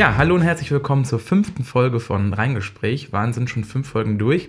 Ja, 0.00 0.16
hallo 0.16 0.34
und 0.34 0.40
herzlich 0.40 0.70
willkommen 0.70 1.04
zur 1.04 1.18
fünften 1.18 1.62
Folge 1.62 2.00
von 2.00 2.32
Reingespräch. 2.32 3.12
Wahnsinn, 3.12 3.48
schon 3.48 3.64
fünf 3.64 3.86
Folgen 3.86 4.16
durch. 4.16 4.48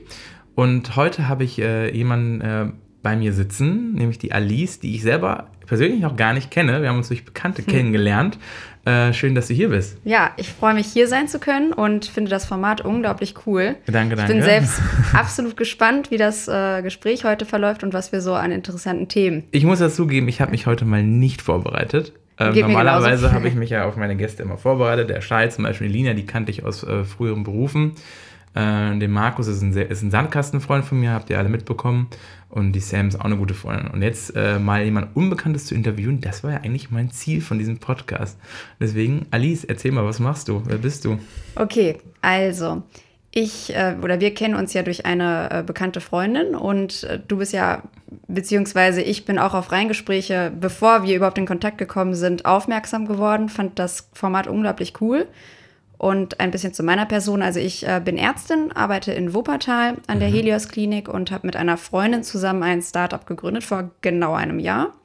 Und 0.55 0.95
heute 0.95 1.27
habe 1.27 1.43
ich 1.43 1.59
äh, 1.59 1.93
jemanden 1.93 2.39
äh, 2.39 2.67
bei 3.03 3.17
mir 3.17 3.33
sitzen, 3.33 3.91
nämlich 3.95 4.17
die 4.17 4.31
Alice, 4.31 4.79
die 4.79 4.95
ich 4.95 5.01
selber 5.01 5.49
persönlich 5.67 5.99
noch 5.99 6.15
gar 6.15 6.31
nicht 6.31 6.51
kenne. 6.51 6.81
Wir 6.81 6.87
haben 6.87 6.95
uns 6.95 7.09
durch 7.09 7.25
Bekannte 7.25 7.63
hm. 7.63 7.67
kennengelernt. 7.67 8.39
Äh, 8.85 9.11
schön, 9.11 9.35
dass 9.35 9.49
du 9.49 9.53
hier 9.53 9.67
bist. 9.67 9.97
Ja, 10.05 10.31
ich 10.37 10.47
freue 10.47 10.73
mich, 10.73 10.87
hier 10.87 11.09
sein 11.09 11.27
zu 11.27 11.37
können 11.37 11.73
und 11.73 12.05
finde 12.05 12.31
das 12.31 12.45
Format 12.45 12.79
unglaublich 12.79 13.35
cool. 13.45 13.75
Danke, 13.87 14.15
danke. 14.15 14.31
Ich 14.31 14.37
bin 14.37 14.43
selbst 14.43 14.81
absolut 15.13 15.57
gespannt, 15.57 16.11
wie 16.11 16.17
das 16.17 16.47
äh, 16.47 16.81
Gespräch 16.81 17.25
heute 17.25 17.45
verläuft 17.45 17.83
und 17.83 17.91
was 17.91 18.13
wir 18.13 18.21
so 18.21 18.35
an 18.35 18.53
interessanten 18.53 19.09
Themen. 19.09 19.43
Ich 19.51 19.65
muss 19.65 19.79
dazu 19.79 20.07
geben, 20.07 20.29
ich 20.29 20.39
habe 20.39 20.51
mich 20.51 20.65
heute 20.65 20.85
mal 20.85 21.03
nicht 21.03 21.41
vorbereitet. 21.41 22.13
Ähm, 22.49 22.59
normalerweise 22.59 23.31
habe 23.31 23.47
ich 23.47 23.55
mich 23.55 23.69
ja 23.69 23.85
auf 23.85 23.95
meine 23.95 24.15
Gäste 24.15 24.43
immer 24.43 24.57
vorbereitet. 24.57 25.09
Der 25.09 25.21
Schei 25.21 25.47
zum 25.47 25.63
Beispiel, 25.63 25.87
die 25.87 25.93
Lina, 25.93 26.13
die 26.13 26.25
kannte 26.25 26.51
ich 26.51 26.63
aus 26.63 26.83
äh, 26.83 27.03
früheren 27.03 27.43
Berufen. 27.43 27.93
Äh, 28.53 28.97
den 28.97 29.11
Markus 29.11 29.47
ist 29.47 29.61
ein, 29.61 29.73
ist 29.73 30.01
ein 30.01 30.11
Sandkastenfreund 30.11 30.83
von 30.83 30.99
mir, 30.99 31.11
habt 31.11 31.29
ihr 31.29 31.37
alle 31.37 31.49
mitbekommen. 31.49 32.07
Und 32.49 32.73
die 32.73 32.81
Sam 32.81 33.07
ist 33.07 33.19
auch 33.19 33.25
eine 33.25 33.37
gute 33.37 33.53
Freundin. 33.53 33.87
Und 33.91 34.01
jetzt 34.01 34.35
äh, 34.35 34.59
mal 34.59 34.83
jemand 34.83 35.15
Unbekanntes 35.15 35.65
zu 35.65 35.75
interviewen, 35.75 36.19
das 36.19 36.43
war 36.43 36.51
ja 36.51 36.57
eigentlich 36.57 36.91
mein 36.91 37.09
Ziel 37.09 37.39
von 37.39 37.59
diesem 37.59 37.77
Podcast. 37.77 38.37
Deswegen, 38.79 39.25
Alice, 39.31 39.63
erzähl 39.63 39.93
mal, 39.93 40.03
was 40.03 40.19
machst 40.19 40.49
du? 40.49 40.61
Wer 40.65 40.77
bist 40.77 41.05
du? 41.05 41.17
Okay, 41.55 41.97
also 42.21 42.83
ich 43.31 43.73
äh, 43.73 43.95
oder 44.01 44.19
wir 44.19 44.33
kennen 44.33 44.55
uns 44.55 44.73
ja 44.73 44.83
durch 44.83 45.05
eine 45.05 45.49
äh, 45.51 45.63
bekannte 45.63 46.01
Freundin 46.01 46.53
und 46.53 47.03
äh, 47.05 47.19
du 47.25 47.37
bist 47.37 47.53
ja, 47.53 47.81
beziehungsweise 48.27 49.01
ich 49.01 49.23
bin 49.25 49.39
auch 49.39 49.53
auf 49.53 49.71
Reingespräche, 49.71 50.51
bevor 50.59 51.03
wir 51.03 51.15
überhaupt 51.15 51.37
in 51.37 51.45
Kontakt 51.45 51.77
gekommen 51.77 52.13
sind, 52.13 52.45
aufmerksam 52.45 53.07
geworden, 53.07 53.47
fand 53.47 53.79
das 53.79 54.09
Format 54.13 54.47
unglaublich 54.47 54.99
cool. 55.01 55.27
Und 55.97 56.39
ein 56.39 56.49
bisschen 56.49 56.73
zu 56.73 56.81
meiner 56.81 57.05
Person. 57.05 57.43
Also 57.43 57.59
ich 57.59 57.87
äh, 57.87 58.01
bin 58.03 58.17
Ärztin, 58.17 58.71
arbeite 58.71 59.13
in 59.13 59.35
Wuppertal 59.35 59.97
an 60.07 60.19
der 60.19 60.29
mhm. 60.29 60.33
Helios 60.33 60.67
Klinik 60.67 61.07
und 61.07 61.29
habe 61.29 61.45
mit 61.45 61.55
einer 61.55 61.77
Freundin 61.77 62.23
zusammen 62.23 62.63
ein 62.63 62.81
Startup 62.81 63.23
gegründet 63.23 63.63
vor 63.63 63.91
genau 64.01 64.33
einem 64.33 64.57
Jahr. 64.57 64.95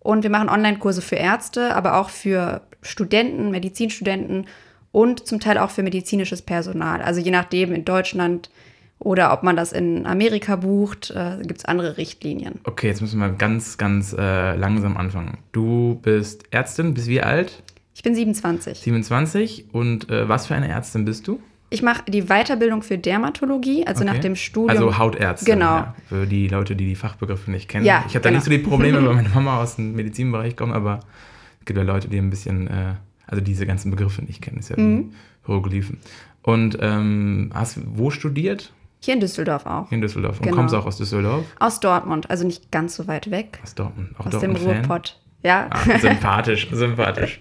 Und 0.00 0.24
wir 0.24 0.30
machen 0.30 0.48
Online-Kurse 0.48 1.02
für 1.02 1.14
Ärzte, 1.14 1.76
aber 1.76 1.98
auch 1.98 2.10
für 2.10 2.62
Studenten, 2.82 3.52
Medizinstudenten 3.52 4.46
und 4.92 5.26
zum 5.26 5.40
Teil 5.40 5.58
auch 5.58 5.70
für 5.70 5.82
medizinisches 5.82 6.42
Personal. 6.42 7.02
Also 7.02 7.20
je 7.20 7.30
nachdem 7.30 7.72
in 7.72 7.84
Deutschland 7.84 8.50
oder 8.98 9.32
ob 9.32 9.42
man 9.42 9.56
das 9.56 9.72
in 9.72 10.06
Amerika 10.06 10.56
bucht, 10.56 11.10
äh, 11.10 11.38
gibt 11.42 11.60
es 11.60 11.64
andere 11.64 11.96
Richtlinien. 11.96 12.60
Okay, 12.64 12.88
jetzt 12.88 13.00
müssen 13.00 13.18
wir 13.18 13.30
ganz, 13.30 13.78
ganz 13.78 14.12
äh, 14.12 14.54
langsam 14.56 14.96
anfangen. 14.96 15.38
Du 15.52 15.98
bist 16.02 16.44
Ärztin, 16.50 16.92
bis 16.92 17.06
wie 17.06 17.22
alt? 17.22 17.62
Ich 17.94 18.02
bin 18.02 18.14
27. 18.14 18.78
27 18.78 19.66
und 19.72 20.10
äh, 20.10 20.28
was 20.28 20.46
für 20.46 20.54
eine 20.54 20.68
Ärztin 20.68 21.06
bist 21.06 21.26
du? 21.26 21.40
Ich 21.70 21.82
mache 21.82 22.02
die 22.08 22.24
Weiterbildung 22.24 22.82
für 22.82 22.98
Dermatologie, 22.98 23.86
also 23.86 24.02
okay. 24.02 24.12
nach 24.12 24.20
dem 24.20 24.34
Studium. 24.34 24.70
Also 24.70 24.98
Hautärztin. 24.98 25.54
Genau. 25.54 25.76
Ja, 25.76 25.94
für 26.08 26.26
die 26.26 26.48
Leute, 26.48 26.74
die 26.74 26.86
die 26.86 26.96
Fachbegriffe 26.96 27.50
nicht 27.50 27.68
kennen. 27.68 27.86
Ja, 27.86 28.04
ich 28.08 28.14
habe 28.16 28.24
da 28.24 28.30
nicht 28.30 28.42
so 28.42 28.50
die 28.50 28.58
Probleme, 28.58 28.98
weil 29.06 29.14
meine 29.14 29.28
Mama 29.28 29.62
aus 29.62 29.76
dem 29.76 29.94
Medizinbereich 29.94 30.56
kommt, 30.56 30.74
aber 30.74 31.00
es 31.60 31.66
gibt 31.66 31.78
ja 31.78 31.84
Leute, 31.84 32.08
die 32.08 32.18
ein 32.18 32.28
bisschen 32.28 32.66
äh, 32.66 32.94
also 33.30 33.42
diese 33.42 33.66
ganzen 33.66 33.90
Begriffe 33.90 34.22
nicht 34.22 34.42
kennen, 34.42 34.58
ist 34.58 34.70
ja 34.70 34.78
mhm. 34.78 35.12
Hieroglyphen. 35.46 35.98
Und 36.42 36.78
ähm, 36.80 37.50
hast 37.54 37.80
wo 37.84 38.10
studiert? 38.10 38.72
Hier 39.00 39.14
in 39.14 39.20
Düsseldorf 39.20 39.64
auch. 39.66 39.88
Hier 39.88 39.96
in 39.96 40.02
Düsseldorf. 40.02 40.38
Und 40.38 40.44
genau. 40.44 40.56
kommst 40.56 40.74
du 40.74 40.78
auch 40.78 40.86
aus 40.86 40.98
Düsseldorf? 40.98 41.44
Aus 41.58 41.80
Dortmund, 41.80 42.30
also 42.30 42.46
nicht 42.46 42.70
ganz 42.70 42.96
so 42.96 43.08
weit 43.08 43.30
weg. 43.30 43.58
Aus 43.62 43.74
Dortmund. 43.74 44.10
Auch 44.18 44.26
aus 44.26 44.32
Dortmund 44.32 44.58
dem 44.58 44.66
Ruhrpott. 44.66 45.20
Ja. 45.42 45.68
Ah, 45.70 45.98
sympathisch, 45.98 46.68
sympathisch. 46.72 47.40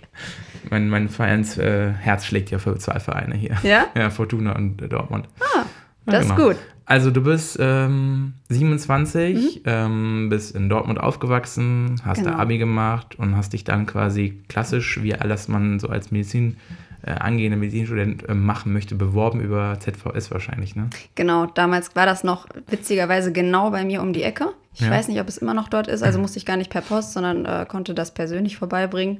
Mein, 0.70 0.90
mein 0.90 1.10
Vereins 1.10 1.58
äh, 1.58 1.92
Herz 1.92 2.26
schlägt 2.26 2.50
ja 2.52 2.60
für 2.60 2.78
zwei 2.78 3.00
Vereine 3.00 3.36
hier. 3.36 3.58
Ja? 3.64 3.88
Ja, 3.96 4.10
Fortuna 4.10 4.56
und 4.56 4.82
äh, 4.82 4.88
Dortmund. 4.88 5.28
Ah, 5.40 5.66
das 6.06 6.28
ja, 6.28 6.36
genau. 6.36 6.50
ist 6.50 6.58
gut. 6.58 6.66
Also 6.90 7.12
du 7.12 7.22
bist 7.22 7.56
ähm, 7.60 8.34
27, 8.50 9.36
mhm. 9.36 9.62
ähm, 9.66 10.30
bist 10.30 10.56
in 10.56 10.70
Dortmund 10.70 11.00
aufgewachsen, 11.00 12.02
hast 12.04 12.24
genau. 12.24 12.32
da 12.32 12.38
Abi 12.40 12.58
gemacht 12.58 13.14
und 13.20 13.38
hast 13.38 13.54
dich 13.54 13.64
dann 13.64 13.86
quasi 13.86 14.42
klassisch, 14.48 15.00
wie 15.04 15.14
alles 15.14 15.48
man 15.48 15.80
so 15.80 15.88
als 15.88 16.10
Medizin 16.10 16.58
äh, 17.04 17.12
angehender 17.12 17.60
Medizinstudent 17.60 18.28
äh, 18.28 18.34
machen 18.34 18.74
möchte, 18.74 18.96
beworben 18.96 19.40
über 19.40 19.78
ZVS 19.80 20.32
wahrscheinlich, 20.32 20.76
ne? 20.76 20.90
Genau, 21.14 21.46
damals 21.46 21.96
war 21.96 22.08
das 22.08 22.24
noch 22.24 22.48
witzigerweise 22.66 23.32
genau 23.32 23.70
bei 23.70 23.86
mir 23.86 24.02
um 24.02 24.12
die 24.12 24.24
Ecke. 24.24 24.48
Ich 24.74 24.82
ja. 24.82 24.90
weiß 24.90 25.10
nicht, 25.10 25.22
ob 25.22 25.28
es 25.28 25.38
immer 25.38 25.54
noch 25.54 25.70
dort 25.70 25.88
ist, 25.88 26.02
also 26.02 26.18
musste 26.18 26.40
ich 26.40 26.46
gar 26.48 26.58
nicht 26.58 26.72
per 26.72 26.82
Post, 26.82 27.14
sondern 27.14 27.46
äh, 27.46 27.68
konnte 27.70 27.94
das 27.94 28.16
persönlich 28.16 28.58
vorbeibringen. 28.58 29.20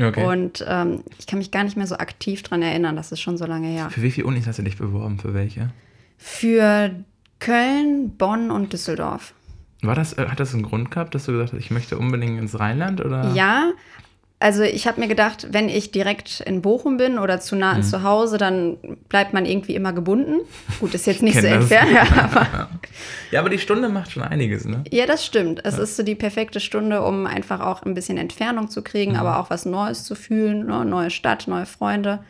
Okay. 0.00 0.24
Und 0.24 0.64
ähm, 0.68 1.02
ich 1.18 1.26
kann 1.26 1.40
mich 1.40 1.50
gar 1.50 1.64
nicht 1.64 1.76
mehr 1.76 1.88
so 1.88 1.96
aktiv 1.96 2.44
dran 2.44 2.62
erinnern, 2.62 2.94
das 2.94 3.10
ist 3.10 3.20
schon 3.20 3.36
so 3.36 3.46
lange 3.46 3.66
her. 3.66 3.90
Für 3.90 4.02
wie 4.02 4.12
viele 4.12 4.28
Unis 4.28 4.46
hast 4.46 4.60
du 4.60 4.62
dich 4.62 4.78
beworben? 4.78 5.18
Für 5.18 5.34
welche? 5.34 5.70
Für 6.20 6.90
Köln, 7.38 8.16
Bonn 8.16 8.50
und 8.50 8.72
Düsseldorf. 8.72 9.32
War 9.82 9.94
das, 9.94 10.12
äh, 10.18 10.26
hat 10.26 10.38
das 10.38 10.52
einen 10.52 10.62
Grund 10.62 10.90
gehabt, 10.90 11.14
dass 11.14 11.24
du 11.24 11.32
gesagt 11.32 11.52
hast, 11.52 11.58
ich 11.58 11.70
möchte 11.70 11.98
unbedingt 11.98 12.38
ins 12.38 12.60
Rheinland? 12.60 13.02
Oder? 13.02 13.32
Ja, 13.34 13.72
also 14.38 14.62
ich 14.62 14.86
habe 14.86 15.00
mir 15.00 15.08
gedacht, 15.08 15.48
wenn 15.50 15.68
ich 15.68 15.90
direkt 15.90 16.40
in 16.40 16.60
Bochum 16.60 16.98
bin 16.98 17.18
oder 17.18 17.40
zu 17.40 17.56
nah 17.56 17.72
an 17.72 17.78
mhm. 17.78 17.84
zu 17.84 18.02
Hause, 18.02 18.36
dann 18.36 18.76
bleibt 19.08 19.32
man 19.32 19.46
irgendwie 19.46 19.74
immer 19.74 19.94
gebunden. 19.94 20.40
Gut, 20.80 20.94
ist 20.94 21.06
jetzt 21.06 21.22
nicht 21.22 21.40
so 21.40 21.46
entfernt, 21.46 21.90
ja, 21.92 22.02
aber. 22.24 22.68
Ja, 23.30 23.40
aber 23.40 23.48
die 23.48 23.58
Stunde 23.58 23.88
macht 23.88 24.12
schon 24.12 24.22
einiges, 24.22 24.66
ne? 24.66 24.84
Ja, 24.90 25.06
das 25.06 25.24
stimmt. 25.24 25.60
Es 25.64 25.78
ja. 25.78 25.82
ist 25.82 25.96
so 25.96 26.02
die 26.02 26.14
perfekte 26.14 26.60
Stunde, 26.60 27.02
um 27.02 27.26
einfach 27.26 27.60
auch 27.60 27.82
ein 27.82 27.94
bisschen 27.94 28.18
Entfernung 28.18 28.68
zu 28.68 28.82
kriegen, 28.82 29.12
mhm. 29.12 29.18
aber 29.18 29.38
auch 29.40 29.48
was 29.48 29.64
Neues 29.64 30.04
zu 30.04 30.14
fühlen, 30.14 30.66
ne? 30.66 30.84
neue 30.84 31.10
Stadt, 31.10 31.48
neue 31.48 31.66
Freunde. 31.66 32.20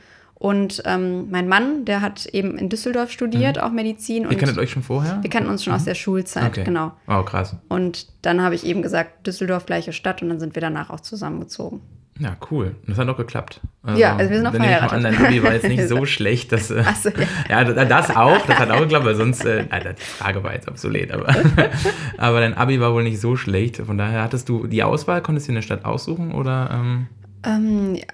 Und 0.41 0.83
ähm, 0.87 1.31
mein 1.31 1.49
Mann, 1.49 1.85
der 1.85 2.01
hat 2.01 2.25
eben 2.25 2.57
in 2.57 2.71
Düsseldorf 2.71 3.11
studiert, 3.11 3.57
mhm. 3.57 3.63
auch 3.63 3.73
Medizin. 3.73 4.23
Ihr 4.23 4.39
kanntet 4.39 4.57
euch 4.57 4.71
schon 4.71 4.83
vorher? 4.83 5.19
Wir 5.21 5.29
kannten 5.29 5.51
uns 5.51 5.63
schon 5.63 5.75
mhm. 5.75 5.77
aus 5.77 5.85
der 5.85 5.95
Schulzeit, 5.95 6.49
okay. 6.49 6.65
genau. 6.65 6.93
Oh, 7.07 7.23
krass. 7.25 7.57
Und 7.69 8.07
dann 8.23 8.41
habe 8.41 8.55
ich 8.55 8.65
eben 8.65 8.81
gesagt, 8.81 9.27
Düsseldorf, 9.27 9.67
gleiche 9.67 9.93
Stadt. 9.93 10.23
Und 10.23 10.31
dann 10.31 10.41
sind 10.41 10.55
wir 10.55 10.63
danach 10.63 10.89
auch 10.89 11.01
zusammengezogen. 11.01 11.83
Ja, 12.19 12.39
cool. 12.51 12.75
Das 12.87 12.97
hat 12.97 13.07
doch 13.07 13.19
geklappt. 13.19 13.61
Also, 13.83 14.01
ja, 14.01 14.17
also 14.17 14.31
wir 14.31 14.37
sind 14.39 14.45
noch 14.45 14.55
verheiratet. 14.55 14.93
An, 14.93 15.03
dein 15.03 15.27
Abi 15.27 15.43
war 15.43 15.53
jetzt 15.53 15.69
nicht 15.69 15.87
so 15.89 16.07
schlecht, 16.07 16.53
dass... 16.53 16.71
Äh, 16.71 16.85
so, 16.99 17.11
ja. 17.51 17.61
ja. 17.61 17.85
das 17.85 18.09
auch, 18.09 18.41
das 18.47 18.59
hat 18.59 18.71
auch 18.71 18.81
geklappt, 18.81 19.05
weil 19.05 19.17
sonst... 19.17 19.45
Äh, 19.45 19.67
die 19.67 20.03
Frage 20.03 20.43
war 20.43 20.55
jetzt 20.55 20.69
obsolet, 20.69 21.13
aber... 21.13 21.35
aber 22.17 22.41
dein 22.41 22.55
Abi 22.55 22.81
war 22.81 22.95
wohl 22.95 23.03
nicht 23.03 23.21
so 23.21 23.37
schlecht. 23.37 23.77
Von 23.77 23.99
daher 23.99 24.23
hattest 24.23 24.49
du 24.49 24.67
die 24.67 24.83
Auswahl, 24.83 25.21
konntest 25.21 25.49
du 25.49 25.51
in 25.51 25.57
der 25.57 25.63
Stadt 25.63 25.85
aussuchen 25.85 26.33
oder... 26.33 26.71
Ähm, 26.73 27.07
ähm 27.45 27.95
ja 27.95 28.05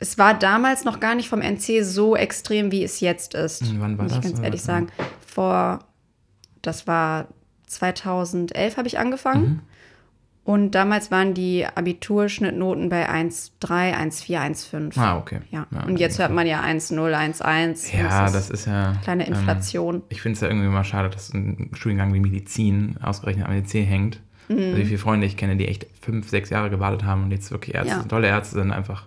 es 0.00 0.18
war 0.18 0.34
damals 0.34 0.84
noch 0.84 1.00
gar 1.00 1.14
nicht 1.14 1.28
vom 1.28 1.40
NC 1.40 1.82
so 1.82 2.14
extrem, 2.16 2.70
wie 2.70 2.84
es 2.84 3.00
jetzt 3.00 3.34
ist. 3.34 3.66
Hm, 3.66 3.80
wann 3.80 3.98
war 3.98 4.04
muss 4.04 4.14
das? 4.14 4.24
Ich 4.24 4.32
ganz 4.32 4.44
ehrlich 4.44 4.62
sagen. 4.62 4.88
Vor, 5.26 5.80
das 6.62 6.86
war 6.86 7.28
2011 7.66 8.76
habe 8.76 8.88
ich 8.88 8.98
angefangen. 8.98 9.42
Mhm. 9.42 9.60
Und 10.44 10.70
damals 10.70 11.10
waren 11.10 11.34
die 11.34 11.66
Abiturschnittnoten 11.66 12.88
bei 12.88 13.06
1,3, 13.06 13.94
1,4, 13.94 14.38
1,5. 14.38 14.98
Ah, 14.98 15.18
okay. 15.18 15.40
Ja. 15.50 15.66
ja 15.70 15.82
und 15.82 15.98
jetzt 15.98 16.18
hört 16.18 16.32
man 16.32 16.46
ja 16.46 16.62
1,0, 16.62 16.96
1,1. 16.96 17.94
Ja, 17.94 18.22
das, 18.22 18.32
das 18.32 18.50
ist 18.50 18.66
ja. 18.66 18.94
Kleine 19.02 19.26
ähm, 19.26 19.34
Inflation. 19.34 19.96
Ähm, 19.96 20.02
ich 20.08 20.22
finde 20.22 20.36
es 20.36 20.40
ja 20.40 20.48
irgendwie 20.48 20.68
mal 20.68 20.84
schade, 20.84 21.10
dass 21.10 21.34
ein 21.34 21.70
Studiengang 21.74 22.14
wie 22.14 22.20
Medizin 22.20 22.96
ausgerechnet 23.02 23.46
am 23.46 23.52
EC 23.52 23.86
hängt. 23.86 24.20
Mhm. 24.48 24.58
Also 24.58 24.76
wie 24.78 24.84
viele 24.86 24.98
Freunde 24.98 25.26
ich 25.26 25.36
kenne, 25.36 25.56
die 25.56 25.68
echt 25.68 25.86
fünf, 26.00 26.30
sechs 26.30 26.48
Jahre 26.48 26.70
gewartet 26.70 27.04
haben 27.04 27.24
und 27.24 27.30
jetzt 27.30 27.50
wirklich 27.50 27.74
Ärzte, 27.74 27.96
ja. 27.96 28.02
tolle 28.04 28.28
Ärzte 28.28 28.54
sind, 28.54 28.72
einfach 28.72 29.04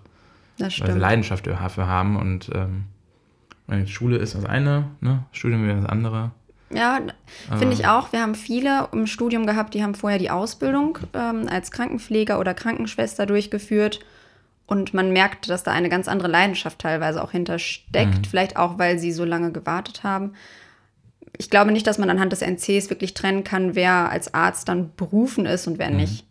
das 0.62 0.74
stimmt. 0.74 0.88
Weil 0.88 0.94
sie 0.94 1.00
Leidenschaft 1.00 1.46
dafür 1.46 1.86
haben 1.86 2.16
und 2.16 2.50
ähm, 2.54 3.86
Schule 3.86 4.16
ist 4.16 4.34
das 4.34 4.44
eine, 4.44 4.90
ne? 5.00 5.24
Studium 5.32 5.68
ist 5.68 5.82
das 5.82 5.90
andere. 5.90 6.32
Ja, 6.74 7.00
finde 7.58 7.74
ich 7.74 7.86
auch. 7.86 8.12
Wir 8.12 8.22
haben 8.22 8.34
viele 8.34 8.88
im 8.92 9.06
Studium 9.06 9.46
gehabt, 9.46 9.74
die 9.74 9.82
haben 9.82 9.94
vorher 9.94 10.18
die 10.18 10.30
Ausbildung 10.30 10.98
ähm, 11.12 11.46
als 11.48 11.70
Krankenpfleger 11.70 12.38
oder 12.38 12.54
Krankenschwester 12.54 13.26
durchgeführt. 13.26 14.00
Und 14.66 14.94
man 14.94 15.12
merkt, 15.12 15.50
dass 15.50 15.64
da 15.64 15.72
eine 15.72 15.90
ganz 15.90 16.08
andere 16.08 16.28
Leidenschaft 16.28 16.78
teilweise 16.78 17.22
auch 17.22 17.32
hintersteckt. 17.32 18.18
Mhm. 18.18 18.24
Vielleicht 18.24 18.56
auch, 18.56 18.78
weil 18.78 18.98
sie 18.98 19.12
so 19.12 19.24
lange 19.24 19.52
gewartet 19.52 20.02
haben. 20.02 20.32
Ich 21.36 21.50
glaube 21.50 21.72
nicht, 21.72 21.86
dass 21.86 21.98
man 21.98 22.08
anhand 22.08 22.32
des 22.32 22.42
NCs 22.42 22.88
wirklich 22.88 23.14
trennen 23.14 23.44
kann, 23.44 23.74
wer 23.74 24.10
als 24.10 24.32
Arzt 24.32 24.68
dann 24.68 24.94
berufen 24.96 25.44
ist 25.44 25.66
und 25.66 25.78
wer 25.78 25.90
mhm. 25.90 25.96
nicht. 25.96 26.26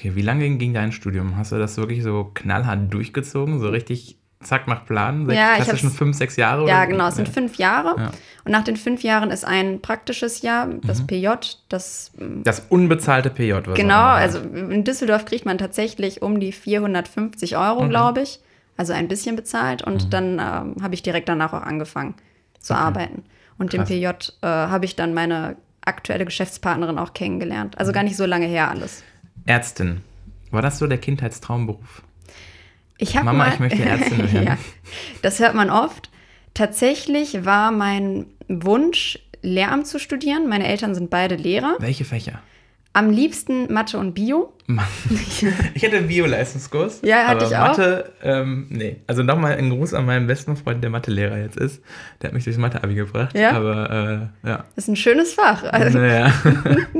Okay, 0.00 0.16
wie 0.16 0.22
lange 0.22 0.48
ging 0.56 0.72
dein 0.72 0.92
Studium? 0.92 1.36
Hast 1.36 1.52
du 1.52 1.58
das 1.58 1.76
wirklich 1.76 2.02
so 2.02 2.30
knallhart 2.32 2.90
durchgezogen? 2.90 3.60
So 3.60 3.68
richtig 3.68 4.16
zack 4.42 4.66
nach 4.66 4.86
Plan? 4.86 5.26
Sechs, 5.26 5.38
ja, 5.38 5.56
klassischen 5.56 5.90
fünf, 5.90 6.16
sechs 6.16 6.36
Jahre? 6.36 6.66
Ja, 6.66 6.86
genau, 6.86 7.08
es 7.08 7.16
sind 7.16 7.28
fünf 7.28 7.56
Jahre. 7.56 8.00
Ja. 8.00 8.10
Und 8.46 8.52
nach 8.52 8.64
den 8.64 8.76
fünf 8.76 9.02
Jahren 9.02 9.30
ist 9.30 9.44
ein 9.44 9.82
praktisches 9.82 10.40
Jahr, 10.40 10.68
das 10.86 11.02
mhm. 11.02 11.06
PJ, 11.06 11.28
das. 11.68 12.12
Mm, 12.16 12.42
das 12.44 12.60
unbezahlte 12.70 13.28
PJ, 13.28 13.52
was 13.66 13.74
Genau, 13.74 14.00
also 14.00 14.38
in 14.38 14.84
Düsseldorf 14.84 15.26
kriegt 15.26 15.44
man 15.44 15.58
tatsächlich 15.58 16.22
um 16.22 16.40
die 16.40 16.52
450 16.52 17.58
Euro, 17.58 17.82
mhm. 17.82 17.90
glaube 17.90 18.22
ich. 18.22 18.40
Also 18.78 18.94
ein 18.94 19.06
bisschen 19.06 19.36
bezahlt. 19.36 19.82
Und 19.82 20.06
mhm. 20.06 20.10
dann 20.10 20.32
ähm, 20.32 20.76
habe 20.82 20.94
ich 20.94 21.02
direkt 21.02 21.28
danach 21.28 21.52
auch 21.52 21.62
angefangen 21.62 22.14
zu 22.58 22.72
okay. 22.72 22.82
arbeiten. 22.82 23.24
Und 23.58 23.70
Krass. 23.70 23.86
dem 23.86 24.00
PJ 24.00 24.06
äh, 24.40 24.46
habe 24.46 24.86
ich 24.86 24.96
dann 24.96 25.12
meine 25.12 25.56
aktuelle 25.82 26.24
Geschäftspartnerin 26.24 26.96
auch 26.96 27.12
kennengelernt. 27.12 27.76
Also 27.76 27.92
mhm. 27.92 27.94
gar 27.94 28.02
nicht 28.04 28.16
so 28.16 28.24
lange 28.24 28.46
her 28.46 28.70
alles. 28.70 29.04
Ärztin. 29.46 30.02
War 30.50 30.62
das 30.62 30.78
so 30.78 30.86
der 30.86 30.98
Kindheitstraumberuf? 30.98 32.02
Ich 32.98 33.14
Mama, 33.14 33.32
mal, 33.32 33.52
ich 33.52 33.60
möchte 33.60 33.82
Ärztin 33.82 34.18
werden. 34.32 34.46
ja, 34.46 34.58
das 35.22 35.38
hört 35.38 35.54
man 35.54 35.70
oft. 35.70 36.10
Tatsächlich 36.54 37.44
war 37.44 37.70
mein 37.72 38.26
Wunsch, 38.48 39.18
Lehramt 39.42 39.86
zu 39.86 39.98
studieren. 39.98 40.48
Meine 40.48 40.66
Eltern 40.66 40.94
sind 40.94 41.08
beide 41.08 41.34
Lehrer. 41.36 41.76
Welche 41.78 42.04
Fächer? 42.04 42.40
Am 42.92 43.10
liebsten 43.10 43.72
Mathe 43.72 43.98
und 43.98 44.14
Bio. 44.14 44.52
Ich 45.74 45.84
hatte 45.84 45.96
einen 45.96 46.08
Bio-Leistungskurs. 46.08 47.00
Ja, 47.02 47.26
hatte 47.28 47.44
ich 47.44 47.56
auch. 47.56 47.68
Mathe, 47.68 48.12
ähm, 48.22 48.66
nee. 48.68 48.96
Also 49.06 49.22
nochmal 49.22 49.56
ein 49.56 49.70
Gruß 49.70 49.94
an 49.94 50.06
meinen 50.06 50.26
besten 50.26 50.56
Freund, 50.56 50.82
der 50.82 50.90
Mathelehrer 50.90 51.38
jetzt 51.38 51.56
ist. 51.56 51.82
Der 52.20 52.28
hat 52.28 52.34
mich 52.34 52.44
durchs 52.44 52.58
Mathe-Abi 52.58 52.94
gebracht. 52.94 53.36
Ja? 53.36 53.52
Aber, 53.52 54.30
äh, 54.44 54.48
ja. 54.48 54.64
Ist 54.76 54.88
ein 54.88 54.96
schönes 54.96 55.34
Fach. 55.34 55.64
Also, 55.64 55.98
Naja. 55.98 56.32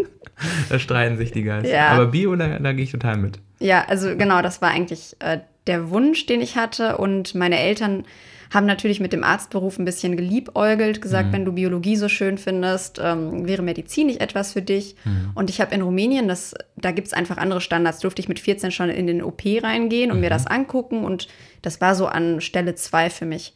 da 0.69 0.79
streiten 0.79 1.19
sich 1.19 1.33
die 1.33 1.43
Geister. 1.43 1.73
Ja. 1.73 1.89
Aber 1.89 2.07
Bio, 2.07 2.35
da, 2.37 2.59
da 2.59 2.73
gehe 2.73 2.85
ich 2.85 2.93
total 2.93 3.17
mit. 3.17 3.39
Ja, 3.59 3.85
also 3.87 4.17
genau, 4.17 4.43
das 4.43 4.63
war 4.63 4.71
eigentlich 4.71 5.17
äh, 5.21 5.39
der 5.67 5.91
Wunsch, 5.91 6.27
den 6.27 6.41
ich 6.41 6.57
hatte. 6.57 6.97
Und 6.99 7.35
meine 7.35 7.59
Eltern 7.59 8.05
haben 8.51 8.67
natürlich 8.67 8.99
mit 9.01 9.13
dem 9.13 9.23
Arztberuf 9.23 9.79
ein 9.79 9.85
bisschen 9.85 10.17
geliebäugelt, 10.17 11.01
gesagt, 11.01 11.29
Mhm. 11.29 11.33
wenn 11.33 11.45
du 11.45 11.53
Biologie 11.53 11.95
so 11.97 12.09
schön 12.09 12.37
findest, 12.37 13.01
ähm, 13.03 13.47
wäre 13.47 13.63
Medizin 13.63 14.09
nicht 14.09 14.21
etwas 14.21 14.53
für 14.53 14.63
dich. 14.63 14.97
Mhm. 15.05 15.31
Und 15.35 15.51
ich 15.51 15.61
habe 15.61 15.73
in 15.75 15.83
Rumänien, 15.83 16.27
das, 16.27 16.55
da 16.77 16.91
gibt 16.91 17.07
es 17.07 17.13
einfach 17.13 17.37
andere 17.37 17.61
Standards, 17.61 18.01
durfte 18.01 18.21
ich 18.21 18.29
mit 18.29 18.41
14 18.41 18.73
schon 18.73 18.91
in 18.91 19.07
den 19.07 19.23
OP 19.23 19.43
reingehen 19.63 20.11
und 20.11 20.17
Mhm. 20.17 20.23
mir 20.23 20.31
das 20.31 20.47
angucken. 20.49 21.05
Und 21.05 21.29
das 21.63 21.81
war 21.81 21.95
so 21.95 22.07
an 22.07 22.41
Stelle 22.41 22.75
zwei 22.75 23.09
für 23.09 23.25
mich. 23.25 23.55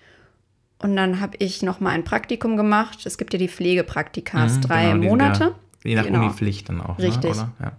Und 0.79 0.95
dann 0.97 1.21
habe 1.21 1.37
ich 1.39 1.63
noch 1.63 1.81
mal 1.81 1.91
ein 1.91 2.05
Praktikum 2.05 2.57
gemacht. 2.57 3.05
Es 3.07 3.19
gibt 3.19 3.33
ja 3.33 3.39
die 3.39 3.49
Pflegepraktikas, 3.49 4.57
Mhm, 4.57 4.61
drei 4.61 4.91
genau, 4.93 5.05
Monate. 5.11 5.45
Ja, 5.45 5.91
je 5.91 5.95
nach 5.97 6.05
Genau. 6.07 6.21
Unipflicht 6.21 6.69
dann 6.69 6.81
auch. 6.81 6.99
Richtig. 6.99 7.23
Ne, 7.25 7.31
oder? 7.31 7.53
Ja. 7.61 7.73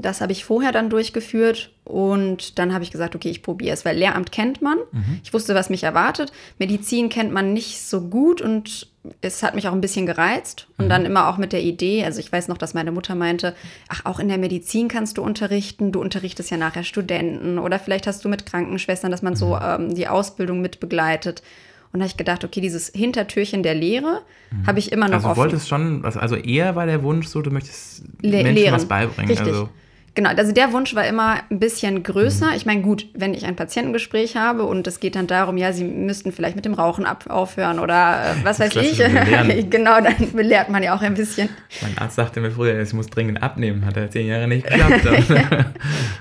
Das 0.00 0.20
habe 0.20 0.32
ich 0.32 0.44
vorher 0.44 0.72
dann 0.72 0.90
durchgeführt 0.90 1.70
und 1.84 2.58
dann 2.58 2.72
habe 2.72 2.84
ich 2.84 2.90
gesagt, 2.90 3.14
okay, 3.16 3.28
ich 3.30 3.42
probiere 3.42 3.74
es, 3.74 3.84
weil 3.84 3.96
Lehramt 3.96 4.32
kennt 4.32 4.62
man. 4.62 4.78
Mhm. 4.92 5.20
Ich 5.24 5.32
wusste, 5.34 5.54
was 5.54 5.70
mich 5.70 5.82
erwartet. 5.84 6.32
Medizin 6.58 7.08
kennt 7.08 7.32
man 7.32 7.52
nicht 7.52 7.80
so 7.82 8.02
gut 8.02 8.40
und 8.40 8.88
es 9.20 9.42
hat 9.42 9.54
mich 9.56 9.66
auch 9.68 9.72
ein 9.72 9.80
bisschen 9.80 10.06
gereizt. 10.06 10.68
Und 10.78 10.84
Mhm. 10.86 10.88
dann 10.90 11.06
immer 11.06 11.28
auch 11.28 11.36
mit 11.36 11.52
der 11.52 11.62
Idee, 11.62 12.04
also 12.04 12.20
ich 12.20 12.30
weiß 12.30 12.48
noch, 12.48 12.58
dass 12.58 12.72
meine 12.74 12.92
Mutter 12.92 13.14
meinte, 13.16 13.54
ach, 13.88 14.04
auch 14.04 14.20
in 14.20 14.28
der 14.28 14.38
Medizin 14.38 14.86
kannst 14.88 15.18
du 15.18 15.22
unterrichten. 15.22 15.90
Du 15.90 16.00
unterrichtest 16.00 16.50
ja 16.50 16.56
nachher 16.56 16.84
Studenten 16.84 17.58
oder 17.58 17.78
vielleicht 17.80 18.06
hast 18.06 18.24
du 18.24 18.28
mit 18.28 18.46
Krankenschwestern, 18.46 19.10
dass 19.10 19.22
man 19.22 19.32
Mhm. 19.32 19.36
so 19.36 19.56
ähm, 19.58 19.94
die 19.94 20.06
Ausbildung 20.08 20.60
mit 20.60 20.78
begleitet. 20.80 21.42
Und 21.92 22.00
da 22.00 22.04
habe 22.04 22.10
ich 22.10 22.16
gedacht, 22.16 22.42
okay, 22.44 22.60
dieses 22.60 22.88
Hintertürchen 22.94 23.62
der 23.62 23.74
Lehre 23.74 24.22
habe 24.66 24.78
ich 24.78 24.92
immer 24.92 25.06
noch 25.08 25.14
Also 25.16 25.26
du 25.26 25.30
offen. 25.32 25.40
wolltest 25.40 25.68
schon, 25.68 26.04
also- 26.04 26.20
also 26.20 26.36
eher 26.36 26.74
war 26.74 26.86
der 26.86 27.02
Wunsch 27.02 27.26
so, 27.26 27.42
du 27.42 27.50
möchtest 27.50 28.02
Le 28.22 28.38
Menschen 28.42 28.54
lehren. 28.54 28.74
was 28.74 28.86
beibringen. 28.86 29.28
Richtig. 29.30 29.46
Also, 29.48 29.68
Genau, 30.14 30.28
also 30.28 30.52
der 30.52 30.72
Wunsch 30.74 30.94
war 30.94 31.06
immer 31.06 31.36
ein 31.50 31.58
bisschen 31.58 32.02
größer. 32.02 32.48
Mhm. 32.48 32.52
Ich 32.54 32.66
meine, 32.66 32.82
gut, 32.82 33.06
wenn 33.14 33.32
ich 33.32 33.46
ein 33.46 33.56
Patientengespräch 33.56 34.36
habe 34.36 34.64
und 34.64 34.86
es 34.86 35.00
geht 35.00 35.16
dann 35.16 35.26
darum, 35.26 35.56
ja, 35.56 35.72
Sie 35.72 35.84
müssten 35.84 36.32
vielleicht 36.32 36.54
mit 36.54 36.66
dem 36.66 36.74
Rauchen 36.74 37.06
ab 37.06 37.24
aufhören 37.30 37.78
oder 37.78 38.22
äh, 38.32 38.44
was 38.44 38.60
weiß 38.60 38.76
ich. 38.76 38.98
genau, 39.70 40.00
dann 40.02 40.32
belehrt 40.32 40.68
man 40.68 40.82
ja 40.82 40.94
auch 40.94 41.00
ein 41.00 41.14
bisschen. 41.14 41.48
mein 41.80 41.96
Arzt 41.96 42.16
sagte 42.16 42.40
mir 42.40 42.50
früher, 42.50 42.78
ich 42.80 42.92
muss 42.92 43.06
dringend 43.08 43.42
abnehmen, 43.42 43.86
hat 43.86 43.96
er 43.96 44.10
zehn 44.10 44.26
Jahre 44.26 44.48
nicht 44.48 44.66
geklappt. 44.68 45.06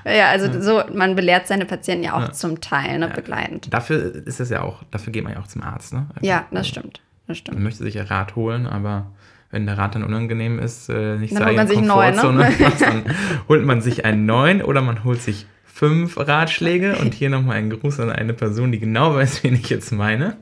Ja, 0.06 0.30
also 0.30 0.62
so, 0.62 0.84
man 0.94 1.16
belehrt 1.16 1.48
seine 1.48 1.66
Patienten 1.66 2.06
ja 2.06 2.14
auch 2.16 2.22
Ja. 2.22 2.32
zum 2.32 2.62
Teil, 2.62 2.98
ne, 3.00 3.08
Ja. 3.08 3.14
begleitend. 3.14 3.74
dafür 3.74 4.16
ist 4.26 4.40
es 4.40 4.50
ja 4.50 4.62
auch, 4.62 4.84
dafür 4.92 5.12
geht 5.12 5.24
man 5.24 5.34
ja 5.34 5.40
auch 5.40 5.48
zum 5.48 5.64
Arzt. 5.64 5.94
Ne? 5.94 6.08
Ja, 6.22 6.46
das 6.52 6.68
stimmt. 6.68 7.02
Das 7.28 7.38
stimmt. 7.38 7.56
Man 7.58 7.64
möchte 7.66 7.84
sich 7.84 7.96
ja 7.96 8.04
Rat 8.04 8.36
holen, 8.36 8.66
aber 8.68 9.08
wenn 9.52 9.66
der 9.66 9.78
Rat 9.78 9.96
dann 9.96 10.04
unangenehm 10.04 10.60
ist, 10.60 10.90
äh, 10.90 11.18
nicht 11.18 11.34
Dann 11.36 11.40
zur 11.40 11.48
holt 11.48 11.56
man 11.58 11.68
sich 11.68 11.78
einen 11.78 11.88
neuen, 11.88 12.16
ne? 12.38 12.54
Dann 12.80 13.04
holt 13.50 13.66
man 13.66 13.82
sich 13.82 14.06
einen 14.06 14.26
neuen 14.26 14.62
oder 14.62 14.82
man 14.82 15.04
holt 15.04 15.22
sich 15.22 15.46
fünf 15.66 16.18
Ratschläge 16.18 16.98
und 16.98 17.14
hier 17.14 17.30
nochmal 17.30 17.58
ein 17.58 17.70
Gruß 17.70 18.00
an 18.00 18.12
eine 18.12 18.34
Person, 18.34 18.72
die 18.72 18.80
genau 18.80 19.16
weiß, 19.16 19.44
wen 19.44 19.56
ich 19.56 19.70
jetzt 19.70 19.92
meine. 19.92 20.38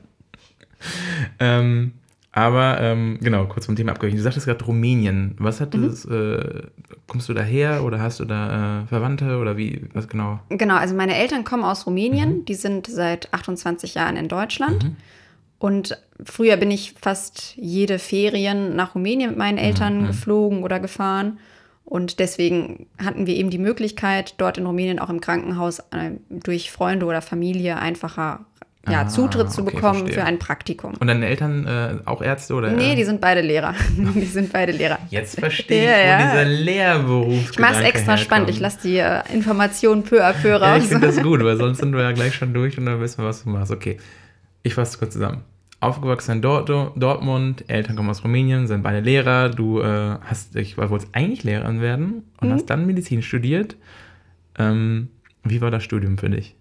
Ähm, 1.38 1.92
aber 2.32 2.80
ähm, 2.80 3.18
genau, 3.20 3.46
kurz 3.46 3.66
vom 3.66 3.74
Thema 3.74 3.90
abgewichen. 3.92 4.16
Du 4.16 4.22
sagtest 4.22 4.46
gerade 4.46 4.64
Rumänien. 4.64 5.34
Was 5.38 5.60
hat 5.60 5.74
Mhm. 5.74 5.82
das, 5.88 6.04
äh, 6.04 6.62
kommst 7.08 7.28
du 7.28 7.34
daher 7.34 7.82
oder 7.82 8.00
hast 8.00 8.20
du 8.20 8.24
da 8.24 8.82
äh, 8.82 8.86
Verwandte 8.86 9.38
oder 9.38 9.56
wie, 9.56 9.82
was 9.94 10.06
genau? 10.08 10.38
Genau, 10.48 10.76
also 10.76 10.94
meine 10.94 11.16
Eltern 11.16 11.42
kommen 11.44 11.64
aus 11.64 11.80
Mhm. 11.80 11.90
Rumänien, 11.90 12.44
die 12.44 12.54
sind 12.54 12.86
seit 12.86 13.32
28 13.34 13.94
Jahren 13.94 14.16
in 14.16 14.28
Deutschland. 14.28 14.92
Und 15.60 15.96
früher 16.24 16.56
bin 16.56 16.70
ich 16.72 16.94
fast 17.00 17.52
jede 17.56 17.98
Ferien 18.00 18.74
nach 18.74 18.94
Rumänien 18.96 19.30
mit 19.30 19.38
meinen 19.38 19.58
Mhm, 19.58 19.64
Eltern 19.64 20.06
geflogen 20.08 20.62
oder 20.64 20.80
gefahren. 20.80 21.38
Und 21.84 22.18
deswegen 22.18 22.86
hatten 23.04 23.26
wir 23.26 23.34
eben 23.36 23.50
die 23.50 23.58
Möglichkeit, 23.58 24.34
dort 24.38 24.58
in 24.58 24.66
Rumänien 24.66 24.98
auch 24.98 25.10
im 25.10 25.20
Krankenhaus 25.20 25.80
äh, 25.90 26.12
durch 26.30 26.70
Freunde 26.72 27.04
oder 27.06 27.20
Familie 27.22 27.78
einfacher 27.78 28.40
ja, 28.88 29.02
Ah, 29.02 29.08
Zutritt 29.08 29.52
zu 29.52 29.60
okay, 29.60 29.74
bekommen 29.74 29.98
verstehe. 29.98 30.14
für 30.14 30.24
ein 30.24 30.38
Praktikum. 30.38 30.94
Und 30.98 31.06
deine 31.08 31.26
Eltern 31.26 31.66
äh, 31.66 31.96
auch 32.06 32.22
Ärzte 32.22 32.54
oder? 32.54 32.70
Nee, 32.70 32.94
die 32.94 33.04
sind 33.04 33.20
beide 33.20 33.42
Lehrer. 33.42 33.74
die 34.14 34.24
sind 34.24 34.50
beide 34.54 34.72
Lehrer. 34.72 34.98
Jetzt 35.10 35.38
verstehe 35.38 35.82
ich, 35.82 35.86
Ja, 35.86 36.16
wo 36.18 36.22
ja. 36.22 36.30
dieser 36.30 36.44
Lehrberuf 36.46 37.50
Ich 37.50 37.58
mache 37.58 37.74
es 37.74 37.80
extra 37.82 38.16
spannend. 38.16 38.48
Ich 38.48 38.60
lasse 38.60 38.78
die 38.82 38.96
äh, 38.96 39.20
Informationen 39.34 40.02
peu 40.04 40.24
à 40.24 40.32
peu 40.32 40.48
Ja, 40.48 40.56
raus. 40.56 40.82
ich 40.84 40.88
finde 40.88 41.06
das 41.08 41.22
gut, 41.22 41.44
weil 41.44 41.58
sonst 41.58 41.80
sind 41.80 41.92
wir 41.92 42.00
ja 42.02 42.12
gleich 42.12 42.34
schon 42.34 42.54
durch 42.54 42.78
und 42.78 42.86
dann 42.86 42.98
wissen 43.02 43.18
wir, 43.22 43.28
was 43.28 43.42
du 43.44 43.50
machst. 43.50 43.70
Okay, 43.70 43.98
ich 44.62 44.72
fasse 44.72 44.96
kurz 44.96 45.12
zusammen. 45.12 45.42
Aufgewachsen 45.80 46.32
in 46.32 46.42
Dort 46.42 46.68
Dortmund, 46.68 47.64
Eltern 47.68 47.96
kommen 47.96 48.10
aus 48.10 48.22
Rumänien, 48.22 48.66
sind 48.66 48.82
beide 48.82 49.00
Lehrer. 49.00 49.48
Du 49.48 49.80
äh, 49.80 50.18
hast, 50.20 50.54
ich 50.56 50.76
wolltest 50.76 51.08
eigentlich 51.14 51.42
Lehrerin 51.42 51.80
werden 51.80 52.24
und 52.40 52.48
Mhm. 52.48 52.52
hast 52.52 52.66
dann 52.66 52.86
Medizin 52.86 53.22
studiert. 53.22 53.76
Ähm, 54.58 55.08
wie 55.42 55.60
war 55.62 55.70
das 55.70 55.82
Studium 55.82 56.18
für 56.18 56.28
dich? 56.28 56.54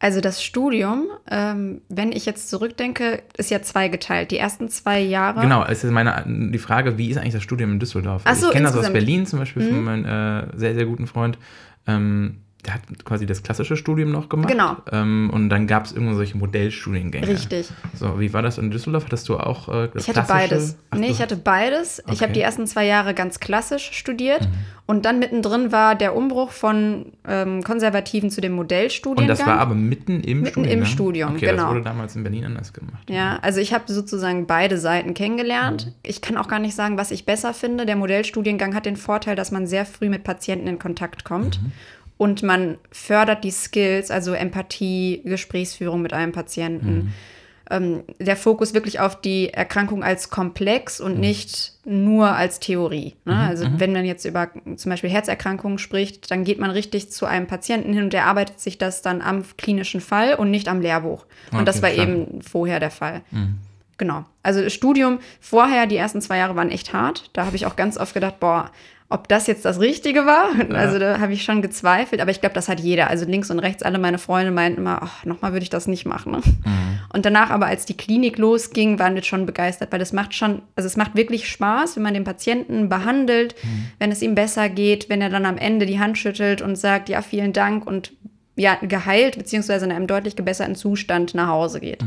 Also 0.00 0.20
das 0.20 0.44
Studium, 0.44 1.08
ähm, 1.28 1.82
wenn 1.88 2.12
ich 2.12 2.24
jetzt 2.24 2.48
zurückdenke, 2.48 3.22
ist 3.36 3.50
ja 3.50 3.62
zweigeteilt. 3.62 4.30
Die 4.30 4.38
ersten 4.38 4.68
zwei 4.68 5.00
Jahre. 5.00 5.40
Genau, 5.40 5.64
es 5.64 5.82
ist 5.82 5.90
meine 5.90 6.24
die 6.52 6.58
Frage, 6.58 6.98
wie 6.98 7.10
ist 7.10 7.18
eigentlich 7.18 7.34
das 7.34 7.42
Studium 7.42 7.72
in 7.72 7.80
Düsseldorf? 7.80 8.22
So, 8.34 8.46
ich 8.46 8.52
kenne 8.52 8.66
das 8.68 8.76
aus. 8.76 8.88
Mhm. 8.88 8.92
Berlin 8.92 9.26
zum 9.26 9.40
Beispiel 9.40 9.62
von 9.68 9.82
meinem 9.84 10.04
äh, 10.04 10.56
sehr, 10.56 10.74
sehr 10.74 10.86
guten 10.86 11.08
Freund. 11.08 11.36
Ähm, 11.88 12.38
der 12.66 12.74
hat 12.74 12.82
quasi 13.04 13.24
das 13.24 13.42
klassische 13.44 13.76
Studium 13.76 14.10
noch 14.10 14.28
gemacht. 14.28 14.50
Genau. 14.50 14.76
Ähm, 14.90 15.30
und 15.32 15.48
dann 15.48 15.66
gab 15.68 15.84
es 15.84 15.92
irgendwo 15.92 16.14
solche 16.14 16.36
Modellstudiengänge. 16.36 17.26
Richtig. 17.28 17.68
So, 17.94 18.18
wie 18.18 18.32
war 18.32 18.42
das 18.42 18.58
in 18.58 18.70
Düsseldorf? 18.72 19.04
Hattest 19.04 19.28
du 19.28 19.38
auch 19.38 19.68
äh, 19.68 19.88
das 19.94 20.02
Ich 20.02 20.08
hatte 20.16 20.26
klassische? 20.26 20.48
beides. 20.50 20.76
Ach, 20.90 20.98
nee, 20.98 21.08
ich 21.08 21.22
hatte 21.22 21.36
beides. 21.36 22.00
Ich 22.00 22.04
Okay. 22.04 22.14
Mhm. 22.16 22.20
habe 22.22 22.32
die 22.32 22.40
ersten 22.40 22.66
zwei 22.66 22.84
Jahre 22.84 23.14
ganz 23.14 23.38
klassisch 23.38 23.90
studiert. 23.92 24.48
Und 24.86 25.04
dann 25.04 25.18
mittendrin 25.18 25.70
war 25.70 25.94
der 25.94 26.16
Umbruch 26.16 26.50
von 26.50 27.12
ähm, 27.26 27.62
konservativen 27.62 28.30
zu 28.30 28.40
dem 28.40 28.52
Modellstudiengang. 28.52 29.24
Und 29.24 29.28
das 29.28 29.46
war 29.46 29.60
aber 29.60 29.74
mitten 29.74 30.20
im 30.22 30.40
Mitten 30.40 30.52
Studium. 30.52 30.72
im 30.72 30.80
ne? 30.80 30.86
Studium, 30.86 31.30
okay, 31.36 31.46
Das 31.46 31.56
genau. 31.56 31.70
wurde 31.70 31.82
damals 31.82 32.16
in 32.16 32.22
Berlin 32.24 32.44
anders 32.46 32.72
gemacht. 32.72 33.08
Ja, 33.08 33.38
also 33.42 33.60
ich 33.60 33.72
habe 33.74 33.84
sozusagen 33.92 34.46
beide 34.46 34.78
Seiten 34.78 35.14
kennengelernt. 35.14 35.86
Mhm. 35.86 35.92
Ich 36.02 36.22
kann 36.22 36.36
auch 36.38 36.48
gar 36.48 36.58
nicht 36.58 36.74
sagen, 36.74 36.96
was 36.98 37.10
ich 37.12 37.24
besser 37.26 37.54
finde. 37.54 37.86
Der 37.86 37.96
Modellstudiengang 37.96 38.74
hat 38.74 38.86
den 38.86 38.96
Vorteil, 38.96 39.36
dass 39.36 39.50
man 39.52 39.66
sehr 39.66 39.84
früh 39.86 40.08
mit 40.08 40.24
Patienten 40.24 40.66
in 40.66 40.78
Kontakt 40.78 41.22
kommt. 41.24 41.62
Mhm. 41.62 41.72
Und 42.18 42.42
man 42.42 42.76
fördert 42.92 43.44
die 43.44 43.50
Skills, 43.52 44.10
also 44.10 44.32
Empathie, 44.34 45.22
Gesprächsführung 45.24 46.02
mit 46.02 46.12
einem 46.12 46.32
Patienten. 46.32 46.94
Mhm. 46.96 47.12
Ähm, 47.70 48.02
der 48.18 48.36
Fokus 48.36 48.72
wirklich 48.72 48.98
auf 48.98 49.20
die 49.20 49.52
Erkrankung 49.52 50.02
als 50.02 50.30
komplex 50.30 50.98
Mhm. 51.00 51.06
und 51.06 51.20
nicht 51.20 51.74
nur 51.84 52.28
als 52.34 52.60
Theorie. 52.60 53.14
Ne? 53.26 53.36
Also 53.36 53.66
wenn 53.76 53.92
man 53.92 54.04
jetzt 54.06 54.24
über 54.24 54.48
zum 54.76 54.90
Beispiel 54.90 55.10
Herzerkrankungen 55.10 55.78
spricht, 55.78 56.30
dann 56.30 56.44
geht 56.44 56.58
man 56.58 56.70
richtig 56.70 57.12
zu 57.12 57.26
einem 57.26 57.46
Patienten 57.46 57.92
hin 57.92 58.04
und 58.04 58.12
der 58.14 58.24
arbeitet 58.26 58.58
sich 58.58 58.78
das 58.78 59.02
dann 59.02 59.20
am 59.22 59.44
klinischen 59.58 60.00
Fall 60.00 60.34
und 60.34 60.50
nicht 60.50 60.66
am 60.66 60.80
Lehrbuch. 60.80 61.26
Und 61.52 61.68
das 61.68 61.76
Okay, 61.76 61.82
war 61.82 61.90
verstanden. 61.90 62.28
eben 62.30 62.42
vorher 62.42 62.80
der 62.80 62.90
Fall. 62.90 63.20
Genau. 63.98 64.24
Also 64.42 64.68
Studium 64.70 65.18
vorher, 65.40 65.86
die 65.86 65.96
ersten 65.96 66.20
zwei 66.22 66.38
Jahre 66.38 66.56
waren 66.56 66.70
echt 66.70 66.92
hart. 66.94 67.30
Da 67.34 67.44
habe 67.46 67.56
ich 67.56 67.66
auch 67.66 67.76
ganz 67.76 67.98
oft 67.98 68.14
gedacht, 68.14 68.40
boah, 68.40 68.70
ob 69.10 69.26
das 69.28 69.46
jetzt 69.46 69.64
das 69.64 69.80
Richtige 69.80 70.26
war. 70.26 70.48
Also 70.74 70.98
da 70.98 71.18
habe 71.18 71.32
ich 71.32 71.42
schon 71.42 71.62
gezweifelt, 71.62 72.20
aber 72.20 72.30
ich 72.30 72.40
glaube, 72.40 72.54
das 72.54 72.68
hat 72.68 72.78
jeder. 72.78 73.08
Also 73.08 73.24
links 73.24 73.50
und 73.50 73.58
rechts, 73.58 73.82
alle 73.82 73.98
meine 73.98 74.18
Freunde 74.18 74.50
meinten 74.50 74.80
immer, 74.80 75.00
ach, 75.02 75.24
nochmal 75.24 75.52
würde 75.52 75.62
ich 75.62 75.70
das 75.70 75.86
nicht 75.86 76.04
machen. 76.04 76.32
Ne? 76.32 76.40
Und 77.12 77.24
danach 77.24 77.50
aber, 77.50 77.66
als 77.66 77.86
die 77.86 77.96
Klinik 77.96 78.36
losging, 78.36 78.98
waren 78.98 79.14
wir 79.14 79.22
schon 79.22 79.46
begeistert, 79.46 79.92
weil 79.92 79.98
das 79.98 80.12
macht 80.12 80.34
schon, 80.34 80.60
also 80.76 80.86
es 80.86 80.96
macht 80.96 81.16
wirklich 81.16 81.48
Spaß, 81.48 81.96
wenn 81.96 82.02
man 82.02 82.12
den 82.12 82.24
Patienten 82.24 82.90
behandelt, 82.90 83.54
wenn 83.98 84.12
es 84.12 84.20
ihm 84.20 84.34
besser 84.34 84.68
geht, 84.68 85.08
wenn 85.08 85.22
er 85.22 85.30
dann 85.30 85.46
am 85.46 85.56
Ende 85.56 85.86
die 85.86 85.98
Hand 85.98 86.18
schüttelt 86.18 86.60
und 86.60 86.76
sagt, 86.76 87.08
ja, 87.08 87.22
vielen 87.22 87.54
Dank 87.54 87.86
und 87.86 88.12
ja, 88.56 88.74
geheilt, 88.74 89.38
beziehungsweise 89.38 89.86
in 89.86 89.92
einem 89.92 90.06
deutlich 90.06 90.36
gebesserten 90.36 90.74
Zustand 90.74 91.34
nach 91.34 91.48
Hause 91.48 91.80
geht. 91.80 92.04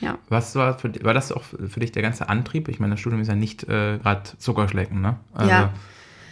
Ja. 0.00 0.18
Was 0.28 0.54
war 0.54 0.78
für 0.78 0.92
war 1.04 1.14
das 1.14 1.32
auch 1.32 1.42
für 1.42 1.80
dich 1.80 1.92
der 1.92 2.02
ganze 2.02 2.28
Antrieb? 2.28 2.68
Ich 2.68 2.80
meine, 2.80 2.92
das 2.94 3.00
Studium 3.00 3.20
ist 3.20 3.28
ja 3.28 3.34
nicht 3.34 3.64
äh, 3.64 3.98
gerade 3.98 4.22
Zuckerschlecken, 4.38 5.00
ne? 5.00 5.16
Also, 5.34 5.50
Ja. 5.50 5.72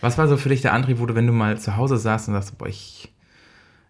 Was 0.02 0.18
war 0.18 0.28
so 0.28 0.36
für 0.36 0.50
dich 0.50 0.60
der 0.60 0.74
Antrieb, 0.74 0.98
wo 0.98 1.06
du, 1.06 1.14
wenn 1.14 1.26
du 1.26 1.32
mal 1.32 1.58
zu 1.58 1.76
Hause 1.76 1.96
saßt 1.96 2.28
und 2.28 2.34
sagst, 2.34 2.58
boah, 2.58 2.68
ich, 2.68 3.10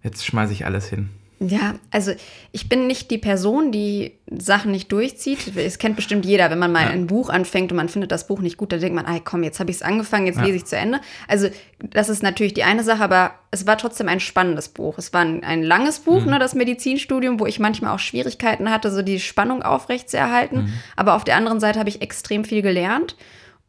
jetzt 0.05 0.25
schmeiße 0.25 0.53
ich 0.53 0.65
alles 0.65 0.89
hin? 0.89 1.09
Ja, 1.49 1.75
also 1.91 2.13
ich 2.53 2.69
bin 2.69 2.87
nicht 2.87 3.11
die 3.11 3.19
Person, 3.19 3.73
die 3.73 4.13
Sachen 4.31 4.71
nicht 4.71 4.93
durchzieht. 4.93 5.57
Es 5.57 5.79
kennt 5.79 5.97
bestimmt 5.97 6.25
jeder, 6.25 6.51
wenn 6.51 6.59
man 6.59 6.71
mal 6.71 6.85
ja. 6.85 6.91
ein 6.91 7.07
Buch 7.07 7.31
anfängt 7.31 7.73
und 7.73 7.77
man 7.77 7.89
findet 7.89 8.13
das 8.13 8.27
Buch 8.27 8.41
nicht 8.41 8.57
gut, 8.57 8.73
dann 8.73 8.81
denkt 8.81 8.95
man, 8.95 9.07
ey, 9.07 9.21
komm, 9.25 9.43
jetzt 9.43 9.59
habe 9.59 9.71
ich 9.71 9.77
es 9.77 9.83
angefangen, 9.83 10.27
jetzt 10.27 10.39
ja. 10.39 10.45
lese 10.45 10.57
ich 10.57 10.65
zu 10.67 10.77
Ende. 10.77 11.01
Also 11.27 11.49
das 11.81 12.09
ist 12.09 12.23
natürlich 12.23 12.55
die 12.55 12.63
eine 12.63 12.85
Sache, 12.85 13.03
aber 13.03 13.33
es 13.51 13.67
war 13.67 13.77
trotzdem 13.77 14.09
ein 14.09 14.21
spannendes 14.21 14.69
Buch. 14.69 14.99
Es 14.99 15.13
war 15.13 15.23
ein, 15.23 15.43
ein 15.43 15.63
langes 15.63 16.01
Buch, 16.01 16.25
mhm. 16.25 16.31
ne, 16.31 16.39
das 16.39 16.55
Medizinstudium, 16.55 17.41
wo 17.41 17.47
ich 17.47 17.59
manchmal 17.59 17.95
auch 17.95 17.99
Schwierigkeiten 17.99 18.71
hatte, 18.71 18.93
so 18.93 19.03
die 19.03 19.19
Spannung 19.19 19.63
aufrecht 19.63 20.11
zu 20.11 20.19
erhalten. 20.19 20.65
Mhm. 20.65 20.73
Aber 20.97 21.15
auf 21.15 21.25
der 21.25 21.37
anderen 21.37 21.61
Seite 21.61 21.79
habe 21.79 21.89
ich 21.89 22.03
extrem 22.03 22.45
viel 22.45 22.63
gelernt. 22.63 23.17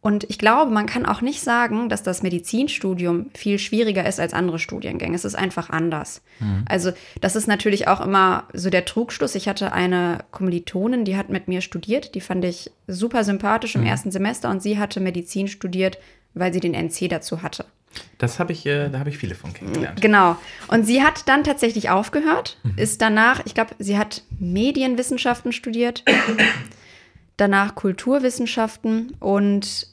Und 0.03 0.25
ich 0.29 0.37
glaube, 0.37 0.69
man 0.69 0.85
kann 0.85 1.05
auch 1.05 1.21
nicht 1.21 1.39
sagen, 1.39 1.87
dass 1.87 2.03
das 2.03 2.23
Medizinstudium 2.23 3.27
viel 3.33 3.57
schwieriger 3.57 4.05
ist 4.05 4.19
als 4.19 4.33
andere 4.33 4.59
Studiengänge. 4.59 5.15
Es 5.15 5.23
ist 5.23 5.35
einfach 5.35 5.69
anders. 5.69 6.21
Mhm. 6.41 6.65
Also 6.67 6.91
das 7.21 7.37
ist 7.37 7.47
natürlich 7.47 7.87
auch 7.87 8.01
immer 8.01 8.43
so 8.51 8.69
der 8.69 8.83
Trugschluss. 8.83 9.33
Ich 9.33 9.47
hatte 9.47 9.71
eine 9.71 10.25
Kommilitonin, 10.31 11.05
die 11.05 11.15
hat 11.15 11.29
mit 11.29 11.47
mir 11.47 11.61
studiert. 11.61 12.15
Die 12.15 12.21
fand 12.21 12.43
ich 12.43 12.69
super 12.85 13.23
sympathisch 13.23 13.75
im 13.75 13.81
mhm. 13.81 13.87
ersten 13.87 14.11
Semester 14.11 14.49
und 14.49 14.61
sie 14.61 14.77
hatte 14.77 14.99
Medizin 14.99 15.47
studiert, 15.47 15.97
weil 16.33 16.51
sie 16.51 16.59
den 16.59 16.73
NC 16.73 17.07
dazu 17.07 17.41
hatte. 17.41 17.63
Das 18.17 18.39
habe 18.39 18.51
ich, 18.51 18.65
äh, 18.65 18.89
da 18.89 18.99
habe 18.99 19.09
ich 19.09 19.17
viele 19.17 19.35
von 19.35 19.53
kennengelernt. 19.53 20.01
Genau. 20.01 20.35
Und 20.67 20.85
sie 20.85 21.01
hat 21.01 21.29
dann 21.29 21.45
tatsächlich 21.45 21.91
aufgehört, 21.91 22.57
mhm. 22.63 22.73
ist 22.75 23.01
danach, 23.01 23.41
ich 23.45 23.53
glaube, 23.53 23.73
sie 23.79 23.97
hat 23.97 24.23
Medienwissenschaften 24.37 25.53
studiert, 25.53 26.03
danach 27.37 27.75
Kulturwissenschaften 27.75 29.15
und 29.21 29.92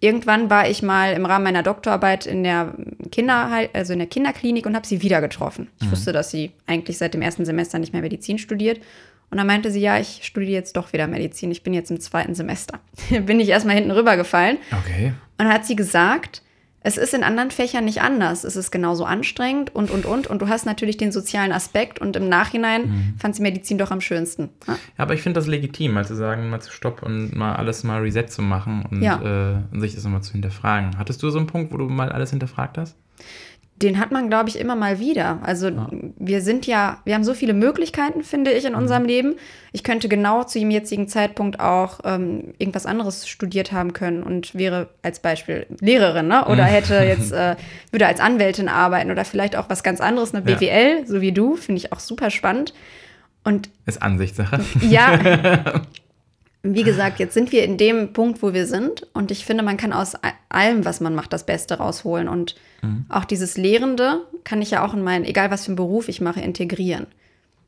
irgendwann 0.00 0.50
war 0.50 0.68
ich 0.68 0.82
mal 0.82 1.12
im 1.12 1.26
Rahmen 1.26 1.44
meiner 1.44 1.62
Doktorarbeit 1.62 2.26
in 2.26 2.44
der 2.44 2.74
Kinder, 3.10 3.68
also 3.72 3.92
in 3.92 3.98
der 3.98 4.08
Kinderklinik 4.08 4.66
und 4.66 4.74
habe 4.74 4.86
sie 4.86 5.02
wieder 5.02 5.20
getroffen. 5.20 5.68
Ich 5.80 5.86
mhm. 5.86 5.92
wusste, 5.92 6.12
dass 6.12 6.30
sie 6.30 6.52
eigentlich 6.66 6.98
seit 6.98 7.14
dem 7.14 7.22
ersten 7.22 7.44
Semester 7.44 7.78
nicht 7.78 7.92
mehr 7.92 8.02
Medizin 8.02 8.38
studiert. 8.38 8.80
Und 9.30 9.38
dann 9.38 9.46
meinte 9.46 9.70
sie, 9.70 9.80
ja, 9.80 9.98
ich 9.98 10.20
studiere 10.22 10.52
jetzt 10.52 10.76
doch 10.76 10.92
wieder 10.92 11.06
Medizin. 11.06 11.50
Ich 11.50 11.62
bin 11.62 11.74
jetzt 11.74 11.90
im 11.90 11.98
zweiten 11.98 12.34
Semester. 12.34 12.78
bin 13.26 13.40
ich 13.40 13.48
erstmal 13.48 13.74
hinten 13.74 13.90
rübergefallen. 13.90 14.58
Okay. 14.84 15.08
Und 15.08 15.14
dann 15.46 15.52
hat 15.52 15.66
sie 15.66 15.74
gesagt, 15.74 16.42
es 16.86 16.98
ist 16.98 17.14
in 17.14 17.24
anderen 17.24 17.50
Fächern 17.50 17.86
nicht 17.86 18.02
anders. 18.02 18.44
Es 18.44 18.56
ist 18.56 18.70
genauso 18.70 19.06
anstrengend 19.06 19.74
und, 19.74 19.90
und, 19.90 20.04
und. 20.04 20.26
Und 20.26 20.42
du 20.42 20.48
hast 20.48 20.66
natürlich 20.66 20.98
den 20.98 21.12
sozialen 21.12 21.50
Aspekt 21.50 21.98
und 21.98 22.14
im 22.14 22.28
Nachhinein 22.28 22.82
mhm. 22.82 23.14
fand 23.18 23.34
sie 23.34 23.40
Medizin 23.40 23.78
doch 23.78 23.90
am 23.90 24.02
schönsten. 24.02 24.50
Ja, 24.66 24.74
ja 24.74 24.78
aber 24.98 25.14
ich 25.14 25.22
finde 25.22 25.40
das 25.40 25.46
legitim, 25.46 25.94
mal 25.94 26.04
zu 26.04 26.14
sagen, 26.14 26.50
mal 26.50 26.60
zu 26.60 26.70
stopp 26.70 27.02
und 27.02 27.34
mal 27.34 27.56
alles 27.56 27.84
mal 27.84 28.02
reset 28.02 28.26
zu 28.28 28.42
machen 28.42 28.84
und, 28.90 29.00
ja. 29.00 29.18
äh, 29.22 29.56
und 29.72 29.80
sich 29.80 29.94
das 29.94 30.04
nochmal 30.04 30.22
zu 30.22 30.32
hinterfragen. 30.32 30.98
Hattest 30.98 31.22
du 31.22 31.30
so 31.30 31.38
einen 31.38 31.46
Punkt, 31.46 31.72
wo 31.72 31.78
du 31.78 31.88
mal 31.88 32.12
alles 32.12 32.30
hinterfragt 32.30 32.76
hast? 32.76 32.96
Den 33.84 34.00
hat 34.00 34.10
man, 34.10 34.28
glaube 34.28 34.48
ich, 34.48 34.58
immer 34.58 34.74
mal 34.74 34.98
wieder. 34.98 35.38
Also 35.42 35.68
ja. 35.68 35.88
wir 36.16 36.40
sind 36.40 36.66
ja, 36.66 36.98
wir 37.04 37.14
haben 37.14 37.22
so 37.22 37.34
viele 37.34 37.52
Möglichkeiten, 37.52 38.22
finde 38.22 38.50
ich, 38.52 38.64
in 38.64 38.72
mhm. 38.72 38.78
unserem 38.78 39.04
Leben. 39.04 39.34
Ich 39.72 39.84
könnte 39.84 40.08
genau 40.08 40.44
zu 40.44 40.58
dem 40.58 40.70
jetzigen 40.70 41.06
Zeitpunkt 41.06 41.60
auch 41.60 42.00
ähm, 42.04 42.54
irgendwas 42.58 42.86
anderes 42.86 43.28
studiert 43.28 43.72
haben 43.72 43.92
können 43.92 44.22
und 44.22 44.54
wäre 44.54 44.88
als 45.02 45.20
Beispiel 45.20 45.66
Lehrerin, 45.80 46.28
ne? 46.28 46.46
Oder 46.46 46.64
mhm. 46.64 46.68
hätte 46.68 46.94
jetzt, 47.06 47.32
äh, 47.32 47.56
würde 47.90 48.06
als 48.06 48.20
Anwältin 48.20 48.68
arbeiten 48.68 49.10
oder 49.10 49.24
vielleicht 49.24 49.54
auch 49.54 49.68
was 49.68 49.82
ganz 49.82 50.00
anderes, 50.00 50.34
eine 50.34 50.42
BWL, 50.42 51.00
ja. 51.00 51.06
so 51.06 51.20
wie 51.20 51.32
du, 51.32 51.56
finde 51.56 51.78
ich 51.78 51.92
auch 51.92 52.00
super 52.00 52.30
spannend. 52.30 52.72
Und 53.44 53.68
ist 53.84 54.02
Ansichtssache. 54.02 54.60
Ja. 54.80 55.82
wie 56.64 56.82
gesagt, 56.82 57.18
jetzt 57.18 57.34
sind 57.34 57.52
wir 57.52 57.62
in 57.62 57.76
dem 57.76 58.14
Punkt, 58.14 58.42
wo 58.42 58.54
wir 58.54 58.66
sind. 58.66 59.06
Und 59.12 59.30
ich 59.30 59.44
finde, 59.44 59.62
man 59.62 59.76
kann 59.76 59.92
aus 59.92 60.14
allem, 60.48 60.84
was 60.86 61.00
man 61.00 61.14
macht, 61.14 61.32
das 61.34 61.44
Beste 61.44 61.74
rausholen. 61.76 62.26
Und 62.26 62.56
mhm. 62.80 63.04
auch 63.10 63.26
dieses 63.26 63.58
Lehrende 63.58 64.22
kann 64.44 64.62
ich 64.62 64.70
ja 64.70 64.84
auch 64.84 64.94
in 64.94 65.02
meinen, 65.02 65.26
egal 65.26 65.50
was 65.50 65.64
für 65.64 65.68
einen 65.68 65.76
Beruf 65.76 66.08
ich 66.08 66.22
mache, 66.22 66.40
integrieren. 66.40 67.06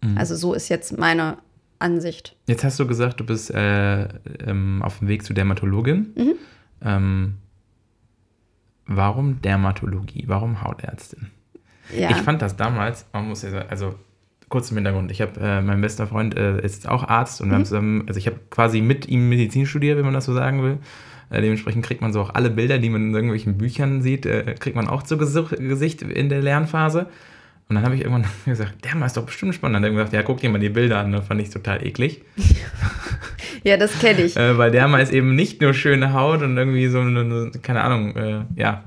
Mhm. 0.03 0.17
Also 0.17 0.35
so 0.35 0.55
ist 0.55 0.71
jetzt 0.71 0.97
meine 0.97 1.37
Ansicht. 1.79 2.37
Jetzt 2.47 2.65
hast 2.65 2.81
du 2.81 2.87
gesagt, 2.87 3.21
du 3.21 3.27
bist 3.27 3.51
äh, 3.51 4.05
ähm, 4.47 4.83
auf 4.83 5.01
dem 5.01 5.09
Weg 5.09 5.25
zur 5.25 5.37
Dermatologin. 5.37 6.15
Mhm. 6.17 6.35
Ähm, 6.83 7.35
warum 8.87 9.43
Dermatologie? 9.43 10.25
Warum 10.27 10.63
Hautärztin? 10.63 11.31
Ja. 11.95 12.11
Ich 12.11 12.17
fand 12.17 12.41
das 12.41 12.57
damals, 12.57 13.05
man 13.13 13.29
muss 13.29 13.43
ja 13.43 13.51
sagen, 13.51 13.69
also 13.69 13.95
kurz 14.49 14.71
im 14.71 14.77
Hintergrund. 14.77 15.11
Ich 15.11 15.21
habe, 15.21 15.41
äh, 15.41 15.61
mein 15.61 15.81
bester 15.81 16.07
Freund 16.07 16.37
äh, 16.37 16.61
ist 16.61 16.89
auch 16.89 17.05
Arzt 17.09 17.41
und 17.41 17.49
mhm. 17.49 17.51
wir 17.51 17.57
haben 17.57 17.65
zusammen, 17.65 18.05
also 18.07 18.19
ich 18.19 18.27
habe 18.27 18.39
quasi 18.51 18.81
mit 18.81 19.09
ihm 19.09 19.29
Medizin 19.29 19.67
studiert, 19.67 19.99
wenn 19.99 20.05
man 20.05 20.15
das 20.15 20.25
so 20.25 20.35
sagen 20.35 20.63
will. 20.63 20.79
Äh, 21.31 21.41
dementsprechend 21.43 21.85
kriegt 21.85 22.01
man 22.01 22.13
so 22.13 22.21
auch 22.21 22.35
alle 22.35 22.51
Bilder, 22.51 22.79
die 22.79 22.89
man 22.89 23.09
in 23.09 23.15
irgendwelchen 23.15 23.59
Büchern 23.59 24.03
sieht, 24.03 24.27
äh, 24.27 24.55
kriegt 24.59 24.77
man 24.77 24.89
auch 24.89 25.03
zu 25.03 25.19
Gesicht 25.19 26.03
in 26.03 26.29
der 26.29 26.43
Lernphase. 26.43 27.09
Und 27.69 27.75
dann 27.75 27.85
habe 27.85 27.97
ich 27.97 28.03
irgendwann 28.03 28.27
gesagt, 28.45 28.85
der 28.85 29.05
ist 29.05 29.17
doch 29.17 29.27
bestimmt 29.27 29.55
spannend. 29.55 29.77
dann 29.77 29.83
hat 29.83 29.91
er 29.91 29.95
gesagt, 29.95 30.13
ja, 30.13 30.23
guck 30.23 30.41
dir 30.41 30.51
mal 30.51 30.59
die 30.59 30.69
Bilder 30.69 30.99
an. 30.99 31.13
Das 31.13 31.27
fand 31.27 31.41
ich 31.41 31.51
total 31.51 31.85
eklig. 31.85 32.23
ja, 33.65 33.77
das 33.77 33.99
kenne 33.99 34.23
ich. 34.23 34.37
Äh, 34.47 34.57
weil 34.59 34.71
Derma 34.71 34.99
ist 34.99 35.13
eben 35.13 35.35
nicht 35.35 35.61
nur 35.61 35.75
schöne 35.75 36.13
Haut 36.13 36.43
und 36.43 36.57
irgendwie 36.57 36.89
so 36.89 37.01
eine, 37.01 37.51
keine 37.63 37.83
Ahnung, 37.83 38.15
äh, 38.15 38.45
ja. 38.55 38.85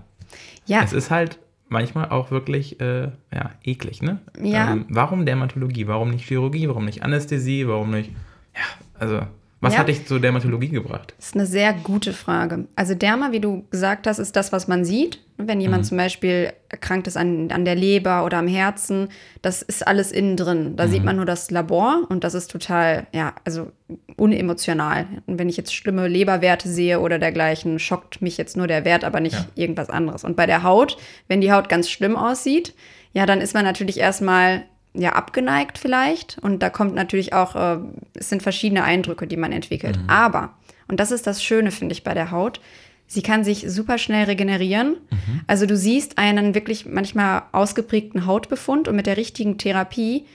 Ja. 0.66 0.84
Es 0.84 0.94
ist 0.94 1.10
halt 1.10 1.40
manchmal 1.70 2.10
auch 2.10 2.32
wirklich 2.32 2.80
äh, 2.82 3.12
ja, 3.34 3.52
eklig, 3.64 4.02
ne? 4.02 4.20
Ja. 4.42 4.74
Ähm, 4.74 4.86
warum 4.90 5.26
Dermatologie? 5.26 5.88
Warum 5.88 6.10
nicht 6.12 6.28
Chirurgie? 6.28 6.68
Warum 6.68 6.86
nicht 6.86 7.04
Anästhesie? 7.04 7.68
Warum 7.68 7.92
nicht. 7.92 8.12
Ja, 8.56 8.62
also. 9.00 9.22
Was 9.62 9.74
ja. 9.74 9.80
hat 9.80 9.90
dich 9.90 10.08
zur 10.08 10.22
Dermatologie 10.22 10.70
gebracht? 10.70 11.14
Das 11.18 11.28
ist 11.28 11.36
eine 11.36 11.46
sehr 11.46 11.74
gute 11.74 12.14
Frage. 12.14 12.68
Also 12.78 12.96
Derma, 12.96 13.34
wie 13.34 13.42
du 13.42 13.66
gesagt 13.72 14.08
hast, 14.08 14.18
ist 14.18 14.38
das, 14.38 14.54
was 14.54 14.70
man 14.70 14.86
sieht. 14.86 15.20
Wenn 15.42 15.62
jemand 15.62 15.84
mhm. 15.84 15.88
zum 15.88 15.98
Beispiel 15.98 16.52
erkrankt 16.68 17.08
ist 17.08 17.16
an, 17.16 17.50
an 17.52 17.64
der 17.64 17.76
Leber 17.76 18.26
oder 18.26 18.38
am 18.38 18.48
Herzen, 18.48 19.08
das 19.42 19.62
ist 19.62 19.88
alles 19.88 20.12
innen 20.12 20.36
drin. 20.36 20.76
Da 20.76 20.86
mhm. 20.86 20.92
sieht 20.92 21.04
man 21.06 21.16
nur 21.16 21.26
das 21.26 21.50
Labor 21.50 22.06
und 22.10 22.26
das 22.26 22.34
ist 22.34 22.52
total, 22.52 23.08
ja, 23.14 23.34
also 23.46 23.72
unemotional. 24.18 25.08
Und 25.28 25.40
wenn 25.40 25.48
ich 25.48 25.56
jetzt 25.56 25.74
schlimme 25.74 26.10
Leberwerte 26.10 26.68
sehe 26.68 27.00
oder 27.00 27.20
dergleichen, 27.20 27.80
schockt 27.80 28.22
mich 28.22 28.38
jetzt 28.38 28.58
nur 28.58 28.68
der 28.68 28.84
Wert, 28.84 29.06
aber 29.06 29.22
nicht 29.22 29.36
ja. 29.36 29.46
irgendwas 29.56 29.90
anderes. 29.90 30.26
Und 30.26 30.36
bei 30.36 30.46
der 30.46 30.64
Haut, 30.64 30.98
wenn 31.30 31.40
die 31.40 31.54
Haut 31.54 31.70
ganz 31.70 31.90
schlimm 31.90 32.18
aussieht, 32.18 32.74
ja, 33.14 33.26
dann 33.26 33.40
ist 33.40 33.54
man 33.54 33.64
natürlich 33.64 33.98
erstmal 33.98 34.66
ja, 34.94 35.14
abgeneigt 35.14 35.78
vielleicht. 35.78 36.38
Und 36.42 36.62
da 36.62 36.70
kommt 36.70 36.96
natürlich 36.96 37.32
auch, 37.32 37.56
äh, 37.56 37.78
es 38.14 38.28
sind 38.28 38.44
verschiedene 38.44 38.84
Eindrücke, 38.84 39.26
die 39.26 39.38
man 39.38 39.54
entwickelt. 39.54 39.98
Mhm. 39.98 40.10
Aber, 40.10 40.54
und 40.90 41.00
das 41.00 41.12
ist 41.12 41.28
das 41.28 41.42
Schöne, 41.42 41.72
finde 41.72 41.94
ich, 41.94 42.04
bei 42.04 42.14
der 42.14 42.32
Haut, 42.32 42.60
sie 43.10 43.24
kann 43.24 43.44
sich 43.44 43.66
super 43.68 43.98
schnell 43.98 44.26
regenerieren. 44.26 44.96
Mhm. 45.10 45.42
Also 45.48 45.66
du 45.66 45.76
siehst 45.76 46.18
einen 46.18 46.56
wirklich 46.56 46.86
manchmal 46.86 47.42
ausgeprägten 47.52 48.26
Hautbefund 48.26 48.88
und 48.88 48.96
mit 48.96 49.08
der 49.08 49.18
richtigen 49.18 49.58
Therapie 49.58 50.26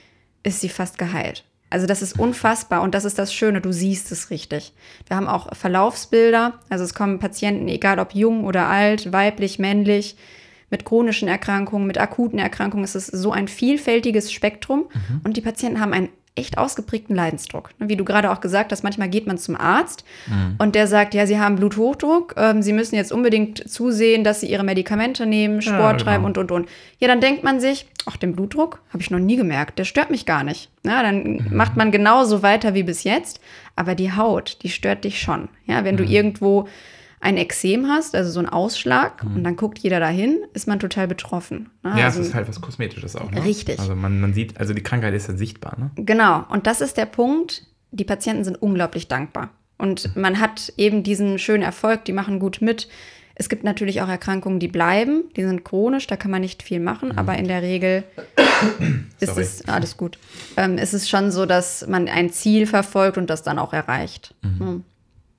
ist 0.43 0.61
sie 0.61 0.69
fast 0.69 0.99
geheilt. 0.99 1.45
Also 1.71 1.87
das 1.87 2.01
ist 2.01 2.19
unfassbar 2.19 2.83
und 2.83 2.93
das 2.93 3.05
ist 3.05 3.17
das 3.17 3.33
Schöne, 3.33 3.59
du 3.59 3.71
siehst 3.71 4.11
es 4.11 4.29
richtig. 4.29 4.73
Wir 5.07 5.17
haben 5.17 5.27
auch 5.27 5.55
Verlaufsbilder, 5.55 6.59
also 6.69 6.83
es 6.83 6.93
kommen 6.93 7.17
Patienten, 7.17 7.67
egal 7.67 7.97
ob 7.97 8.13
jung 8.13 8.43
oder 8.43 8.67
alt, 8.67 9.11
weiblich, 9.11 9.57
männlich, 9.57 10.15
mit 10.69 10.85
chronischen 10.85 11.27
Erkrankungen, 11.27 11.87
mit 11.87 11.97
akuten 11.97 12.39
Erkrankungen. 12.39 12.83
Es 12.83 12.95
ist 12.95 13.07
so 13.07 13.31
ein 13.31 13.47
vielfältiges 13.47 14.31
Spektrum 14.31 14.85
mhm. 14.93 15.21
und 15.23 15.37
die 15.37 15.41
Patienten 15.41 15.79
haben 15.79 15.93
einen 15.93 16.09
echt 16.35 16.57
ausgeprägten 16.57 17.15
Leidensdruck. 17.15 17.69
Wie 17.79 17.95
du 17.95 18.03
gerade 18.03 18.29
auch 18.29 18.41
gesagt 18.41 18.71
hast, 18.71 18.83
manchmal 18.83 19.07
geht 19.07 19.25
man 19.25 19.37
zum 19.37 19.55
Arzt 19.55 20.03
mhm. 20.27 20.55
und 20.57 20.75
der 20.75 20.85
sagt, 20.87 21.13
ja, 21.13 21.25
sie 21.25 21.39
haben 21.39 21.55
Bluthochdruck, 21.55 22.35
ähm, 22.37 22.61
sie 22.61 22.73
müssen 22.73 22.95
jetzt 22.95 23.13
unbedingt 23.13 23.69
zusehen, 23.69 24.25
dass 24.25 24.41
sie 24.41 24.47
ihre 24.47 24.65
Medikamente 24.65 25.25
nehmen, 25.25 25.61
Sport 25.61 25.79
ja, 25.79 25.91
genau. 25.91 26.03
treiben 26.03 26.25
und, 26.25 26.37
und, 26.37 26.51
und. 26.51 26.69
Ja, 26.99 27.07
dann 27.07 27.21
denkt 27.21 27.43
man 27.43 27.61
sich, 27.61 27.87
ach, 28.05 28.17
den 28.17 28.35
Blutdruck 28.35 28.81
habe 28.91 29.01
ich 29.01 29.11
noch 29.11 29.19
nie 29.19 29.37
gemerkt, 29.37 29.79
der 29.79 29.85
stört 29.85 30.11
mich 30.11 30.25
gar 30.25 30.43
nicht. 30.43 30.69
Ja, 30.83 31.01
dann 31.01 31.23
mhm. 31.23 31.47
macht 31.51 31.77
man 31.77 31.91
genauso 31.91 32.43
weiter 32.43 32.73
wie 32.73 32.83
bis 32.83 33.05
jetzt, 33.05 33.39
aber 33.77 33.95
die 33.95 34.11
Haut, 34.11 34.57
die 34.63 34.69
stört 34.69 35.05
dich 35.05 35.21
schon. 35.21 35.47
Ja, 35.65 35.85
wenn 35.85 35.95
du 35.95 36.03
mhm. 36.03 36.11
irgendwo 36.11 36.67
ein 37.19 37.37
Exem 37.37 37.87
hast, 37.87 38.15
also 38.15 38.29
so 38.29 38.39
ein 38.39 38.47
Ausschlag, 38.47 39.23
mhm. 39.23 39.37
und 39.37 39.43
dann 39.43 39.55
guckt 39.55 39.79
jeder 39.79 39.99
dahin, 39.99 40.39
ist 40.53 40.67
man 40.67 40.79
total 40.79 41.07
betroffen. 41.07 41.69
Ne? 41.83 41.95
Ja, 41.97 42.05
also, 42.05 42.21
es 42.21 42.27
ist 42.27 42.33
halt 42.35 42.47
was 42.47 42.61
Kosmetisches 42.61 43.15
auch. 43.15 43.31
Ne? 43.31 43.43
Richtig. 43.43 43.79
Also 43.79 43.95
man, 43.95 44.21
man 44.21 44.33
sieht, 44.33 44.59
also 44.59 44.73
die 44.73 44.83
Krankheit 44.83 45.13
ist 45.13 45.27
ja 45.27 45.35
sichtbar. 45.35 45.77
Ne? 45.79 45.91
Genau, 45.95 46.45
und 46.49 46.67
das 46.67 46.81
ist 46.81 46.97
der 46.97 47.05
Punkt, 47.05 47.63
die 47.91 48.03
Patienten 48.03 48.43
sind 48.43 48.61
unglaublich 48.61 49.07
dankbar. 49.07 49.49
Und 49.77 50.15
man 50.15 50.39
hat 50.39 50.73
eben 50.77 51.03
diesen 51.03 51.37
schönen 51.39 51.63
Erfolg, 51.63 52.05
die 52.05 52.13
machen 52.13 52.39
gut 52.39 52.61
mit. 52.61 52.87
Es 53.37 53.49
gibt 53.49 53.65
natürlich 53.65 54.01
auch 54.01 54.07
Erkrankungen, 54.07 54.59
die 54.59 54.69
bleiben, 54.69 55.25
die 55.35 55.43
sind 55.43 55.65
chronisch, 55.65 56.07
da 56.07 56.15
kann 56.15 56.31
man 56.31 56.41
nicht 56.41 56.63
viel 56.63 56.79
machen, 56.79 57.09
mhm. 57.09 57.17
aber 57.17 57.37
in 57.37 57.49
der 57.49 57.61
Regel 57.61 58.03
ist 59.19 59.37
es 59.37 59.67
alles 59.67 59.97
gut. 59.97 60.17
Ähm, 60.55 60.77
ist 60.77 60.93
es 60.93 61.09
schon 61.09 61.31
so, 61.31 61.45
dass 61.45 61.85
man 61.87 62.07
ein 62.07 62.29
Ziel 62.29 62.65
verfolgt 62.65 63.17
und 63.17 63.29
das 63.29 63.43
dann 63.43 63.59
auch 63.59 63.73
erreicht. 63.73 64.33
Mhm. 64.41 64.65
Mhm. 64.65 64.83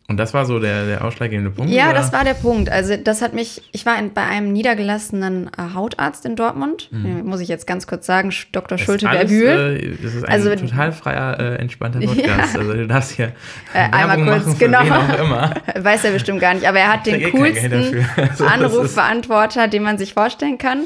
Und 0.09 0.19
das 0.19 0.35
war 0.35 0.47
so 0.47 0.61
der, 0.61 0.87
der 0.87 1.05
ausschlaggebende 1.05 1.51
Punkt? 1.51 1.73
Ja, 1.73 1.87
oder? 1.87 1.95
das 1.95 2.13
war 2.13 2.23
der 2.23 2.35
Punkt. 2.35 2.71
Also 2.71 2.97
das 2.97 3.23
hat 3.23 3.35
mich, 3.35 3.63
ich 3.73 3.87
war 3.87 3.99
in, 3.99 4.13
bei 4.13 4.23
einem 4.23 4.53
niedergelassenen 4.53 5.51
äh, 5.59 5.75
Hautarzt 5.75 6.25
in 6.25 6.37
Dortmund, 6.37 6.89
mhm. 6.93 7.25
muss 7.25 7.41
ich 7.41 7.49
jetzt 7.49 7.67
ganz 7.67 7.89
kurz 7.89 8.07
sagen, 8.07 8.33
Dr. 8.53 8.79
Schulte 8.79 9.09
der 9.09 9.25
Bühl. 9.25 9.49
Äh, 9.49 10.03
das 10.03 10.15
ist 10.15 10.25
ein 10.25 10.31
also, 10.31 10.55
total 10.55 10.93
freier, 10.93 11.41
äh, 11.41 11.57
entspannter 11.57 11.99
Podcast. 11.99 12.55
Ja. 12.55 12.61
Also 12.61 12.73
du 12.73 12.87
darfst 12.87 13.13
hier 13.13 13.33
äh, 13.75 13.79
einmal 13.91 14.41
kurz, 14.41 14.57
genau. 14.59 14.79
Weiß 15.77 16.05
er 16.05 16.13
bestimmt 16.13 16.41
gar 16.41 16.55
nicht, 16.55 16.69
aber 16.69 16.79
er 16.79 16.93
hat 16.93 17.07
den 17.07 17.33
coolsten 17.33 17.73
also, 18.17 18.45
Anrufbeantworter, 18.45 19.67
den 19.67 19.83
man 19.83 19.99
sich 19.99 20.15
vorstellen 20.15 20.59
kann. 20.59 20.85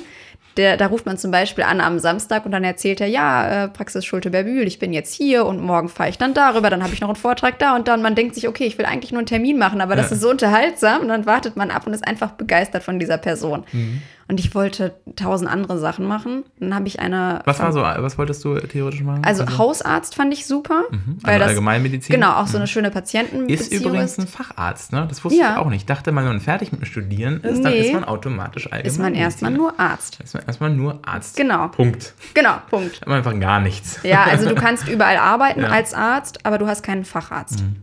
Der, 0.57 0.76
da 0.76 0.87
ruft 0.87 1.07
man 1.07 1.16
zum 1.16 1.30
Beispiel 1.30 1.64
an 1.64 1.80
am 1.80 1.99
Samstag 1.99 2.45
und 2.45 2.52
dann 2.52 2.64
erzählt 2.64 3.00
er, 3.00 3.07
ja, 3.07 3.64
äh, 3.64 3.69
Praxis 3.69 4.04
Schulte-Berbühl, 4.04 4.66
ich 4.66 4.78
bin 4.78 4.92
jetzt 4.92 5.14
hier 5.14 5.47
und 5.47 5.61
morgen 5.61 5.88
fahre 5.88 6.11
ich 6.11 6.19
dann 6.19 6.35
darüber, 6.35 6.71
dann 6.71 6.83
habe 6.83 6.92
ich 6.92 7.00
noch 7.00 7.09
einen 7.09 7.16
Vortrag 7.16 7.59
da 7.59 7.76
und 7.76 7.88
dann 7.88 8.02
man 8.02 8.14
denkt 8.14 8.35
sich, 8.35 8.49
okay, 8.49 8.64
ich 8.64 8.76
will 8.76 8.85
eigentlich 8.85 9.12
nur 9.12 9.21
einen 9.21 9.26
Termin 9.26 9.59
machen, 9.59 9.80
aber 9.80 9.95
das 9.97 10.11
ist 10.11 10.21
so 10.21 10.30
unterhaltsam 10.30 11.02
und 11.02 11.09
dann 11.09 11.25
wartet 11.25 11.57
man 11.57 11.71
ab 11.71 11.87
und 11.87 11.95
ist 11.95 12.07
einfach 12.07 12.33
begeistert 12.33 12.83
von 12.83 12.99
dieser 12.99 13.19
Person. 13.19 13.64
Mhm. 13.73 14.02
Und 14.31 14.39
ich 14.39 14.55
wollte 14.55 14.95
tausend 15.17 15.51
andere 15.51 15.77
Sachen 15.81 16.07
machen. 16.07 16.45
Dann 16.61 16.73
habe 16.73 16.87
ich 16.87 17.01
eine. 17.01 17.43
Was 17.47 17.59
war 17.59 17.73
so, 17.73 17.81
was 17.81 18.17
wolltest 18.17 18.45
du 18.45 18.55
theoretisch 18.61 19.03
machen? 19.03 19.25
Also, 19.25 19.43
also 19.43 19.59
Hausarzt 19.59 20.15
fand 20.15 20.33
ich 20.33 20.47
super. 20.47 20.85
Mhm. 20.89 21.19
Weil 21.23 21.33
also 21.33 21.41
das, 21.41 21.49
Allgemeinmedizin. 21.49 22.15
Genau, 22.15 22.35
auch 22.35 22.47
so 22.47 22.57
eine 22.57 22.67
mhm. 22.67 22.69
schöne 22.69 22.91
Patientenbeziehung. 22.93 23.59
Ist 23.59 23.73
übrigens 23.73 24.19
ein 24.19 24.29
Facharzt, 24.29 24.93
ne? 24.93 25.05
Das 25.09 25.25
wusste 25.25 25.41
ja. 25.41 25.55
ich 25.55 25.59
auch 25.59 25.69
nicht. 25.69 25.81
Ich 25.81 25.87
dachte, 25.87 26.15
wenn 26.15 26.25
man 26.25 26.39
fertig 26.39 26.71
mit 26.71 26.81
dem 26.81 26.85
Studieren 26.85 27.41
ist, 27.41 27.57
nee. 27.57 27.63
dann 27.65 27.73
ist 27.73 27.93
man 27.93 28.05
automatisch 28.05 28.67
allgemein. 28.67 28.87
Ist 28.87 28.99
man 29.01 29.15
erstmal 29.17 29.51
nur 29.51 29.81
Arzt. 29.81 30.21
Ist 30.23 30.35
man 30.35 30.45
erstmal 30.47 30.71
nur 30.71 31.01
Arzt. 31.05 31.37
Genau. 31.37 31.67
Punkt. 31.67 32.15
Genau, 32.33 32.55
Punkt. 32.71 33.05
Man 33.09 33.17
einfach 33.19 33.37
gar 33.41 33.59
nichts. 33.59 33.99
Ja, 34.05 34.23
also 34.23 34.49
du 34.49 34.55
kannst 34.55 34.89
überall 34.89 35.17
arbeiten 35.17 35.63
ja. 35.63 35.71
als 35.71 35.93
Arzt, 35.93 36.47
aber 36.47 36.59
du 36.59 36.69
hast 36.69 36.85
keinen 36.85 37.05
Facharzt. 37.05 37.63
Mhm. 37.63 37.77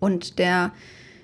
Und 0.00 0.40
der, 0.40 0.72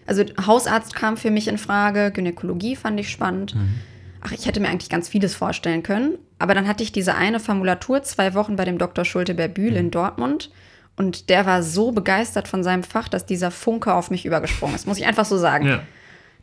also 0.06 0.22
Hausarzt 0.46 0.94
kam 0.94 1.16
für 1.16 1.32
mich 1.32 1.48
in 1.48 1.58
Frage, 1.58 2.12
Gynäkologie 2.12 2.76
fand 2.76 3.00
ich 3.00 3.10
spannend. 3.10 3.56
Mhm 3.56 3.80
ach, 4.26 4.32
ich 4.32 4.46
hätte 4.46 4.60
mir 4.60 4.68
eigentlich 4.68 4.90
ganz 4.90 5.08
vieles 5.08 5.34
vorstellen 5.34 5.82
können. 5.82 6.18
Aber 6.38 6.54
dann 6.54 6.66
hatte 6.68 6.82
ich 6.82 6.92
diese 6.92 7.14
eine 7.14 7.40
Formulatur 7.40 8.02
zwei 8.02 8.34
Wochen 8.34 8.56
bei 8.56 8.64
dem 8.64 8.78
Dr. 8.78 9.04
Schulte-Berbühl 9.04 9.70
mhm. 9.70 9.76
in 9.76 9.90
Dortmund. 9.90 10.50
Und 10.96 11.28
der 11.28 11.46
war 11.46 11.62
so 11.62 11.92
begeistert 11.92 12.48
von 12.48 12.62
seinem 12.62 12.82
Fach, 12.82 13.08
dass 13.08 13.26
dieser 13.26 13.50
Funke 13.50 13.94
auf 13.94 14.10
mich 14.10 14.24
übergesprungen 14.24 14.74
ist, 14.74 14.86
muss 14.86 14.98
ich 14.98 15.06
einfach 15.06 15.26
so 15.26 15.36
sagen. 15.36 15.66
Ja. 15.66 15.82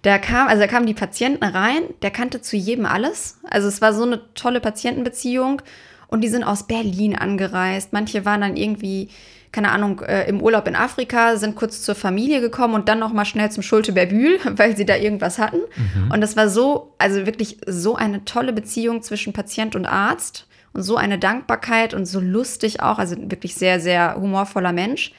Der 0.04 0.20
kam, 0.20 0.48
also 0.48 0.62
da 0.62 0.68
kamen 0.68 0.86
die 0.86 0.94
Patienten 0.94 1.44
rein, 1.44 1.82
der 2.02 2.12
kannte 2.12 2.42
zu 2.42 2.56
jedem 2.56 2.86
alles. 2.86 3.40
Also 3.50 3.68
es 3.68 3.82
war 3.82 3.94
so 3.94 4.04
eine 4.04 4.22
tolle 4.34 4.60
Patientenbeziehung. 4.60 5.62
Und 6.08 6.22
die 6.22 6.28
sind 6.28 6.44
aus 6.44 6.68
Berlin 6.68 7.16
angereist. 7.16 7.94
Manche 7.94 8.26
waren 8.26 8.42
dann 8.42 8.56
irgendwie 8.56 9.10
keine 9.54 9.72
Ahnung, 9.72 10.02
äh, 10.02 10.28
im 10.28 10.42
Urlaub 10.42 10.68
in 10.68 10.76
Afrika, 10.76 11.38
sind 11.38 11.56
kurz 11.56 11.82
zur 11.84 11.96
Familie 11.96 12.42
gekommen 12.42 12.74
und 12.74 12.90
dann 12.90 13.00
noch 13.00 13.14
mal 13.14 13.24
schnell 13.24 13.52
zum 13.52 13.64
Schulte-Berbühl, 13.64 14.40
weil 14.58 14.76
sie 14.76 14.86
da 14.86 14.98
irgendwas 14.98 15.38
hatten. 15.38 15.62
Mhm. 15.76 16.12
Und 16.12 16.20
das 16.22 16.36
war 16.36 16.50
so, 16.50 16.94
also 16.98 17.26
wirklich 17.26 17.60
so 17.66 17.96
eine 17.96 18.26
tolle 18.26 18.52
Beziehung 18.52 19.02
zwischen 19.04 19.32
Patient 19.32 19.76
und 19.76 19.86
Arzt 19.86 20.48
und 20.74 20.82
so 20.82 20.98
eine 20.98 21.20
Dankbarkeit 21.20 21.94
und 21.94 22.06
so 22.06 22.20
lustig 22.20 22.82
auch, 22.82 22.98
also 22.98 23.16
wirklich 23.18 23.56
sehr, 23.56 23.80
sehr 23.80 24.16
humorvoller 24.20 24.74
Mensch, 24.74 25.14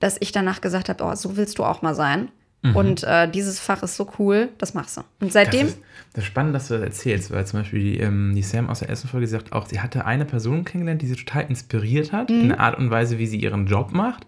dass 0.00 0.16
ich 0.20 0.32
danach 0.32 0.60
gesagt 0.60 0.88
habe, 0.88 1.04
oh, 1.04 1.14
so 1.14 1.36
willst 1.36 1.58
du 1.58 1.64
auch 1.64 1.80
mal 1.80 1.94
sein. 1.94 2.28
Mhm. 2.62 2.76
Und 2.76 3.04
äh, 3.04 3.30
dieses 3.30 3.60
Fach 3.60 3.82
ist 3.82 3.96
so 3.96 4.10
cool, 4.18 4.48
das 4.58 4.74
machst 4.74 4.96
du. 4.96 5.02
Und 5.20 5.32
seitdem. 5.32 5.66
Das 5.66 5.74
ist, 5.74 5.82
das 6.12 6.24
ist 6.24 6.28
spannend, 6.28 6.54
dass 6.54 6.68
du 6.68 6.74
das 6.74 6.82
erzählst, 6.82 7.30
weil 7.30 7.46
zum 7.46 7.60
Beispiel 7.60 7.80
die, 7.80 7.98
ähm, 7.98 8.34
die 8.34 8.42
Sam 8.42 8.68
aus 8.70 8.78
der 8.78 8.88
ersten 8.88 9.08
Folge 9.08 9.26
sagt 9.26 9.52
auch, 9.52 9.66
sie 9.66 9.80
hatte 9.80 10.04
eine 10.06 10.24
Person 10.24 10.64
kennengelernt, 10.64 11.02
die 11.02 11.06
sie 11.06 11.16
total 11.16 11.44
inspiriert 11.48 12.12
hat, 12.12 12.30
mhm. 12.30 12.40
in 12.40 12.48
der 12.48 12.60
Art 12.60 12.78
und 12.78 12.90
Weise, 12.90 13.18
wie 13.18 13.26
sie 13.26 13.38
ihren 13.38 13.66
Job 13.66 13.92
macht. 13.92 14.26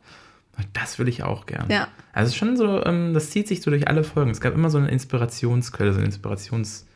Das 0.72 0.98
will 0.98 1.08
ich 1.08 1.22
auch 1.22 1.46
gern. 1.46 1.70
Ja. 1.70 1.88
Also 2.12 2.34
schon 2.34 2.56
so, 2.56 2.84
ähm, 2.84 3.14
das 3.14 3.30
zieht 3.30 3.46
sich 3.46 3.62
so 3.62 3.70
durch 3.70 3.86
alle 3.86 4.02
Folgen. 4.02 4.30
Es 4.30 4.40
gab 4.40 4.54
immer 4.54 4.70
so 4.70 4.78
eine 4.78 4.88
Inspirationsquelle, 4.88 5.92
so 5.92 5.98
eine 5.98 6.06
Inspirations. 6.06 6.86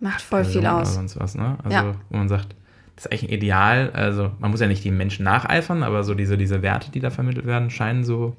Macht 0.00 0.20
voll 0.20 0.44
viel 0.44 0.66
aus. 0.66 0.94
Sonst 0.94 1.18
was, 1.18 1.34
ne? 1.34 1.56
Also, 1.64 1.76
ja. 1.76 1.94
wo 2.10 2.18
man 2.18 2.28
sagt, 2.28 2.54
das 2.94 3.06
ist 3.06 3.12
eigentlich 3.12 3.30
ein 3.30 3.34
Ideal. 3.34 3.90
Also, 3.94 4.32
man 4.38 4.50
muss 4.50 4.60
ja 4.60 4.66
nicht 4.66 4.84
die 4.84 4.90
Menschen 4.90 5.24
nacheifern, 5.24 5.82
aber 5.82 6.04
so 6.04 6.14
diese, 6.14 6.36
diese 6.36 6.60
Werte, 6.60 6.90
die 6.90 7.00
da 7.00 7.08
vermittelt 7.08 7.46
werden, 7.46 7.70
scheinen 7.70 8.04
so 8.04 8.36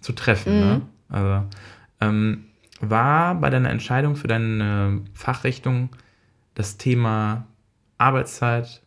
zu 0.00 0.12
treffen, 0.12 0.52
ne? 0.52 0.64
mhm. 0.64 0.70
ne? 0.70 0.82
Also, 1.10 1.44
ähm, 2.00 2.44
war 2.80 3.34
bei 3.34 3.50
deiner 3.50 3.70
Entscheidung 3.70 4.16
für 4.16 4.28
deine 4.28 5.02
Fachrichtung 5.14 5.90
das 6.54 6.76
Thema 6.76 7.46
Arbeitszeit 7.98 8.82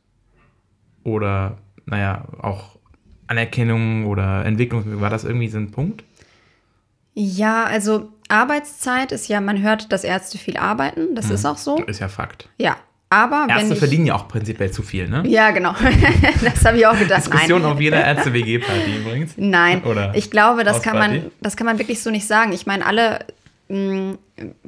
oder, 1.03 1.57
naja, 1.85 2.25
auch 2.39 2.77
Anerkennung 3.27 4.05
oder 4.05 4.45
Entwicklung, 4.45 5.01
war 5.01 5.09
das 5.09 5.23
irgendwie 5.23 5.47
so 5.47 5.57
ein 5.57 5.71
Punkt? 5.71 6.03
Ja, 7.13 7.65
also 7.65 8.11
Arbeitszeit 8.29 9.11
ist 9.11 9.27
ja, 9.27 9.41
man 9.41 9.61
hört, 9.61 9.91
dass 9.91 10.03
Ärzte 10.03 10.37
viel 10.37 10.57
arbeiten, 10.57 11.15
das 11.15 11.27
hm. 11.27 11.35
ist 11.35 11.45
auch 11.45 11.57
so. 11.57 11.77
Ist 11.83 11.99
ja 11.99 12.07
Fakt. 12.07 12.49
Ja, 12.57 12.77
aber 13.11 13.45
Ärzte 13.49 13.73
ich, 13.73 13.79
verdienen 13.79 14.05
ja 14.05 14.15
auch 14.15 14.29
prinzipiell 14.29 14.71
zu 14.71 14.83
viel, 14.83 15.09
ne? 15.09 15.23
Ja, 15.27 15.51
genau. 15.51 15.75
das 16.41 16.63
habe 16.65 16.77
ich 16.77 16.87
auch 16.87 16.97
gedacht. 16.97 17.25
Diskussion 17.25 17.61
Nein. 17.61 17.71
auf 17.73 17.81
jeder 17.81 18.03
Ärzte-WG-Party 18.05 18.97
übrigens. 18.97 19.33
Nein, 19.35 19.83
Oder 19.83 20.15
ich 20.15 20.31
glaube, 20.31 20.63
das 20.63 20.81
kann, 20.81 20.97
man, 20.97 21.31
das 21.41 21.57
kann 21.57 21.65
man 21.65 21.77
wirklich 21.77 22.01
so 22.01 22.09
nicht 22.09 22.25
sagen. 22.25 22.53
Ich 22.53 22.65
meine, 22.65 22.85
alle 22.85 23.19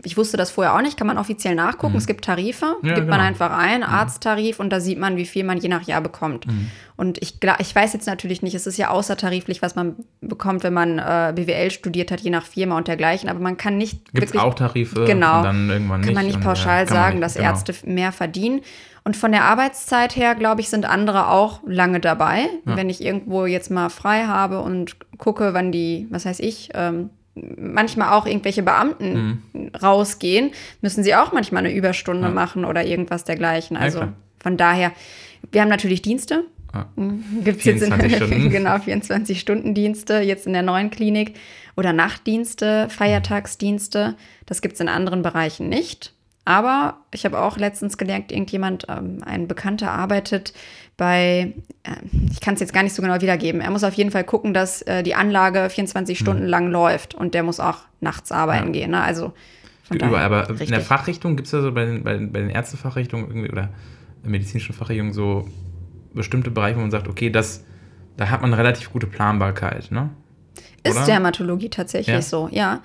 ich 0.04 0.18
wusste 0.18 0.38
das 0.38 0.52
vorher 0.52 0.76
auch 0.76 0.82
nicht, 0.82 0.98
kann 0.98 1.08
man 1.08 1.18
offiziell 1.18 1.56
nachgucken. 1.56 1.94
Mhm. 1.94 1.98
Es 1.98 2.08
gibt 2.08 2.26
Tarife, 2.26 2.78
ja, 2.82 2.94
gibt 2.94 3.06
genau. 3.06 3.10
man 3.10 3.20
einfach 3.22 3.52
ein, 3.52 3.80
mhm. 3.80 3.88
Arzttarif, 3.88 4.60
und 4.60 4.70
da 4.70 4.80
sieht 4.80 5.00
man, 5.00 5.18
wie 5.18 5.26
viel 5.26 5.44
man 5.44 5.58
je 5.58 5.70
nach 5.70 5.84
Jahr 5.84 6.02
bekommt. 6.02 6.48
Mhm. 6.48 6.70
Und 6.96 7.22
ich, 7.22 7.40
ich 7.60 7.76
weiß 7.76 7.94
jetzt 7.94 8.06
natürlich 8.06 8.42
nicht, 8.42 8.54
es 8.54 8.68
ist 8.68 8.78
ja 8.78 8.90
außertariflich, 8.90 9.62
was 9.62 9.76
man 9.76 9.96
bekommt, 10.22 10.64
wenn 10.64 10.74
man 10.74 11.00
äh, 11.00 11.34
BWL 11.36 11.72
studiert 11.72 12.12
hat, 12.12 12.22
je 12.22 12.30
nach 12.30 12.46
Firma 12.46 12.78
und 12.78 12.88
dergleichen, 12.88 13.30
aber 13.30 13.40
man 13.40 13.58
kann 13.58 13.78
nicht. 13.78 14.14
Gibt 14.14 14.36
es 14.36 14.38
auch 14.38 14.54
Tarife? 14.54 15.06
Genau. 15.06 15.44
Dann 15.44 15.70
irgendwann 15.70 16.02
nicht. 16.02 16.08
Kann 16.08 16.16
man 16.16 16.26
nicht 16.26 16.42
pauschal 16.42 16.88
sagen, 16.88 17.16
nicht, 17.16 17.24
dass 17.24 17.34
genau. 17.36 17.48
Ärzte 17.48 17.74
mehr 17.86 18.12
verdienen. 18.12 18.62
Und 19.06 19.18
von 19.18 19.34
der 19.34 19.44
Arbeitszeit 19.44 20.16
her, 20.16 20.34
glaube 20.36 20.62
ich, 20.62 20.70
sind 20.70 20.86
andere 20.86 21.28
auch 21.28 21.60
lange 21.66 22.00
dabei. 22.00 22.48
Ja. 22.66 22.78
Wenn 22.78 22.90
ich 22.90 23.04
irgendwo 23.04 23.46
jetzt 23.46 23.70
mal 23.70 23.90
frei 23.90 24.26
habe 24.26 24.62
und 24.62 24.96
gucke, 25.18 25.54
wann 25.54 25.74
die, 25.74 26.08
was 26.10 26.26
heißt 26.26 26.40
ich, 26.40 26.70
ähm, 26.74 27.10
manchmal 27.36 28.14
auch 28.14 28.26
irgendwelche 28.26 28.64
Beamten 28.64 29.42
mhm. 29.54 29.72
rausgehen, 29.82 30.52
müssen 30.82 31.04
sie 31.04 31.16
auch 31.16 31.32
manchmal 31.32 31.66
eine 31.66 31.74
Überstunde 31.74 32.28
ja. 32.28 32.34
machen 32.34 32.66
oder 32.66 32.86
irgendwas 32.86 33.24
dergleichen. 33.24 33.76
Also 33.78 34.00
ja, 34.00 34.14
von 34.40 34.58
daher, 34.58 34.92
wir 35.52 35.62
haben 35.62 35.70
natürlich 35.70 36.02
Dienste. 36.02 36.46
Ja. 36.74 36.88
Mhm. 36.96 37.24
Gibt 37.44 37.60
es 37.60 37.66
jetzt 37.66 37.84
in, 37.84 38.50
genau 38.50 38.78
24 38.78 39.40
Stunden 39.40 39.74
Dienste 39.74 40.20
jetzt 40.20 40.48
in 40.48 40.54
der 40.54 40.64
neuen 40.64 40.92
Klinik 40.92 41.36
oder 41.76 41.94
Nachtdienste, 41.94 42.88
Feiertagsdienste. 42.90 44.16
Das 44.46 44.62
gibt 44.62 44.76
es 44.76 44.80
in 44.80 44.90
anderen 44.90 45.22
Bereichen 45.22 45.70
nicht. 45.70 46.14
Aber 46.46 46.98
ich 47.14 47.26
habe 47.26 47.40
auch 47.40 47.58
letztens 47.58 47.98
gelernt, 47.98 48.32
irgendjemand, 48.32 48.86
ähm, 48.90 49.20
ein 49.26 49.48
Bekannter 49.48 49.92
arbeitet 49.92 50.54
bei, 50.98 51.54
äh, 51.84 51.92
ich 52.32 52.40
kann 52.42 52.54
es 52.54 52.60
jetzt 52.60 52.74
gar 52.74 52.84
nicht 52.84 52.94
so 52.94 53.02
genau 53.02 53.20
wiedergeben. 53.22 53.62
Er 53.62 53.72
muss 53.72 53.84
auf 53.84 53.94
jeden 53.94 54.12
Fall 54.12 54.24
gucken, 54.24 54.54
dass 54.54 54.82
äh, 54.84 55.04
die 55.04 55.16
Anlage 55.16 55.70
24 55.70 56.20
mhm. 56.20 56.24
Stunden 56.24 56.46
lang 56.46 56.70
läuft 56.70 57.16
und 57.16 57.34
der 57.34 57.44
muss 57.44 57.60
auch 57.60 57.80
nachts 58.00 58.32
arbeiten 58.32 58.68
ja. 58.68 58.82
gehen. 58.82 58.92
Ne? 58.92 59.02
Also 59.02 59.34
Überall, 59.90 60.24
aber 60.24 60.50
richtig. 60.50 60.70
in 60.70 60.74
der 60.74 60.82
Fachrichtung 60.82 61.36
gibt 61.36 61.48
es 61.48 61.52
ja 61.52 61.62
so 61.62 61.72
bei 61.72 61.86
den, 61.86 62.04
bei, 62.04 62.18
bei 62.18 62.40
den 62.40 62.50
Ärztefachrichtungen 62.50 63.28
irgendwie 63.28 63.52
oder 63.52 63.70
medizinischen 64.24 64.74
Fachrichtungen 64.74 65.14
so 65.14 65.48
bestimmte 66.14 66.52
Bereiche, 66.52 66.78
wo 66.78 66.82
man 66.82 66.92
sagt, 66.92 67.08
okay, 67.08 67.30
das, 67.30 67.64
da 68.18 68.30
hat 68.30 68.42
man 68.42 68.54
relativ 68.54 68.92
gute 68.92 69.08
Planbarkeit, 69.08 69.92
ne? 69.92 70.10
Ist 70.84 71.08
Dermatologie 71.08 71.70
tatsächlich 71.70 72.16
ja. 72.16 72.22
so, 72.22 72.50
ja 72.52 72.82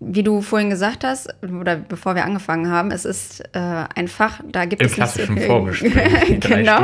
wie 0.00 0.22
du 0.22 0.42
vorhin 0.42 0.70
gesagt 0.70 1.04
hast, 1.04 1.34
oder 1.42 1.76
bevor 1.76 2.14
wir 2.14 2.24
angefangen 2.24 2.70
haben, 2.70 2.90
es 2.90 3.04
ist 3.04 3.40
äh, 3.52 3.84
ein 3.94 4.08
Fach, 4.08 4.40
da 4.46 4.64
gibt 4.64 4.82
Im 4.82 4.86
es 4.86 4.94
klassischen 4.94 5.34
nicht 5.34 5.44
so, 5.44 5.48
Vorgespräch. 5.48 6.40
genau, 6.40 6.82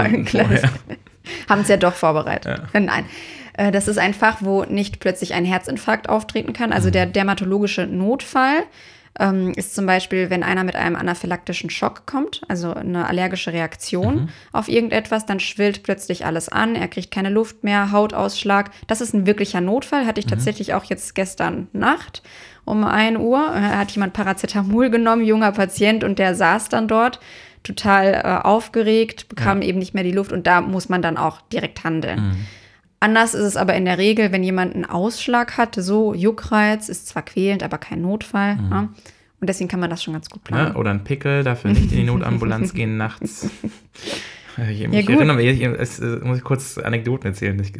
haben 1.49 1.61
es 1.61 1.69
ja 1.69 1.77
doch 1.77 1.95
vorbereitet. 1.95 2.63
Ja. 2.73 2.81
Nein. 2.81 3.05
Äh, 3.55 3.73
das 3.73 3.89
ist 3.89 3.99
ein 3.99 4.15
Fach, 4.15 4.39
wo 4.41 4.65
nicht 4.65 5.01
plötzlich 5.01 5.35
ein 5.35 5.45
Herzinfarkt 5.45 6.09
auftreten 6.09 6.53
kann. 6.53 6.73
Also 6.73 6.89
mhm. 6.89 6.93
der 6.93 7.07
dermatologische 7.07 7.87
Notfall 7.87 8.65
ähm, 9.19 9.53
ist 9.55 9.75
zum 9.75 9.87
Beispiel, 9.87 10.31
wenn 10.31 10.43
einer 10.43 10.65
mit 10.65 10.77
einem 10.77 10.97
anaphylaktischen 10.97 11.69
Schock 11.69 12.07
kommt, 12.07 12.43
also 12.49 12.73
eine 12.73 13.07
allergische 13.07 13.53
Reaktion 13.53 14.15
mhm. 14.15 14.29
auf 14.53 14.69
irgendetwas, 14.69 15.27
dann 15.27 15.41
schwillt 15.41 15.83
plötzlich 15.83 16.25
alles 16.25 16.49
an, 16.49 16.75
er 16.75 16.89
kriegt 16.89 17.11
keine 17.11 17.31
Luft 17.31 17.65
mehr, 17.65 17.93
Hautausschlag. 17.93 18.71
Das 18.87 19.01
ist 19.01 19.13
ein 19.13 19.27
wirklicher 19.27 19.61
Notfall, 19.61 20.07
hatte 20.07 20.21
ich 20.21 20.27
mhm. 20.27 20.31
tatsächlich 20.31 20.75
auch 20.75 20.85
jetzt 20.85 21.15
gestern 21.15 21.69
Nacht 21.73 22.23
um 22.65 22.85
1 22.85 23.19
Uhr. 23.19 23.39
Äh, 23.39 23.61
hat 23.61 23.91
jemand 23.93 24.13
Paracetamol 24.13 24.91
genommen, 24.91 25.25
junger 25.25 25.53
Patient, 25.53 26.05
und 26.05 26.19
der 26.19 26.35
saß 26.35 26.69
dann 26.69 26.89
dort 26.89 27.21
total 27.63 28.15
äh, 28.15 28.47
aufgeregt, 28.47 29.29
bekam 29.29 29.63
ja. 29.63 29.69
eben 29.69 29.79
nicht 29.79 29.95
mehr 29.95 30.05
die 30.05 30.13
Luft 30.13 30.33
und 30.33 30.47
da 30.47 30.61
muss 30.61 30.89
man 30.89 31.03
dann 31.03 31.17
auch 31.17 31.41
direkt 31.43 31.85
handeln. 31.85 32.21
Mhm. 32.21 32.47
Anders 33.01 33.35
ist 33.35 33.45
es 33.45 33.57
aber 33.57 33.75
in 33.75 33.87
der 33.87 33.99
Regel, 33.99 34.31
wenn 34.31 34.45
jemand 34.45 34.75
einen 34.75 34.85
Ausschlag 34.85 35.57
hat, 35.57 35.75
so 35.75 36.15
Juckreiz, 36.15 36.89
ist 36.89 37.09
zwar 37.09 37.23
quälend, 37.23 37.63
aber 37.63 37.79
kein 37.79 38.03
Notfall. 38.03 38.57
Mhm. 38.57 38.71
Ja? 38.71 38.89
Und 39.41 39.49
deswegen 39.49 39.69
kann 39.69 39.81
man 39.81 39.89
das 39.89 40.03
schon 40.03 40.13
ganz 40.13 40.29
gut 40.29 40.45
planen. 40.45 40.75
Ja, 40.75 40.77
oder 40.77 40.91
ein 40.91 41.03
Pickel, 41.03 41.43
dafür 41.43 41.71
nicht 41.71 41.91
in 41.93 41.99
die 41.99 42.05
Notambulanz 42.05 42.75
gehen 42.75 42.99
nachts. 42.99 43.49
Ich, 44.69 44.81
ja, 44.81 44.91
ich 44.91 45.09
erinnere 45.09 45.37
mich, 45.37 45.63
es, 45.63 46.01
muss 46.01 46.39
ich 46.39 46.45
kurz 46.45 46.77
Anekdoten 46.77 47.29
erzählen. 47.29 47.59
Ich, 47.61 47.73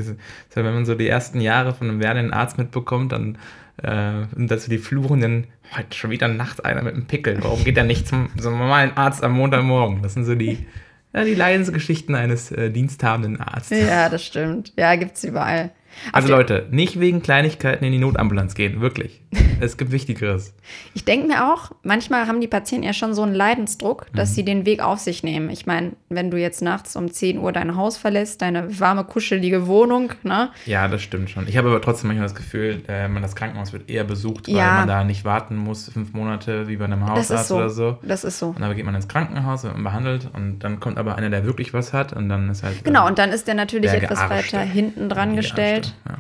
wenn 0.55 0.65
man 0.65 0.87
so 0.87 0.95
die 0.95 1.09
ersten 1.09 1.41
Jahre 1.43 1.75
von 1.75 1.91
einem 1.91 2.01
werdenden 2.01 2.33
Arzt 2.33 2.57
mitbekommt, 2.57 3.13
dann 3.13 3.37
äh, 3.83 4.27
dass 4.37 4.67
die 4.67 4.79
fluchen, 4.79 5.47
heute 5.77 5.97
schon 5.97 6.11
wieder 6.11 6.29
nachts 6.29 6.61
einer 6.61 6.83
mit 6.83 6.95
einem 6.95 7.07
Pickel. 7.07 7.39
Warum 7.43 7.65
geht 7.65 7.77
er 7.77 7.85
nicht 7.85 8.09
zum, 8.09 8.29
zum 8.39 8.59
normalen 8.59 8.97
Arzt 8.97 9.23
am 9.23 9.33
Montagmorgen? 9.33 10.03
Das 10.03 10.15
sind 10.15 10.25
so 10.25 10.35
die, 10.35 10.67
ja, 11.13 11.25
die 11.25 11.35
Leidensgeschichten 11.35 12.15
eines 12.15 12.53
äh, 12.53 12.71
diensthabenden 12.71 13.41
Arztes. 13.41 13.89
Ja, 13.89 14.09
das 14.09 14.25
stimmt. 14.25 14.73
Ja, 14.77 14.95
gibt 14.97 15.17
es 15.17 15.25
überall. 15.25 15.71
Also 16.13 16.29
Leute, 16.29 16.67
nicht 16.71 16.99
wegen 17.01 17.23
Kleinigkeiten 17.23 17.85
in 17.85 17.93
die 17.93 17.99
Notambulanz 17.99 18.55
gehen, 18.55 18.81
wirklich. 18.81 19.21
Es 19.63 19.77
gibt 19.77 19.93
Wichtigeres. 19.93 20.55
Ich 20.95 21.05
denke 21.05 21.27
mir 21.27 21.53
auch, 21.53 21.71
manchmal 21.83 22.27
haben 22.27 22.41
die 22.41 22.49
Patienten 22.49 22.87
ja 22.87 22.95
schon 22.95 23.13
so 23.13 23.23
einen 23.23 23.35
Leidensdruck, 23.35 24.07
dass 24.15 24.31
mhm. 24.31 24.35
sie 24.35 24.45
den 24.47 24.67
Weg 24.67 24.83
auf 24.83 24.99
sich 25.01 25.23
nehmen. 25.23 25.51
Ich 25.51 25.67
meine, 25.67 25.93
wenn 26.09 26.31
du 26.31 26.39
jetzt 26.39 26.63
nachts 26.63 26.97
um 26.97 27.11
10 27.11 27.39
Uhr 27.39 27.53
dein 27.53 27.77
Haus 27.77 27.99
verlässt, 27.99 28.41
deine 28.41 28.81
warme, 28.81 29.05
kuschelige 29.05 29.67
Wohnung, 29.67 30.13
ne? 30.23 30.49
Ja, 30.65 30.89
das 30.89 31.03
stimmt 31.03 31.29
schon. 31.29 31.47
Ich 31.47 31.59
habe 31.59 31.69
aber 31.69 31.83
trotzdem 31.83 32.09
manchmal 32.09 32.27
das 32.27 32.35
Gefühl, 32.35 32.83
äh, 32.89 33.07
man 33.09 33.21
das 33.21 33.37
Krankenhaus 33.37 33.75
wird 33.75 33.91
eher 33.91 34.05
besucht, 34.05 34.49
weil 34.49 34.57
ja. 34.57 34.79
man 34.79 34.89
da 34.89 35.05
nicht 35.05 35.27
warten 35.27 35.57
muss, 35.57 35.91
fünf 35.91 36.15
Monate 36.15 36.69
wie 36.69 36.77
bei 36.77 36.87
einem 36.87 37.07
Hausarzt 37.07 37.49
so. 37.49 37.57
oder 37.57 37.69
so. 37.69 37.99
Das 38.03 38.25
ist 38.25 38.39
so. 38.39 38.49
Und 38.49 38.61
dann 38.61 38.75
geht 38.75 38.87
man 38.87 38.95
ins 38.95 39.09
Krankenhaus, 39.09 39.65
wird 39.65 39.75
man 39.75 39.85
behandelt 39.85 40.31
und 40.33 40.61
dann 40.61 40.81
kommt 40.81 40.97
aber 40.97 41.17
einer, 41.17 41.29
der 41.29 41.45
wirklich 41.45 41.75
was 41.75 41.93
hat 41.93 42.15
und 42.15 42.31
dann 42.31 42.49
ist 42.49 42.63
halt. 42.63 42.83
Genau, 42.83 43.07
und 43.07 43.19
dann 43.19 43.31
ist 43.31 43.47
der 43.47 43.55
natürlich 43.55 43.93
etwas 43.93 44.31
weiter 44.31 44.61
hinten 44.61 45.11
dran 45.11 45.37
gestellt. 45.37 45.80
Ja. 46.09 46.19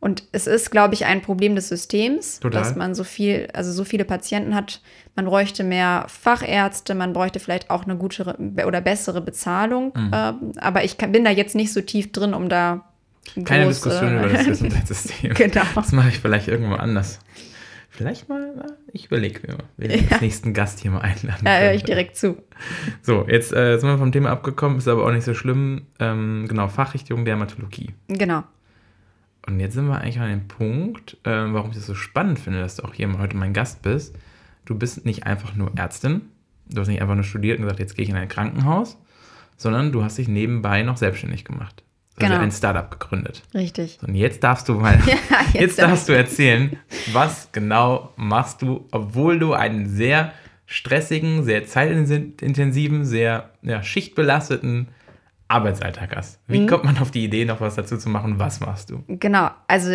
Und 0.00 0.24
es 0.32 0.46
ist, 0.46 0.70
glaube 0.70 0.94
ich, 0.94 1.04
ein 1.04 1.20
Problem 1.20 1.54
des 1.54 1.68
Systems, 1.68 2.40
Total. 2.40 2.62
dass 2.62 2.74
man 2.74 2.94
so 2.94 3.04
viel, 3.04 3.48
also 3.52 3.70
so 3.70 3.84
viele 3.84 4.06
Patienten 4.06 4.54
hat. 4.54 4.80
Man 5.14 5.26
bräuchte 5.26 5.62
mehr 5.62 6.06
Fachärzte, 6.08 6.94
man 6.94 7.12
bräuchte 7.12 7.38
vielleicht 7.38 7.68
auch 7.68 7.84
eine 7.84 7.96
gute 7.96 8.36
oder 8.66 8.80
bessere 8.80 9.20
Bezahlung. 9.20 9.92
Mhm. 9.94 10.10
Ähm, 10.12 10.52
aber 10.58 10.84
ich 10.84 10.96
kann, 10.96 11.12
bin 11.12 11.24
da 11.24 11.30
jetzt 11.30 11.54
nicht 11.54 11.72
so 11.72 11.82
tief 11.82 12.12
drin, 12.12 12.32
um 12.32 12.48
da. 12.48 12.86
Keine 13.44 13.66
groß, 13.66 13.74
Diskussion 13.74 14.18
über 14.18 14.28
das 14.28 14.46
Gesundheitssystem. 14.46 15.34
genau. 15.34 15.62
Das 15.74 15.92
mache 15.92 16.08
ich 16.08 16.18
vielleicht 16.18 16.48
irgendwo 16.48 16.76
anders. 16.76 17.20
Vielleicht 17.90 18.30
mal, 18.30 18.54
na, 18.56 18.66
ich 18.92 19.06
überlege 19.06 19.46
mir 19.46 19.56
mal, 19.56 19.64
wen 19.76 19.90
ja. 19.90 19.98
als 20.12 20.22
nächsten 20.22 20.54
Gast 20.54 20.80
hier 20.80 20.90
mal 20.90 21.02
einladen. 21.02 21.44
Ja, 21.44 21.58
höre 21.58 21.74
ich 21.74 21.84
direkt 21.84 22.16
zu. 22.16 22.42
So, 23.02 23.26
jetzt 23.28 23.52
äh, 23.52 23.76
sind 23.76 23.90
wir 23.90 23.98
vom 23.98 24.10
Thema 24.10 24.30
abgekommen, 24.30 24.78
ist 24.78 24.88
aber 24.88 25.04
auch 25.04 25.12
nicht 25.12 25.24
so 25.24 25.34
schlimm. 25.34 25.82
Ähm, 25.98 26.46
genau, 26.48 26.68
Fachrichtung 26.68 27.26
Dermatologie. 27.26 27.90
Genau. 28.08 28.44
Und 29.46 29.58
jetzt 29.60 29.74
sind 29.74 29.86
wir 29.86 30.00
eigentlich 30.00 30.20
an 30.20 30.30
dem 30.30 30.48
Punkt, 30.48 31.16
äh, 31.24 31.30
warum 31.30 31.70
ich 31.70 31.76
das 31.76 31.86
so 31.86 31.94
spannend 31.94 32.38
finde, 32.38 32.60
dass 32.60 32.76
du 32.76 32.84
auch 32.84 32.94
hier 32.94 33.10
heute 33.18 33.36
mein 33.36 33.52
Gast 33.52 33.82
bist. 33.82 34.16
Du 34.64 34.76
bist 34.76 35.04
nicht 35.04 35.24
einfach 35.24 35.54
nur 35.54 35.72
Ärztin, 35.76 36.22
du 36.68 36.80
hast 36.80 36.88
nicht 36.88 37.02
einfach 37.02 37.14
nur 37.14 37.24
studiert 37.24 37.58
und 37.58 37.64
gesagt, 37.64 37.80
jetzt 37.80 37.96
gehe 37.96 38.04
ich 38.04 38.10
in 38.10 38.16
ein 38.16 38.28
Krankenhaus, 38.28 38.98
sondern 39.56 39.92
du 39.92 40.04
hast 40.04 40.18
dich 40.18 40.28
nebenbei 40.28 40.82
noch 40.82 40.96
selbstständig 40.96 41.44
gemacht. 41.44 41.82
Du 42.16 42.26
genau. 42.26 42.40
ein 42.40 42.52
Startup 42.52 42.90
gegründet. 42.90 43.42
Richtig. 43.54 43.98
Und 44.06 44.14
jetzt 44.14 44.44
darfst 44.44 44.68
du 44.68 44.74
mal, 44.74 45.00
ja, 45.06 45.16
jetzt, 45.52 45.54
jetzt 45.54 45.78
darfst 45.78 46.08
du 46.08 46.12
erzählen, 46.12 46.76
was 47.12 47.50
genau 47.52 48.12
machst 48.16 48.60
du, 48.60 48.86
obwohl 48.90 49.38
du 49.38 49.54
einen 49.54 49.88
sehr 49.88 50.32
stressigen, 50.66 51.44
sehr 51.44 51.66
zeitintensiven, 51.66 53.04
sehr 53.04 53.50
ja, 53.62 53.82
schichtbelasteten 53.82 54.88
Arbeitsalltag 55.50 56.14
hast. 56.16 56.38
Wie 56.46 56.60
mhm. 56.60 56.66
kommt 56.66 56.84
man 56.84 56.98
auf 56.98 57.10
die 57.10 57.24
Idee, 57.24 57.44
noch 57.44 57.60
was 57.60 57.74
dazu 57.74 57.96
zu 57.96 58.08
machen? 58.08 58.38
Was 58.38 58.60
machst 58.60 58.90
du? 58.90 59.02
Genau, 59.08 59.50
also 59.66 59.90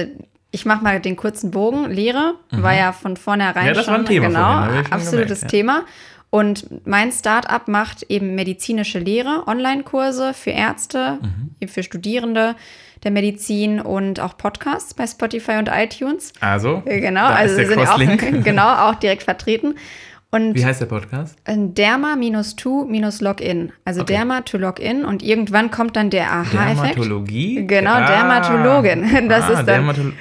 ich 0.52 0.66
mache 0.66 0.84
mal 0.84 1.00
den 1.00 1.16
kurzen 1.16 1.52
Bogen. 1.52 1.90
Lehre 1.90 2.36
mhm. 2.52 2.64
war 2.64 2.74
ja 2.74 2.92
von 2.92 3.18
vornherein 3.18 3.68
ja, 3.68 3.74
das 3.74 3.86
schon 3.86 3.94
war 3.94 4.00
ein 4.02 4.06
Thema 4.06 4.28
genau, 4.28 4.66
vorhin, 4.66 4.92
absolutes 4.92 5.40
gemerkt, 5.40 5.52
Thema. 5.52 5.84
Und 6.30 6.86
mein 6.86 7.12
Startup 7.12 7.68
macht 7.68 8.04
eben 8.10 8.36
medizinische 8.36 9.00
Lehre, 9.00 9.44
Online-Kurse 9.48 10.34
für 10.34 10.52
Ärzte, 10.52 11.20
mhm. 11.22 11.68
für 11.68 11.84
Studierende 11.84 12.56
der 13.04 13.12
Medizin 13.12 13.80
und 13.80 14.20
auch 14.20 14.36
Podcasts 14.36 14.94
bei 14.94 15.08
Spotify 15.08 15.54
und 15.54 15.70
iTunes. 15.72 16.34
Also, 16.42 16.82
genau, 16.86 17.26
also 17.26 17.56
sind 17.56 17.78
auch, 17.80 18.00
genau 18.44 18.74
auch 18.90 18.96
direkt 18.96 19.24
vertreten. 19.24 19.76
Und 20.32 20.56
Wie 20.56 20.66
heißt 20.66 20.82
der 20.82 20.88
Podcast? 20.88 21.38
Derma-to-Login. 21.48 23.72
Also 23.86 24.02
okay. 24.02 24.14
Derma 24.14 24.42
to 24.42 24.58
Login 24.58 25.06
und 25.06 25.22
irgendwann 25.24 25.72
kommt 25.72 25.96
dann 25.96 26.10
der 26.10 26.30
Aha-Effekt. 26.32 26.96
Dermatologie? 26.96 27.66
Genau, 27.68 27.94
ah. 27.94 28.06
Dermatologin. 28.06 29.06
Das 29.30 29.46
ah, 29.46 29.52
ist 29.52 29.60
dann. 29.60 29.66
Dermatolo 29.66 30.12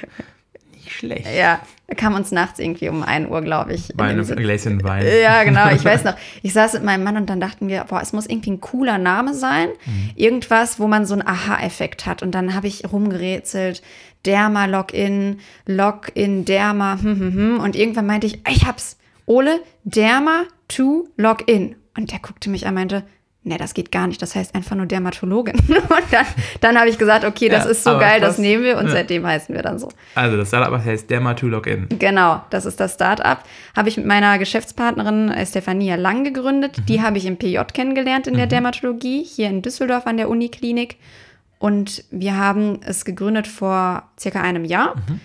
Nicht 0.71 0.91
schlecht. 0.91 1.27
Ja, 1.37 1.59
kam 1.97 2.15
uns 2.15 2.31
nachts 2.31 2.59
irgendwie 2.59 2.89
um 2.89 3.03
1 3.03 3.29
Uhr, 3.29 3.41
glaube 3.41 3.73
ich. 3.73 3.89
Bei 3.95 4.05
einem 4.05 4.25
Gläschen 4.25 4.83
Wein. 4.83 5.05
Ja, 5.21 5.43
genau. 5.43 5.69
Ich 5.71 5.83
weiß 5.83 6.03
noch. 6.05 6.15
Ich 6.41 6.53
saß 6.53 6.73
mit 6.73 6.83
meinem 6.83 7.03
Mann 7.03 7.17
und 7.17 7.29
dann 7.29 7.39
dachten 7.39 7.67
wir, 7.67 7.83
boah, 7.83 8.01
es 8.01 8.13
muss 8.13 8.25
irgendwie 8.25 8.51
ein 8.51 8.61
cooler 8.61 8.97
Name 8.97 9.33
sein. 9.33 9.69
Mhm. 9.85 10.11
Irgendwas, 10.15 10.79
wo 10.79 10.87
man 10.87 11.05
so 11.05 11.13
einen 11.13 11.27
Aha-Effekt 11.27 12.05
hat. 12.05 12.23
Und 12.23 12.31
dann 12.31 12.55
habe 12.55 12.67
ich 12.67 12.91
rumgerätselt. 12.91 13.81
Derma-Login, 14.25 15.39
Login, 15.67 16.45
Derma, 16.45 16.97
hm, 17.01 17.19
hm, 17.19 17.33
hm. 17.33 17.59
Und 17.59 17.75
irgendwann 17.75 18.07
meinte 18.07 18.27
ich, 18.27 18.39
ich 18.47 18.65
hab's. 18.65 18.97
Ole, 19.25 19.61
Derma 19.83 20.43
to 20.67 21.07
Login. 21.17 21.75
Und 21.97 22.11
der 22.11 22.19
guckte 22.19 22.49
mich 22.49 22.65
an 22.65 22.69
und 22.69 22.75
meinte, 22.75 23.03
nee, 23.45 23.57
das 23.57 23.73
geht 23.73 23.91
gar 23.91 24.07
nicht. 24.07 24.21
Das 24.21 24.35
heißt 24.35 24.53
einfach 24.55 24.75
nur 24.75 24.85
Dermatologin. 24.85 25.55
und 25.67 26.03
dann, 26.11 26.25
dann 26.59 26.77
habe 26.77 26.89
ich 26.89 26.97
gesagt, 26.97 27.23
okay, 27.23 27.47
das 27.47 27.65
ja, 27.65 27.71
ist 27.71 27.83
so 27.83 27.91
geil, 27.91 28.19
das, 28.19 28.31
das, 28.31 28.37
nehmen 28.39 28.63
wir 28.63 28.77
und 28.77 28.87
ja. 28.87 28.91
seitdem 28.91 29.25
heißen 29.25 29.55
wir 29.55 29.61
dann 29.61 29.79
so. 29.79 29.89
Also 30.15 30.35
das 30.35 30.49
Startup 30.49 30.83
heißt 30.83 31.09
Derma 31.09 31.35
to 31.35 31.47
Login. 31.47 31.87
Genau, 31.97 32.41
das 32.49 32.65
ist 32.65 32.79
das 32.79 32.95
Startup. 32.95 33.39
Habe 33.75 33.89
ich 33.89 33.97
mit 33.97 34.05
meiner 34.05 34.37
Geschäftspartnerin 34.37 35.29
äh, 35.29 35.45
Stefania 35.45 35.95
Lang 35.95 36.23
gegründet. 36.23 36.79
Mhm. 36.79 36.85
Die 36.87 37.01
habe 37.01 37.17
ich 37.17 37.25
im 37.25 37.37
PJ 37.37 37.59
kennengelernt 37.73 38.27
in 38.27 38.33
mhm. 38.33 38.39
der 38.39 38.47
Dermatologie, 38.47 39.23
hier 39.23 39.49
in 39.49 39.61
Düsseldorf 39.61 40.07
an 40.07 40.17
der 40.17 40.29
Uniklinik. 40.29 40.97
Und 41.57 42.03
wir 42.11 42.37
haben 42.37 42.79
es 42.85 43.05
gegründet 43.05 43.47
vor 43.47 44.03
circa 44.19 44.41
einem 44.41 44.65
Jahr. 44.65 44.95
Mhm 44.95 45.21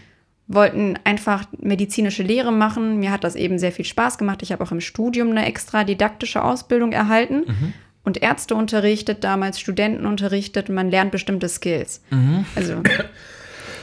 wollten 0.52 0.98
einfach 1.04 1.44
medizinische 1.58 2.24
Lehre 2.24 2.52
machen. 2.52 2.98
Mir 2.98 3.12
hat 3.12 3.22
das 3.22 3.36
eben 3.36 3.58
sehr 3.58 3.70
viel 3.70 3.84
Spaß 3.84 4.18
gemacht. 4.18 4.42
Ich 4.42 4.50
habe 4.50 4.64
auch 4.64 4.72
im 4.72 4.80
Studium 4.80 5.30
eine 5.30 5.46
extra 5.46 5.84
didaktische 5.84 6.42
Ausbildung 6.42 6.90
erhalten 6.90 7.44
mhm. 7.46 7.72
und 8.02 8.20
Ärzte 8.20 8.56
unterrichtet, 8.56 9.22
damals 9.22 9.60
Studenten 9.60 10.06
unterrichtet 10.06 10.68
man 10.68 10.90
lernt 10.90 11.12
bestimmte 11.12 11.48
Skills. 11.48 12.02
Mhm. 12.10 12.44
Also, 12.56 12.82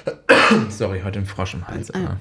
Sorry, 0.69 1.01
heute 1.06 1.19
ein 1.19 1.25
Frosch 1.25 1.53
im 1.53 1.65
Hals. 1.67 1.89
Äh, 1.89 1.99
ja. 1.99 2.17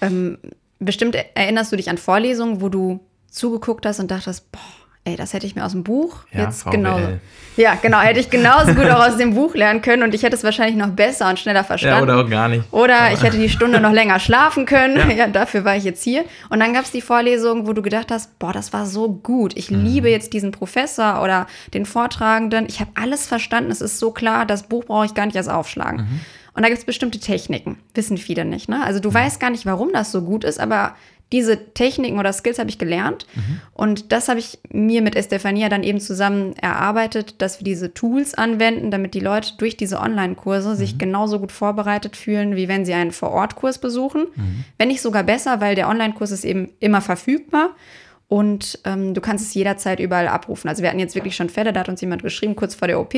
ähm, 0.00 0.38
bestimmt 0.78 1.14
erinnerst 1.34 1.70
du 1.70 1.76
dich 1.76 1.90
an 1.90 1.98
Vorlesungen, 1.98 2.62
wo 2.62 2.70
du 2.70 3.00
zugeguckt 3.30 3.84
hast 3.84 4.00
und 4.00 4.10
dachtest, 4.10 4.50
boah, 4.52 4.60
ey, 5.06 5.16
das 5.16 5.32
hätte 5.32 5.46
ich 5.46 5.54
mir 5.54 5.64
aus 5.64 5.72
dem 5.72 5.84
Buch 5.84 6.24
ja, 6.32 6.42
jetzt 6.44 6.62
VWL. 6.62 6.72
genau. 6.72 6.98
Ja, 7.56 7.78
genau, 7.80 8.00
hätte 8.00 8.20
ich 8.20 8.28
genauso 8.28 8.74
gut 8.74 8.90
auch 8.90 9.06
aus 9.06 9.16
dem 9.16 9.34
Buch 9.34 9.54
lernen 9.54 9.80
können 9.80 10.02
und 10.02 10.14
ich 10.14 10.22
hätte 10.22 10.36
es 10.36 10.44
wahrscheinlich 10.44 10.76
noch 10.76 10.90
besser 10.90 11.28
und 11.30 11.38
schneller 11.38 11.64
verstanden. 11.64 11.96
Ja, 11.96 12.02
oder 12.02 12.24
auch 12.24 12.28
gar 12.28 12.48
nicht. 12.48 12.64
Oder 12.72 13.12
ich 13.12 13.22
hätte 13.22 13.38
die 13.38 13.48
Stunde 13.48 13.80
noch 13.80 13.92
länger 13.92 14.18
schlafen 14.18 14.66
können. 14.66 14.96
Ja. 14.96 15.16
ja 15.16 15.26
dafür 15.28 15.64
war 15.64 15.76
ich 15.76 15.84
jetzt 15.84 16.02
hier. 16.02 16.24
Und 16.50 16.60
dann 16.60 16.74
gab 16.74 16.84
es 16.84 16.90
die 16.90 17.00
Vorlesung, 17.00 17.66
wo 17.66 17.72
du 17.72 17.82
gedacht 17.82 18.10
hast, 18.10 18.38
boah, 18.38 18.52
das 18.52 18.72
war 18.72 18.84
so 18.84 19.08
gut. 19.08 19.56
Ich 19.56 19.70
mhm. 19.70 19.84
liebe 19.84 20.10
jetzt 20.10 20.32
diesen 20.32 20.50
Professor 20.50 21.22
oder 21.22 21.46
den 21.72 21.86
Vortragenden. 21.86 22.66
Ich 22.68 22.80
habe 22.80 22.90
alles 23.00 23.26
verstanden. 23.26 23.70
Es 23.70 23.80
ist 23.80 23.98
so 23.98 24.10
klar, 24.10 24.44
das 24.44 24.64
Buch 24.64 24.84
brauche 24.84 25.06
ich 25.06 25.14
gar 25.14 25.24
nicht 25.24 25.36
erst 25.36 25.50
aufschlagen. 25.50 26.00
Mhm. 26.00 26.20
Und 26.56 26.62
da 26.62 26.68
gibt 26.68 26.78
es 26.78 26.86
bestimmte 26.86 27.20
Techniken, 27.20 27.78
wissen 27.94 28.16
viele 28.16 28.46
nicht. 28.46 28.70
Ne? 28.70 28.82
Also 28.82 28.98
du 28.98 29.10
mhm. 29.10 29.14
weißt 29.14 29.40
gar 29.40 29.50
nicht, 29.50 29.66
warum 29.66 29.92
das 29.92 30.10
so 30.10 30.22
gut 30.22 30.42
ist, 30.42 30.58
aber 30.58 30.94
diese 31.32 31.72
Techniken 31.74 32.18
oder 32.18 32.32
Skills 32.32 32.58
habe 32.60 32.70
ich 32.70 32.78
gelernt. 32.78 33.26
Mhm. 33.34 33.60
Und 33.72 34.12
das 34.12 34.28
habe 34.28 34.38
ich 34.38 34.58
mir 34.70 35.02
mit 35.02 35.16
Estefania 35.16 35.68
dann 35.68 35.82
eben 35.82 35.98
zusammen 35.98 36.54
erarbeitet, 36.56 37.42
dass 37.42 37.58
wir 37.58 37.64
diese 37.64 37.92
Tools 37.92 38.34
anwenden, 38.34 38.92
damit 38.92 39.14
die 39.14 39.20
Leute 39.20 39.54
durch 39.58 39.76
diese 39.76 40.00
Online-Kurse 40.00 40.70
mhm. 40.70 40.74
sich 40.76 40.98
genauso 40.98 41.40
gut 41.40 41.50
vorbereitet 41.50 42.16
fühlen, 42.16 42.54
wie 42.54 42.68
wenn 42.68 42.84
sie 42.84 42.94
einen 42.94 43.10
Vor-Ort-Kurs 43.10 43.78
besuchen. 43.78 44.26
Mhm. 44.36 44.64
Wenn 44.78 44.88
nicht 44.88 45.02
sogar 45.02 45.24
besser, 45.24 45.60
weil 45.60 45.74
der 45.74 45.88
Online-Kurs 45.88 46.30
ist 46.30 46.44
eben 46.44 46.70
immer 46.78 47.00
verfügbar. 47.00 47.70
Und 48.28 48.80
ähm, 48.84 49.14
du 49.14 49.20
kannst 49.20 49.46
es 49.46 49.54
jederzeit 49.54 50.00
überall 50.00 50.26
abrufen. 50.26 50.68
Also 50.68 50.82
wir 50.82 50.88
hatten 50.88 50.98
jetzt 50.98 51.14
wirklich 51.14 51.36
schon 51.36 51.48
Fälle, 51.48 51.72
da 51.72 51.80
hat 51.80 51.88
uns 51.88 52.00
jemand 52.00 52.24
geschrieben, 52.24 52.56
kurz 52.56 52.74
vor 52.74 52.88
der 52.88 52.98
OP, 52.98 53.14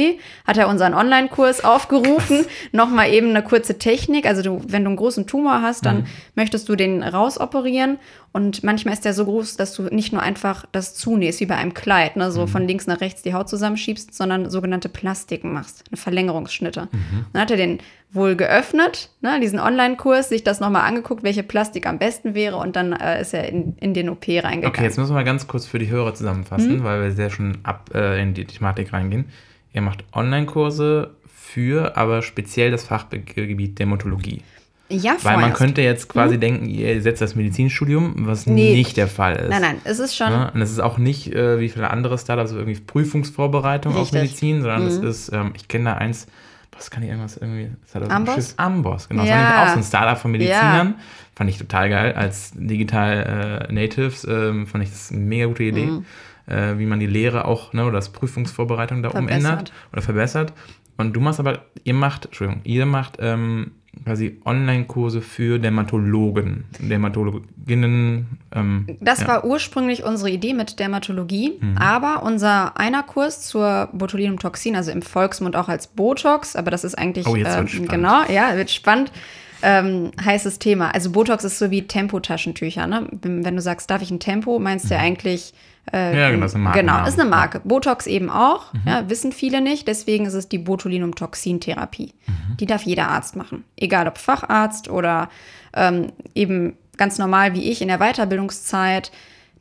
hat 0.46 0.58
er 0.58 0.68
unseren 0.68 0.92
Online-Kurs 0.92 1.64
aufgerufen. 1.64 2.44
Nochmal 2.72 3.10
eben 3.10 3.30
eine 3.30 3.42
kurze 3.42 3.78
Technik. 3.78 4.26
Also 4.26 4.42
du, 4.42 4.62
wenn 4.68 4.84
du 4.84 4.90
einen 4.90 4.96
großen 4.96 5.26
Tumor 5.26 5.62
hast, 5.62 5.86
dann 5.86 6.00
mhm. 6.00 6.06
möchtest 6.34 6.68
du 6.68 6.76
den 6.76 7.02
rausoperieren. 7.02 7.98
Und 8.32 8.62
manchmal 8.62 8.92
ist 8.92 9.06
der 9.06 9.14
so 9.14 9.24
groß, 9.24 9.56
dass 9.56 9.72
du 9.72 9.84
nicht 9.84 10.12
nur 10.12 10.20
einfach 10.20 10.66
das 10.72 10.94
zunähst, 10.94 11.40
wie 11.40 11.46
bei 11.46 11.56
einem 11.56 11.72
Kleid, 11.72 12.16
ne, 12.16 12.30
so 12.30 12.42
mhm. 12.42 12.48
von 12.48 12.68
links 12.68 12.86
nach 12.86 13.00
rechts 13.00 13.22
die 13.22 13.32
Haut 13.32 13.48
zusammenschiebst, 13.48 14.14
sondern 14.14 14.50
sogenannte 14.50 14.90
Plastiken 14.90 15.54
machst, 15.54 15.84
eine 15.90 15.96
Verlängerungsschnitte. 15.96 16.88
Mhm. 16.92 17.26
Dann 17.32 17.42
hat 17.42 17.50
er 17.50 17.56
den 17.56 17.78
wohl 18.10 18.36
geöffnet, 18.36 19.10
ne, 19.20 19.38
diesen 19.40 19.60
Online-Kurs, 19.60 20.30
sich 20.30 20.42
das 20.42 20.60
nochmal 20.60 20.82
angeguckt, 20.82 21.22
welche 21.22 21.42
Plastik 21.42 21.86
am 21.86 21.98
besten 21.98 22.34
wäre 22.34 22.56
und 22.56 22.74
dann 22.74 22.92
äh, 22.92 23.20
ist 23.20 23.34
er 23.34 23.48
in, 23.48 23.76
in 23.80 23.92
den 23.92 24.08
OP 24.08 24.26
reingegangen. 24.28 24.66
Okay, 24.66 24.84
jetzt 24.84 24.96
müssen 24.96 25.10
wir 25.10 25.16
mal 25.16 25.24
ganz 25.24 25.46
kurz 25.46 25.66
für 25.66 25.78
die 25.78 25.90
Hörer 25.90 26.14
zusammenfassen, 26.14 26.78
mhm. 26.78 26.84
weil 26.84 27.02
wir 27.02 27.10
sehr 27.12 27.30
schon 27.30 27.58
ab 27.64 27.90
äh, 27.94 28.20
in 28.22 28.34
die 28.34 28.46
Thematik 28.46 28.92
reingehen. 28.92 29.26
Ihr 29.74 29.82
macht 29.82 30.04
Online-Kurse 30.14 31.10
für 31.26 31.96
aber 31.96 32.22
speziell 32.22 32.70
das 32.70 32.84
Fachgebiet 32.84 33.78
Dermatologie. 33.78 34.42
Ja, 34.90 35.16
Weil 35.22 35.36
man 35.36 35.52
könnte 35.52 35.82
jetzt 35.82 36.08
quasi 36.08 36.34
hm? 36.34 36.40
denken, 36.40 36.66
ihr 36.66 37.02
setzt 37.02 37.20
das 37.20 37.34
Medizinstudium, 37.34 38.14
was 38.26 38.46
nee. 38.46 38.74
nicht 38.74 38.96
der 38.96 39.06
Fall 39.06 39.36
ist. 39.36 39.50
Nein, 39.50 39.60
nein, 39.60 39.76
es 39.84 39.98
ist 39.98 40.16
schon. 40.16 40.30
Ja, 40.30 40.48
und 40.48 40.62
es 40.62 40.70
ist 40.70 40.80
auch 40.80 40.96
nicht 40.96 41.34
äh, 41.34 41.60
wie 41.60 41.68
viele 41.68 41.90
andere 41.90 42.16
Startups 42.16 42.52
irgendwie 42.52 42.80
Prüfungsvorbereitung 42.80 43.92
Richtig. 43.92 44.08
auf 44.08 44.22
Medizin, 44.22 44.62
sondern 44.62 44.82
mhm. 44.82 44.88
es 44.88 44.96
ist, 44.96 45.32
ähm, 45.34 45.52
ich 45.54 45.68
kenne 45.68 45.84
da 45.84 45.94
eins, 45.94 46.26
was 46.72 46.90
kann 46.90 47.02
ich 47.02 47.08
irgendwas 47.08 47.36
irgendwie? 47.36 47.70
Amboss? 48.08 48.54
Amboss, 48.58 49.08
genau. 49.08 49.24
Ja. 49.24 49.34
Das 49.34 49.42
fand 49.42 49.54
ich 49.54 49.60
auch 49.60 49.72
so 49.72 49.78
ein 49.78 49.84
Startup 49.84 50.18
von 50.18 50.30
Medizinern. 50.30 50.88
Ja. 50.88 50.94
Fand 51.34 51.50
ich 51.50 51.58
total 51.58 51.90
geil. 51.90 52.12
Als 52.14 52.52
Digital 52.54 53.68
äh, 53.68 53.72
Natives 53.72 54.26
ähm, 54.28 54.66
fand 54.66 54.84
ich 54.84 54.90
das 54.90 55.10
eine 55.10 55.20
mega 55.20 55.46
gute 55.46 55.64
Idee. 55.64 55.86
Mhm. 55.86 56.04
Äh, 56.46 56.78
wie 56.78 56.86
man 56.86 56.98
die 56.98 57.06
Lehre 57.06 57.44
auch, 57.44 57.72
ne, 57.74 57.84
oder 57.84 57.92
das 57.92 58.10
Prüfungsvorbereitung 58.10 59.02
da 59.02 59.10
verbessert. 59.10 59.40
umändert 59.40 59.72
oder 59.92 60.02
verbessert. 60.02 60.52
Und 60.96 61.12
du 61.12 61.20
machst 61.20 61.40
aber, 61.40 61.60
ihr 61.84 61.94
macht, 61.94 62.26
Entschuldigung, 62.26 62.62
ihr 62.64 62.86
macht 62.86 63.18
ähm, 63.20 63.72
quasi 64.04 64.40
Online-Kurse 64.44 65.20
für 65.20 65.58
Dermatologen, 65.58 66.64
Dermatologinnen. 66.78 68.26
Ähm, 68.54 68.96
das 69.00 69.20
ja. 69.20 69.28
war 69.28 69.44
ursprünglich 69.44 70.04
unsere 70.04 70.30
Idee 70.30 70.54
mit 70.54 70.78
Dermatologie, 70.78 71.58
mhm. 71.60 71.76
aber 71.78 72.22
unser 72.22 72.78
einer 72.78 73.02
Kurs 73.02 73.42
zur 73.42 73.88
Botulinumtoxin, 73.92 74.76
also 74.76 74.90
im 74.90 75.02
Volksmund 75.02 75.56
auch 75.56 75.68
als 75.68 75.86
Botox, 75.86 76.56
aber 76.56 76.70
das 76.70 76.84
ist 76.84 76.96
eigentlich 76.96 77.26
oh, 77.26 77.36
jetzt 77.36 77.56
äh, 77.56 77.80
genau, 77.86 78.22
ja, 78.28 78.56
wird 78.56 78.70
spannend. 78.70 79.12
Ähm, 79.62 80.12
heißes 80.24 80.58
Thema. 80.58 80.94
Also 80.94 81.10
Botox 81.10 81.44
ist 81.44 81.58
so 81.58 81.70
wie 81.70 81.86
Tempotaschentücher. 81.86 82.86
Ne? 82.86 83.08
Wenn 83.10 83.56
du 83.56 83.62
sagst, 83.62 83.90
darf 83.90 84.02
ich 84.02 84.10
ein 84.10 84.20
Tempo, 84.20 84.58
meinst 84.58 84.86
du 84.86 84.94
ja 84.94 85.00
mhm. 85.00 85.06
eigentlich 85.06 85.52
äh, 85.92 86.18
ja, 86.18 86.30
genau, 86.30 86.46
ist 86.46 86.54
eine 86.54 86.64
Marke. 86.64 86.80
Genau, 86.80 87.06
ist 87.06 87.18
eine 87.18 87.28
Marke. 87.28 87.60
Botox 87.64 88.06
eben 88.06 88.30
auch, 88.30 88.72
mhm. 88.72 88.82
ja, 88.86 89.08
wissen 89.08 89.32
viele 89.32 89.60
nicht. 89.60 89.88
Deswegen 89.88 90.26
ist 90.26 90.34
es 90.34 90.48
die 90.48 90.58
Botulinumtoxintherapie. 90.58 92.14
Mhm. 92.26 92.56
Die 92.58 92.66
darf 92.66 92.82
jeder 92.82 93.08
Arzt 93.08 93.36
machen. 93.36 93.64
Egal 93.76 94.06
ob 94.06 94.18
Facharzt 94.18 94.90
oder 94.90 95.28
ähm, 95.74 96.12
eben 96.34 96.76
ganz 96.96 97.18
normal 97.18 97.54
wie 97.54 97.70
ich 97.70 97.80
in 97.80 97.88
der 97.88 97.98
Weiterbildungszeit, 97.98 99.12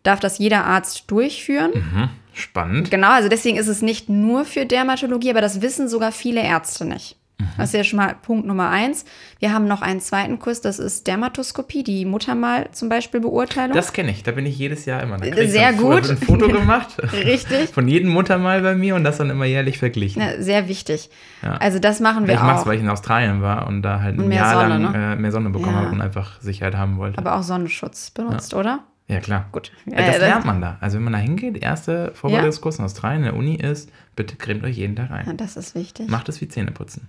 darf 0.03 0.19
das 0.19 0.37
jeder 0.37 0.65
Arzt 0.65 1.09
durchführen. 1.09 1.71
Mhm. 1.73 2.09
Spannend. 2.33 2.91
Genau, 2.91 3.09
also 3.09 3.29
deswegen 3.29 3.57
ist 3.57 3.67
es 3.67 3.81
nicht 3.81 4.09
nur 4.09 4.45
für 4.45 4.65
Dermatologie, 4.65 5.31
aber 5.31 5.41
das 5.41 5.61
wissen 5.61 5.87
sogar 5.87 6.11
viele 6.11 6.41
Ärzte 6.41 6.85
nicht. 6.85 7.16
Das 7.57 7.69
ist 7.69 7.73
ja 7.73 7.83
schon 7.83 7.97
mal 7.97 8.15
Punkt 8.15 8.47
Nummer 8.47 8.69
eins. 8.69 9.05
Wir 9.39 9.53
haben 9.53 9.67
noch 9.67 9.81
einen 9.81 9.99
zweiten 9.99 10.39
Kurs, 10.39 10.61
das 10.61 10.79
ist 10.79 11.07
Dermatoskopie, 11.07 11.83
die 11.83 12.05
Muttermal 12.05 12.69
zum 12.71 12.89
Beispiel 12.89 13.19
Beurteilung. 13.19 13.75
Das 13.75 13.93
kenne 13.93 14.11
ich, 14.11 14.23
da 14.23 14.31
bin 14.31 14.45
ich 14.45 14.57
jedes 14.57 14.85
Jahr 14.85 15.03
immer. 15.03 15.19
Sehr 15.19 15.67
ein, 15.67 15.77
gut. 15.77 16.09
ein 16.09 16.17
Foto 16.17 16.47
gemacht. 16.47 16.97
Richtig. 17.13 17.69
Von 17.69 17.87
jedem 17.87 18.09
Muttermal 18.09 18.61
bei 18.61 18.75
mir 18.75 18.95
und 18.95 19.03
das 19.03 19.17
dann 19.17 19.29
immer 19.29 19.45
jährlich 19.45 19.77
verglichen. 19.77 20.21
Ja, 20.21 20.41
sehr 20.41 20.67
wichtig. 20.67 21.09
Ja. 21.43 21.53
Also 21.57 21.79
das 21.79 21.99
machen 21.99 22.27
wir 22.27 22.33
ich 22.33 22.39
auch. 22.39 22.43
Ich 22.43 22.47
mache 22.47 22.59
es, 22.61 22.65
weil 22.65 22.75
ich 22.75 22.81
in 22.81 22.89
Australien 22.89 23.41
war 23.41 23.67
und 23.67 23.81
da 23.81 24.01
halt 24.01 24.19
ein 24.19 24.31
Jahr 24.31 24.53
Sonne, 24.53 24.67
lang 24.69 24.91
ne? 24.91 25.13
äh, 25.13 25.15
mehr 25.15 25.31
Sonne 25.31 25.49
bekommen 25.49 25.75
ja. 25.75 25.81
habe 25.81 25.91
und 25.91 26.01
einfach 26.01 26.41
Sicherheit 26.41 26.75
haben 26.75 26.97
wollte. 26.97 27.17
Aber 27.17 27.35
auch 27.35 27.43
Sonnenschutz 27.43 28.11
benutzt, 28.11 28.53
oder? 28.53 28.79
Ja, 29.07 29.19
klar. 29.19 29.45
Gut. 29.51 29.71
Ja, 29.85 29.97
das 30.05 30.17
lernt 30.19 30.45
man 30.45 30.59
da. 30.59 30.77
Also 30.81 30.97
wenn 30.97 31.05
man 31.05 31.13
da 31.13 31.19
hingeht, 31.19 31.57
erste 31.57 32.11
Vorbereitungskurs 32.13 32.79
in 32.79 32.85
Australien 32.85 33.23
in 33.23 33.25
der 33.25 33.35
Uni 33.35 33.55
ist, 33.55 33.89
bitte 34.15 34.35
cremt 34.35 34.63
euch 34.63 34.75
jeden 34.75 34.97
Tag 34.97 35.11
ein. 35.11 35.25
Ja, 35.25 35.33
das 35.33 35.55
ist 35.55 35.75
wichtig. 35.75 36.09
Macht 36.09 36.27
es 36.27 36.41
wie 36.41 36.47
Zähneputzen. 36.49 37.07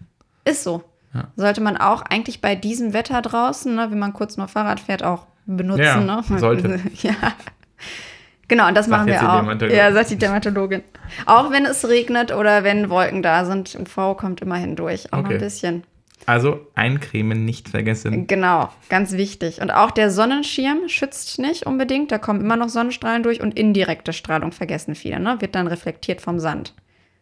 Ist 0.49 0.65
so. 0.65 0.83
Ja. 1.15 1.29
Sollte 1.37 1.61
man 1.61 1.77
auch 1.77 2.03
eigentlich 2.03 2.41
bei 2.41 2.55
diesem 2.55 2.93
Wetter 2.93 3.23
draußen, 3.23 3.75
ne, 3.75 3.91
wenn 3.91 3.99
man 3.99 4.13
kurz 4.13 4.37
nur 4.37 4.49
Fahrrad 4.49 4.81
fährt, 4.81 5.03
auch 5.03 5.27
benutzen. 5.47 5.83
Ja, 5.83 6.01
ne? 6.01 6.23
sollte. 6.39 6.81
ja. 6.95 7.15
Genau, 8.47 8.67
und 8.67 8.75
das 8.75 8.87
sagt 8.87 9.07
machen 9.07 9.13
wir 9.13 9.31
auch. 9.31 9.71
Ja, 9.71 9.93
sagt 9.93 10.11
die 10.11 10.17
Dermatologin. 10.17 10.83
Auch 11.27 11.51
wenn 11.51 11.67
es 11.67 11.87
regnet 11.87 12.33
oder 12.33 12.65
wenn 12.65 12.89
Wolken 12.89 13.23
da 13.23 13.45
sind, 13.45 13.79
UV 13.79 14.17
kommt 14.17 14.41
immerhin 14.41 14.75
durch. 14.75 15.13
Auch 15.13 15.19
okay. 15.19 15.35
ein 15.35 15.41
bisschen. 15.41 15.85
Also 16.27 16.67
eincremen 16.75 17.45
nicht 17.45 17.69
vergessen. 17.69 18.27
Genau, 18.27 18.71
ganz 18.89 19.13
wichtig. 19.13 19.61
Und 19.61 19.71
auch 19.71 19.91
der 19.91 20.11
Sonnenschirm 20.11 20.89
schützt 20.89 21.39
nicht 21.39 21.65
unbedingt. 21.65 22.11
Da 22.11 22.19
kommen 22.19 22.41
immer 22.41 22.57
noch 22.57 22.69
Sonnenstrahlen 22.69 23.23
durch 23.23 23.41
und 23.41 23.59
indirekte 23.59 24.13
Strahlung 24.13 24.53
vergessen 24.53 24.95
viele. 24.95 25.21
Ne? 25.21 25.41
Wird 25.41 25.55
dann 25.55 25.67
reflektiert 25.67 26.21
vom 26.21 26.39
Sand. 26.39 26.75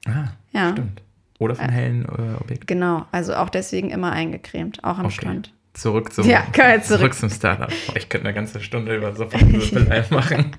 Ah, 0.07 0.31
ja. 0.53 0.73
stimmt. 0.73 1.03
Oder 1.39 1.55
von 1.55 1.69
hellen 1.69 2.05
äh, 2.05 2.41
Objekten. 2.41 2.67
Genau, 2.67 3.07
also 3.13 3.35
auch 3.35 3.51
deswegen 3.51 3.91
immer 3.91 4.13
eingecremt, 4.13 4.83
auch 4.85 4.99
am 4.99 5.07
okay. 5.07 5.15
Strand. 5.15 5.53
Zurück 5.75 6.13
zum, 6.13 6.27
ja, 6.27 6.45
zurück. 6.53 6.85
zurück 6.85 7.15
zum 7.15 7.29
Startup. 7.29 7.71
Ich 7.95 8.09
könnte 8.09 8.27
eine 8.27 8.35
ganze 8.35 8.61
Stunde 8.61 8.97
über 8.97 9.15
Sofortwürfel 9.15 10.05
machen. 10.11 10.57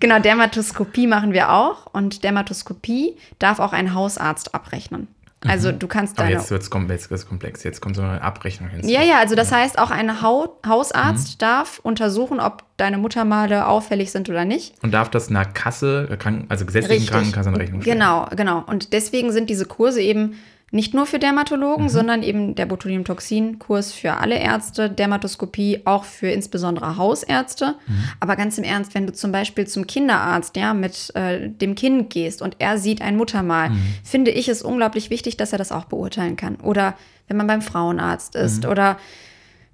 Genau, 0.00 0.18
Dermatoskopie 0.18 1.06
machen 1.06 1.32
wir 1.32 1.52
auch 1.52 1.86
und 1.92 2.24
Dermatoskopie 2.24 3.16
darf 3.38 3.60
auch 3.60 3.72
ein 3.72 3.94
Hausarzt 3.94 4.54
abrechnen. 4.54 5.06
Also 5.46 5.72
mhm. 5.72 5.78
du 5.78 5.86
kannst 5.88 6.18
deine... 6.18 6.30
Aber 6.30 6.38
jetzt 6.38 6.50
wird 6.50 6.62
es 6.62 6.70
komplex, 6.70 7.08
komplex, 7.28 7.62
jetzt 7.64 7.80
kommt 7.80 7.96
so 7.96 8.02
eine 8.02 8.22
Abrechnung 8.22 8.70
hinzu. 8.70 8.88
Ja, 8.88 9.02
ja, 9.02 9.18
also 9.18 9.34
das 9.34 9.52
heißt, 9.52 9.78
auch 9.78 9.90
ein 9.90 10.22
Hausarzt 10.22 11.34
mhm. 11.34 11.38
darf 11.38 11.80
untersuchen, 11.82 12.40
ob 12.40 12.64
deine 12.76 12.98
Muttermale 12.98 13.66
auffällig 13.66 14.10
sind 14.10 14.28
oder 14.28 14.44
nicht. 14.44 14.74
Und 14.82 14.92
darf 14.92 15.10
das 15.10 15.28
einer 15.28 15.44
Kasse, 15.44 16.08
also 16.48 16.66
gesetzlichen 16.66 16.92
Richtig. 16.92 17.10
Krankenkasse 17.10 17.48
in 17.50 17.56
Rechnung 17.56 17.82
stellen. 17.82 17.98
Genau, 17.98 18.26
genau. 18.34 18.64
Und 18.66 18.92
deswegen 18.92 19.32
sind 19.32 19.50
diese 19.50 19.66
Kurse 19.66 20.00
eben 20.00 20.36
nicht 20.74 20.92
nur 20.92 21.06
für 21.06 21.20
Dermatologen, 21.20 21.84
mhm. 21.84 21.88
sondern 21.88 22.22
eben 22.24 22.56
der 22.56 22.66
Botulinumtoxin-Kurs 22.66 23.92
für 23.92 24.14
alle 24.14 24.36
Ärzte, 24.36 24.90
Dermatoskopie 24.90 25.82
auch 25.84 26.04
für 26.04 26.26
insbesondere 26.28 26.96
Hausärzte. 26.96 27.76
Mhm. 27.86 28.04
Aber 28.18 28.34
ganz 28.34 28.58
im 28.58 28.64
Ernst, 28.64 28.92
wenn 28.94 29.06
du 29.06 29.12
zum 29.12 29.30
Beispiel 29.30 29.68
zum 29.68 29.86
Kinderarzt 29.86 30.56
ja, 30.56 30.74
mit 30.74 31.14
äh, 31.14 31.48
dem 31.48 31.76
Kind 31.76 32.10
gehst 32.10 32.42
und 32.42 32.56
er 32.58 32.78
sieht 32.78 33.02
ein 33.02 33.16
Muttermal, 33.16 33.70
mhm. 33.70 33.82
finde 34.02 34.32
ich 34.32 34.48
es 34.48 34.62
unglaublich 34.62 35.10
wichtig, 35.10 35.36
dass 35.36 35.52
er 35.52 35.58
das 35.58 35.70
auch 35.70 35.84
beurteilen 35.84 36.34
kann. 36.34 36.56
Oder 36.56 36.94
wenn 37.28 37.36
man 37.36 37.46
beim 37.46 37.62
Frauenarzt 37.62 38.34
ist 38.34 38.64
mhm. 38.64 38.70
oder 38.70 38.98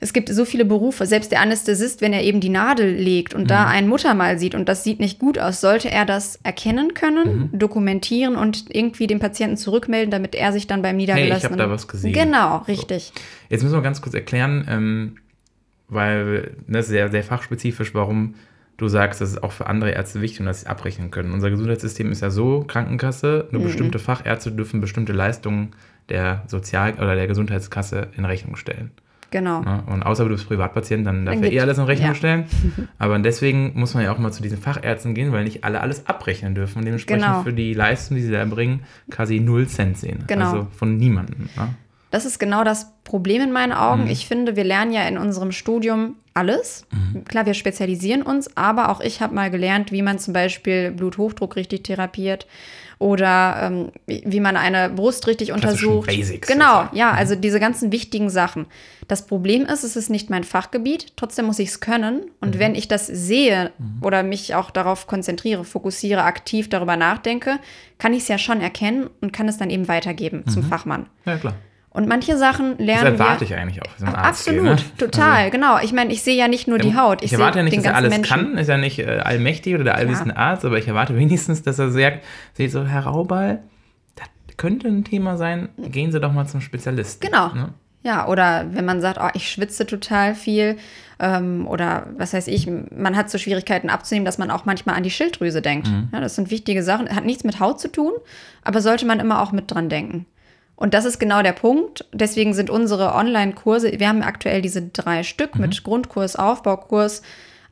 es 0.00 0.14
gibt 0.14 0.30
so 0.30 0.44
viele 0.44 0.64
Berufe, 0.64 1.04
selbst 1.04 1.30
der 1.30 1.40
Anästhesist, 1.40 2.00
wenn 2.00 2.12
er 2.12 2.22
eben 2.22 2.40
die 2.40 2.48
Nadel 2.48 2.90
legt 2.90 3.34
und 3.34 3.42
mhm. 3.42 3.48
da 3.48 3.66
ein 3.66 3.86
Muttermal 3.86 4.38
sieht 4.38 4.54
und 4.54 4.68
das 4.68 4.82
sieht 4.82 4.98
nicht 4.98 5.18
gut 5.18 5.38
aus, 5.38 5.60
sollte 5.60 5.90
er 5.90 6.06
das 6.06 6.38
erkennen 6.42 6.94
können, 6.94 7.50
mhm. 7.52 7.58
dokumentieren 7.58 8.36
und 8.36 8.64
irgendwie 8.74 9.06
dem 9.06 9.18
Patienten 9.18 9.58
zurückmelden, 9.58 10.10
damit 10.10 10.34
er 10.34 10.52
sich 10.52 10.66
dann 10.66 10.80
beim 10.80 10.96
niedergelassenen... 10.96 11.40
Hey, 11.40 11.56
ich 11.56 11.62
habe 11.62 11.70
da 11.70 11.70
was 11.70 11.86
gesehen. 11.86 12.12
Genau, 12.12 12.58
richtig. 12.66 13.12
So. 13.14 13.20
Jetzt 13.50 13.62
müssen 13.62 13.74
wir 13.74 13.82
ganz 13.82 14.00
kurz 14.00 14.14
erklären, 14.14 14.66
ähm, 14.68 15.16
weil 15.88 16.54
das 16.66 16.68
ne, 16.68 16.78
ist 16.78 16.88
sehr, 16.88 17.10
sehr 17.10 17.22
fachspezifisch, 17.22 17.94
warum 17.94 18.34
du 18.78 18.88
sagst, 18.88 19.20
das 19.20 19.32
ist 19.32 19.42
auch 19.42 19.52
für 19.52 19.66
andere 19.66 19.90
Ärzte 19.90 20.22
wichtig 20.22 20.40
und 20.40 20.46
dass 20.46 20.62
sie 20.62 20.66
abrechnen 20.66 21.10
können. 21.10 21.32
Unser 21.32 21.50
Gesundheitssystem 21.50 22.10
ist 22.10 22.22
ja 22.22 22.30
so, 22.30 22.64
Krankenkasse, 22.66 23.48
nur 23.50 23.60
mhm. 23.60 23.66
bestimmte 23.66 23.98
Fachärzte 23.98 24.52
dürfen 24.52 24.80
bestimmte 24.80 25.12
Leistungen 25.12 25.72
der 26.08 26.44
Sozial- 26.46 26.94
oder 26.94 27.14
der 27.14 27.26
Gesundheitskasse 27.26 28.08
in 28.16 28.24
Rechnung 28.24 28.56
stellen. 28.56 28.92
Genau. 29.30 29.60
Ne? 29.60 29.82
Und 29.86 30.02
außer 30.02 30.24
du 30.24 30.30
bist 30.30 30.48
Privatpatient, 30.48 31.06
dann 31.06 31.24
darf 31.24 31.40
er 31.40 31.52
eh 31.52 31.60
alles 31.60 31.78
in 31.78 31.84
Rechnung 31.84 32.08
ja. 32.08 32.14
stellen. 32.14 32.44
Aber 32.98 33.18
deswegen 33.18 33.72
muss 33.74 33.94
man 33.94 34.04
ja 34.04 34.12
auch 34.12 34.18
mal 34.18 34.32
zu 34.32 34.42
diesen 34.42 34.58
Fachärzten 34.58 35.14
gehen, 35.14 35.32
weil 35.32 35.44
nicht 35.44 35.64
alle 35.64 35.80
alles 35.80 36.06
abrechnen 36.06 36.54
dürfen 36.54 36.78
und 36.78 36.84
dementsprechend 36.84 37.24
genau. 37.24 37.42
für 37.42 37.52
die 37.52 37.74
Leistung, 37.74 38.16
die 38.16 38.22
sie 38.22 38.32
da 38.32 38.44
bringen, 38.44 38.80
quasi 39.10 39.40
null 39.40 39.68
Cent 39.68 39.98
sehen. 39.98 40.24
Genau. 40.26 40.50
Also 40.50 40.66
von 40.76 40.96
niemandem. 40.96 41.48
Ne? 41.56 41.74
Das 42.10 42.24
ist 42.24 42.38
genau 42.40 42.64
das 42.64 42.92
Problem 43.04 43.42
in 43.42 43.52
meinen 43.52 43.72
Augen. 43.72 44.04
Mhm. 44.04 44.10
Ich 44.10 44.26
finde, 44.26 44.56
wir 44.56 44.64
lernen 44.64 44.92
ja 44.92 45.06
in 45.06 45.16
unserem 45.16 45.52
Studium 45.52 46.16
alles. 46.34 46.86
Mhm. 46.90 47.24
Klar, 47.24 47.46
wir 47.46 47.54
spezialisieren 47.54 48.22
uns, 48.22 48.56
aber 48.56 48.88
auch 48.88 49.00
ich 49.00 49.20
habe 49.20 49.34
mal 49.34 49.50
gelernt, 49.50 49.92
wie 49.92 50.02
man 50.02 50.18
zum 50.18 50.34
Beispiel 50.34 50.90
Bluthochdruck 50.90 51.56
richtig 51.56 51.84
therapiert 51.84 52.46
oder 53.00 53.58
ähm, 53.62 53.92
wie 54.06 54.40
man 54.40 54.56
eine 54.56 54.90
Brust 54.90 55.26
richtig 55.26 55.52
untersucht. 55.52 56.08
Basics. 56.08 56.46
Genau, 56.46 56.86
ja, 56.92 57.10
also 57.12 57.34
diese 57.34 57.58
ganzen 57.58 57.90
wichtigen 57.92 58.28
Sachen. 58.28 58.66
Das 59.08 59.26
Problem 59.26 59.64
ist, 59.64 59.84
es 59.84 59.96
ist 59.96 60.10
nicht 60.10 60.28
mein 60.28 60.44
Fachgebiet, 60.44 61.14
trotzdem 61.16 61.46
muss 61.46 61.58
ich 61.58 61.70
es 61.70 61.80
können. 61.80 62.30
Und 62.42 62.56
mhm. 62.56 62.58
wenn 62.58 62.74
ich 62.74 62.88
das 62.88 63.06
sehe 63.06 63.72
mhm. 63.78 64.02
oder 64.02 64.22
mich 64.22 64.54
auch 64.54 64.70
darauf 64.70 65.06
konzentriere, 65.06 65.64
fokussiere, 65.64 66.24
aktiv 66.24 66.68
darüber 66.68 66.96
nachdenke, 66.96 67.58
kann 67.96 68.12
ich 68.12 68.22
es 68.22 68.28
ja 68.28 68.36
schon 68.36 68.60
erkennen 68.60 69.08
und 69.22 69.32
kann 69.32 69.48
es 69.48 69.56
dann 69.56 69.70
eben 69.70 69.88
weitergeben 69.88 70.44
mhm. 70.44 70.50
zum 70.50 70.62
Fachmann. 70.62 71.06
Ja, 71.24 71.38
klar. 71.38 71.54
Und 71.92 72.06
manche 72.06 72.36
Sachen 72.36 72.78
lernen 72.78 73.04
das 73.04 73.20
erwarte 73.20 73.40
wir, 73.40 73.48
ich 73.48 73.54
eigentlich 73.56 73.82
auch. 73.82 73.90
So 73.98 74.06
absolut, 74.06 74.62
ne? 74.62 74.76
total, 74.96 75.38
also, 75.38 75.50
genau. 75.50 75.78
Ich 75.82 75.92
meine, 75.92 76.12
ich 76.12 76.22
sehe 76.22 76.36
ja 76.36 76.46
nicht 76.46 76.68
nur 76.68 76.78
die 76.78 76.94
Haut. 76.96 77.20
Ich, 77.20 77.26
ich 77.26 77.32
erwarte 77.32 77.58
ja 77.58 77.64
nicht, 77.64 77.76
dass 77.76 77.84
er 77.84 77.96
alles 77.96 78.10
Menschen. 78.10 78.32
kann, 78.32 78.58
ist 78.58 78.68
ja 78.68 78.78
nicht 78.78 79.00
äh, 79.00 79.18
allmächtig 79.18 79.74
oder 79.74 79.82
der 79.82 79.96
allwissende 79.96 80.36
Arzt, 80.36 80.64
aber 80.64 80.78
ich 80.78 80.86
erwarte 80.86 81.16
wenigstens, 81.18 81.62
dass 81.62 81.80
er 81.80 81.90
sagt, 81.90 82.24
sieht 82.54 82.70
so, 82.70 82.84
Herr 82.84 83.06
Raubal, 83.06 83.64
das 84.14 84.28
könnte 84.56 84.86
ein 84.86 85.02
Thema 85.02 85.36
sein, 85.36 85.70
gehen 85.78 86.12
Sie 86.12 86.20
doch 86.20 86.32
mal 86.32 86.46
zum 86.46 86.60
Spezialisten. 86.60 87.26
Genau. 87.26 87.52
Ne? 87.54 87.70
Ja, 88.02 88.28
oder 88.28 88.66
wenn 88.70 88.84
man 88.84 89.00
sagt, 89.00 89.18
oh, 89.20 89.28
ich 89.34 89.50
schwitze 89.50 89.84
total 89.84 90.34
viel 90.34 90.76
ähm, 91.18 91.66
oder 91.66 92.06
was 92.16 92.32
weiß 92.32 92.46
ich, 92.46 92.70
man 92.96 93.16
hat 93.16 93.30
so 93.30 93.36
Schwierigkeiten 93.36 93.90
abzunehmen, 93.90 94.24
dass 94.24 94.38
man 94.38 94.50
auch 94.50 94.64
manchmal 94.64 94.94
an 94.94 95.02
die 95.02 95.10
Schilddrüse 95.10 95.60
denkt. 95.60 95.88
Mhm. 95.88 96.08
Ja, 96.12 96.20
das 96.20 96.36
sind 96.36 96.50
wichtige 96.50 96.82
Sachen, 96.82 97.14
hat 97.14 97.26
nichts 97.26 97.44
mit 97.44 97.60
Haut 97.60 97.80
zu 97.80 97.88
tun, 97.88 98.12
aber 98.62 98.80
sollte 98.80 99.04
man 99.06 99.20
immer 99.20 99.42
auch 99.42 99.52
mit 99.52 99.70
dran 99.70 99.88
denken. 99.88 100.26
Und 100.80 100.94
das 100.94 101.04
ist 101.04 101.20
genau 101.20 101.42
der 101.42 101.52
Punkt. 101.52 102.06
Deswegen 102.12 102.54
sind 102.54 102.70
unsere 102.70 103.14
Online-Kurse, 103.14 104.00
wir 104.00 104.08
haben 104.08 104.22
aktuell 104.22 104.62
diese 104.62 104.80
drei 104.80 105.22
Stück 105.22 105.54
mhm. 105.54 105.60
mit 105.60 105.84
Grundkurs, 105.84 106.36
Aufbaukurs. 106.36 107.20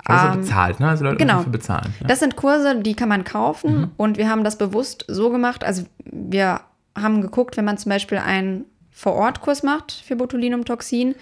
Also 0.05 0.35
ähm, 0.35 0.41
bezahlt, 0.43 0.79
ne? 0.79 0.91
Also 0.91 1.05
Leute 1.05 1.17
genau. 1.17 1.39
dafür 1.39 1.53
bezahlen. 1.53 1.95
Ja. 2.01 2.07
Das 2.07 2.21
sind 2.21 2.37
Kurse, 2.37 2.77
die 2.77 2.95
kann 2.95 3.09
man 3.09 3.25
kaufen. 3.25 3.79
Mhm. 3.79 3.91
Und 3.97 4.19
wir 4.19 4.29
haben 4.29 4.45
das 4.45 4.59
bewusst 4.59 5.07
so 5.09 5.31
gemacht. 5.31 5.65
Also 5.65 5.85
wir 6.05 6.61
haben 6.95 7.23
geguckt, 7.23 7.57
wenn 7.57 7.65
man 7.65 7.79
zum 7.79 7.91
Beispiel 7.91 8.19
einen 8.19 8.67
Vor-Ort-Kurs 8.91 9.63
macht 9.63 9.93
für 9.93 10.15
Botulinumtoxin, 10.15 11.15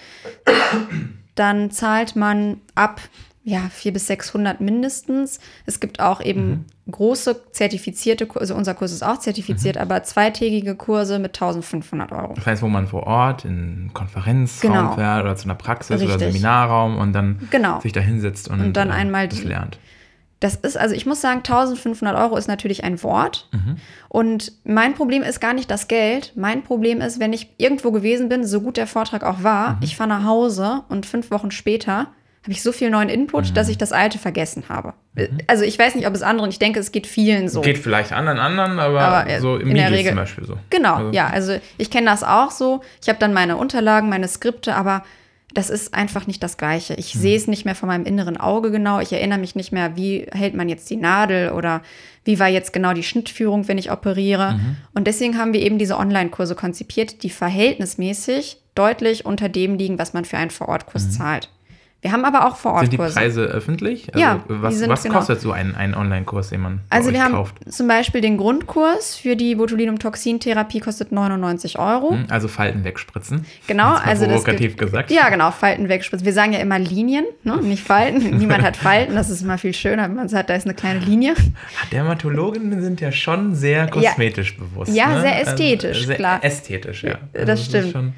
dann 1.36 1.70
zahlt 1.70 2.16
man 2.16 2.60
ab 2.74 3.00
ja, 3.46 3.68
400 3.70 3.94
bis 3.94 4.06
600 4.08 4.60
mindestens. 4.60 5.38
Es 5.66 5.78
gibt 5.78 6.00
auch 6.00 6.20
eben 6.20 6.66
mhm. 6.84 6.90
große 6.90 7.52
zertifizierte 7.52 8.26
Kurse, 8.26 8.40
also 8.40 8.56
unser 8.56 8.74
Kurs 8.74 8.90
ist 8.90 9.04
auch 9.04 9.18
zertifiziert, 9.18 9.76
mhm. 9.76 9.82
aber 9.82 10.02
zweitägige 10.02 10.74
Kurse 10.74 11.20
mit 11.20 11.36
1500 11.36 12.10
Euro. 12.10 12.34
Das 12.34 12.44
heißt, 12.44 12.62
wo 12.62 12.66
man 12.66 12.88
vor 12.88 13.04
Ort 13.04 13.44
in 13.44 13.92
Konferenzraum 13.94 14.72
genau. 14.72 14.94
fährt 14.96 15.22
oder 15.22 15.36
zu 15.36 15.44
einer 15.44 15.54
Praxis 15.54 16.00
Richtig. 16.00 16.08
oder 16.08 16.18
Seminarraum 16.18 16.98
und 16.98 17.12
dann 17.12 17.46
genau. 17.52 17.78
sich 17.78 17.92
da 17.92 18.00
hinsetzt 18.00 18.48
und, 18.48 18.60
und 18.60 18.76
dann 18.76 18.90
äh, 18.90 18.94
einmal 18.94 19.28
das 19.28 19.44
lernt. 19.44 19.78
Das 20.40 20.56
ist, 20.56 20.76
also 20.76 20.96
ich 20.96 21.06
muss 21.06 21.20
sagen, 21.20 21.38
1500 21.38 22.16
Euro 22.16 22.36
ist 22.36 22.48
natürlich 22.48 22.82
ein 22.82 23.00
Wort. 23.04 23.48
Mhm. 23.52 23.76
Und 24.08 24.52
mein 24.64 24.94
Problem 24.94 25.22
ist 25.22 25.40
gar 25.40 25.54
nicht 25.54 25.70
das 25.70 25.86
Geld. 25.86 26.32
Mein 26.34 26.64
Problem 26.64 27.00
ist, 27.00 27.20
wenn 27.20 27.32
ich 27.32 27.54
irgendwo 27.58 27.92
gewesen 27.92 28.28
bin, 28.28 28.44
so 28.44 28.60
gut 28.60 28.76
der 28.76 28.88
Vortrag 28.88 29.22
auch 29.22 29.44
war, 29.44 29.74
mhm. 29.74 29.78
ich 29.82 29.96
fahre 29.96 30.08
nach 30.10 30.24
Hause 30.24 30.82
und 30.88 31.06
fünf 31.06 31.30
Wochen 31.30 31.52
später 31.52 32.08
habe 32.46 32.52
ich 32.52 32.62
so 32.62 32.70
viel 32.70 32.90
neuen 32.90 33.08
Input, 33.08 33.50
mhm. 33.50 33.54
dass 33.54 33.68
ich 33.68 33.76
das 33.76 33.90
alte 33.90 34.20
vergessen 34.20 34.64
habe. 34.68 34.94
Mhm. 35.14 35.38
Also 35.48 35.64
ich 35.64 35.76
weiß 35.76 35.96
nicht, 35.96 36.06
ob 36.06 36.14
es 36.14 36.22
anderen, 36.22 36.48
ich 36.48 36.60
denke, 36.60 36.78
es 36.78 36.92
geht 36.92 37.08
vielen 37.08 37.48
so. 37.48 37.60
Geht 37.60 37.78
vielleicht 37.78 38.12
anderen 38.12 38.38
anderen, 38.38 38.78
aber, 38.78 39.00
aber 39.00 39.40
so 39.40 39.56
im 39.56 39.70
in 39.70 39.74
der 39.74 39.90
Regel 39.90 40.10
zum 40.10 40.16
Beispiel 40.16 40.46
so. 40.46 40.56
Genau, 40.70 40.94
also. 40.94 41.10
ja, 41.10 41.26
also 41.26 41.58
ich 41.76 41.90
kenne 41.90 42.08
das 42.08 42.22
auch 42.22 42.52
so. 42.52 42.82
Ich 43.02 43.08
habe 43.08 43.18
dann 43.18 43.32
meine 43.32 43.56
Unterlagen, 43.56 44.08
meine 44.08 44.28
Skripte, 44.28 44.76
aber 44.76 45.02
das 45.54 45.70
ist 45.70 45.92
einfach 45.92 46.28
nicht 46.28 46.40
das 46.40 46.56
Gleiche. 46.56 46.94
Ich 46.94 47.16
mhm. 47.16 47.18
sehe 47.18 47.36
es 47.36 47.48
nicht 47.48 47.64
mehr 47.64 47.74
von 47.74 47.88
meinem 47.88 48.04
inneren 48.04 48.36
Auge 48.36 48.70
genau. 48.70 49.00
Ich 49.00 49.12
erinnere 49.12 49.40
mich 49.40 49.56
nicht 49.56 49.72
mehr, 49.72 49.96
wie 49.96 50.28
hält 50.30 50.54
man 50.54 50.68
jetzt 50.68 50.88
die 50.88 50.96
Nadel 50.96 51.50
oder 51.50 51.82
wie 52.22 52.38
war 52.38 52.48
jetzt 52.48 52.72
genau 52.72 52.92
die 52.92 53.02
Schnittführung, 53.02 53.66
wenn 53.66 53.78
ich 53.78 53.90
operiere. 53.90 54.52
Mhm. 54.52 54.76
Und 54.94 55.08
deswegen 55.08 55.36
haben 55.36 55.52
wir 55.52 55.62
eben 55.62 55.78
diese 55.78 55.98
Online-Kurse 55.98 56.54
konzipiert, 56.54 57.24
die 57.24 57.30
verhältnismäßig 57.30 58.58
deutlich 58.76 59.26
unter 59.26 59.48
dem 59.48 59.74
liegen, 59.74 59.98
was 59.98 60.12
man 60.12 60.24
für 60.24 60.36
einen 60.36 60.50
Vorortkurs 60.50 61.06
mhm. 61.06 61.10
zahlt. 61.10 61.48
Wir 62.06 62.12
haben 62.12 62.24
aber 62.24 62.46
auch 62.46 62.54
vor 62.54 62.74
Ort 62.74 62.82
Sind 62.82 62.92
die 62.92 62.96
Preise 62.98 63.42
öffentlich? 63.42 64.14
Also 64.14 64.20
ja. 64.20 64.40
Was, 64.46 64.88
was 64.88 65.02
genau. 65.02 65.16
kostet 65.16 65.40
so 65.40 65.50
ein, 65.50 65.74
ein 65.74 65.92
Online-Kurs, 65.92 66.50
den 66.50 66.60
man 66.60 66.80
Also 66.88 67.12
wir 67.12 67.20
haben 67.20 67.36
zum 67.68 67.88
Beispiel 67.88 68.20
den 68.20 68.36
Grundkurs 68.36 69.16
für 69.16 69.34
die 69.34 69.56
Botulinumtoxin-Therapie 69.56 70.78
kostet 70.78 71.10
99 71.10 71.80
Euro. 71.80 72.12
Hm, 72.12 72.26
also 72.28 72.46
Falten 72.46 72.84
wegspritzen. 72.84 73.44
Genau. 73.66 73.96
also 73.96 74.24
provokativ 74.24 74.76
das 74.76 74.86
gesagt. 74.86 75.10
Ja, 75.10 75.30
genau, 75.30 75.50
Falten 75.50 75.88
wegspritzen. 75.88 76.24
Wir 76.24 76.32
sagen 76.32 76.52
ja 76.52 76.60
immer 76.60 76.78
Linien, 76.78 77.24
ne? 77.42 77.56
nicht 77.60 77.82
Falten. 77.82 78.36
Niemand 78.38 78.62
hat 78.62 78.76
Falten, 78.76 79.16
das 79.16 79.28
ist 79.28 79.42
immer 79.42 79.58
viel 79.58 79.74
schöner, 79.74 80.04
wenn 80.04 80.14
man 80.14 80.28
sagt, 80.28 80.48
da 80.48 80.54
ist 80.54 80.64
eine 80.64 80.74
kleine 80.74 81.00
Linie. 81.00 81.34
Dermatologinnen 81.90 82.82
sind 82.82 83.00
ja 83.00 83.10
schon 83.10 83.56
sehr 83.56 83.88
kosmetisch 83.88 84.52
ja. 84.52 84.64
bewusst. 84.64 84.94
Ja, 84.94 85.08
ne? 85.08 85.20
sehr 85.22 85.42
ästhetisch, 85.42 85.96
also 85.96 86.06
sehr 86.06 86.16
klar. 86.16 86.44
Ästhetisch, 86.44 87.02
ja. 87.02 87.18
Also 87.34 87.46
das 87.46 87.64
stimmt. 87.64 88.14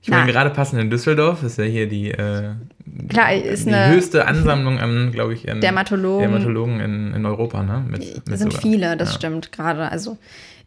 Das 0.00 0.08
ich 0.08 0.14
meine, 0.14 0.32
gerade 0.32 0.50
passend 0.50 0.80
in 0.80 0.88
Düsseldorf 0.88 1.42
ist 1.42 1.58
ja 1.58 1.64
hier 1.64 1.86
die, 1.86 2.10
äh, 2.10 2.54
Klar, 3.08 3.34
ist 3.34 3.66
die 3.66 3.74
eine 3.74 3.94
höchste 3.94 4.26
Ansammlung 4.26 4.78
an, 4.78 5.12
glaube 5.12 5.34
ich, 5.34 5.50
an 5.50 5.60
Dermatologen, 5.60 6.30
Dermatologen 6.30 6.80
in, 6.80 7.14
in 7.14 7.26
Europa. 7.26 7.62
Ne? 7.62 7.84
Mit, 7.86 8.26
mit 8.26 8.38
sind 8.38 8.52
sogar. 8.52 8.62
viele, 8.62 8.96
das 8.96 9.10
ja. 9.10 9.16
stimmt 9.16 9.52
gerade. 9.52 9.90
Also, 9.90 10.16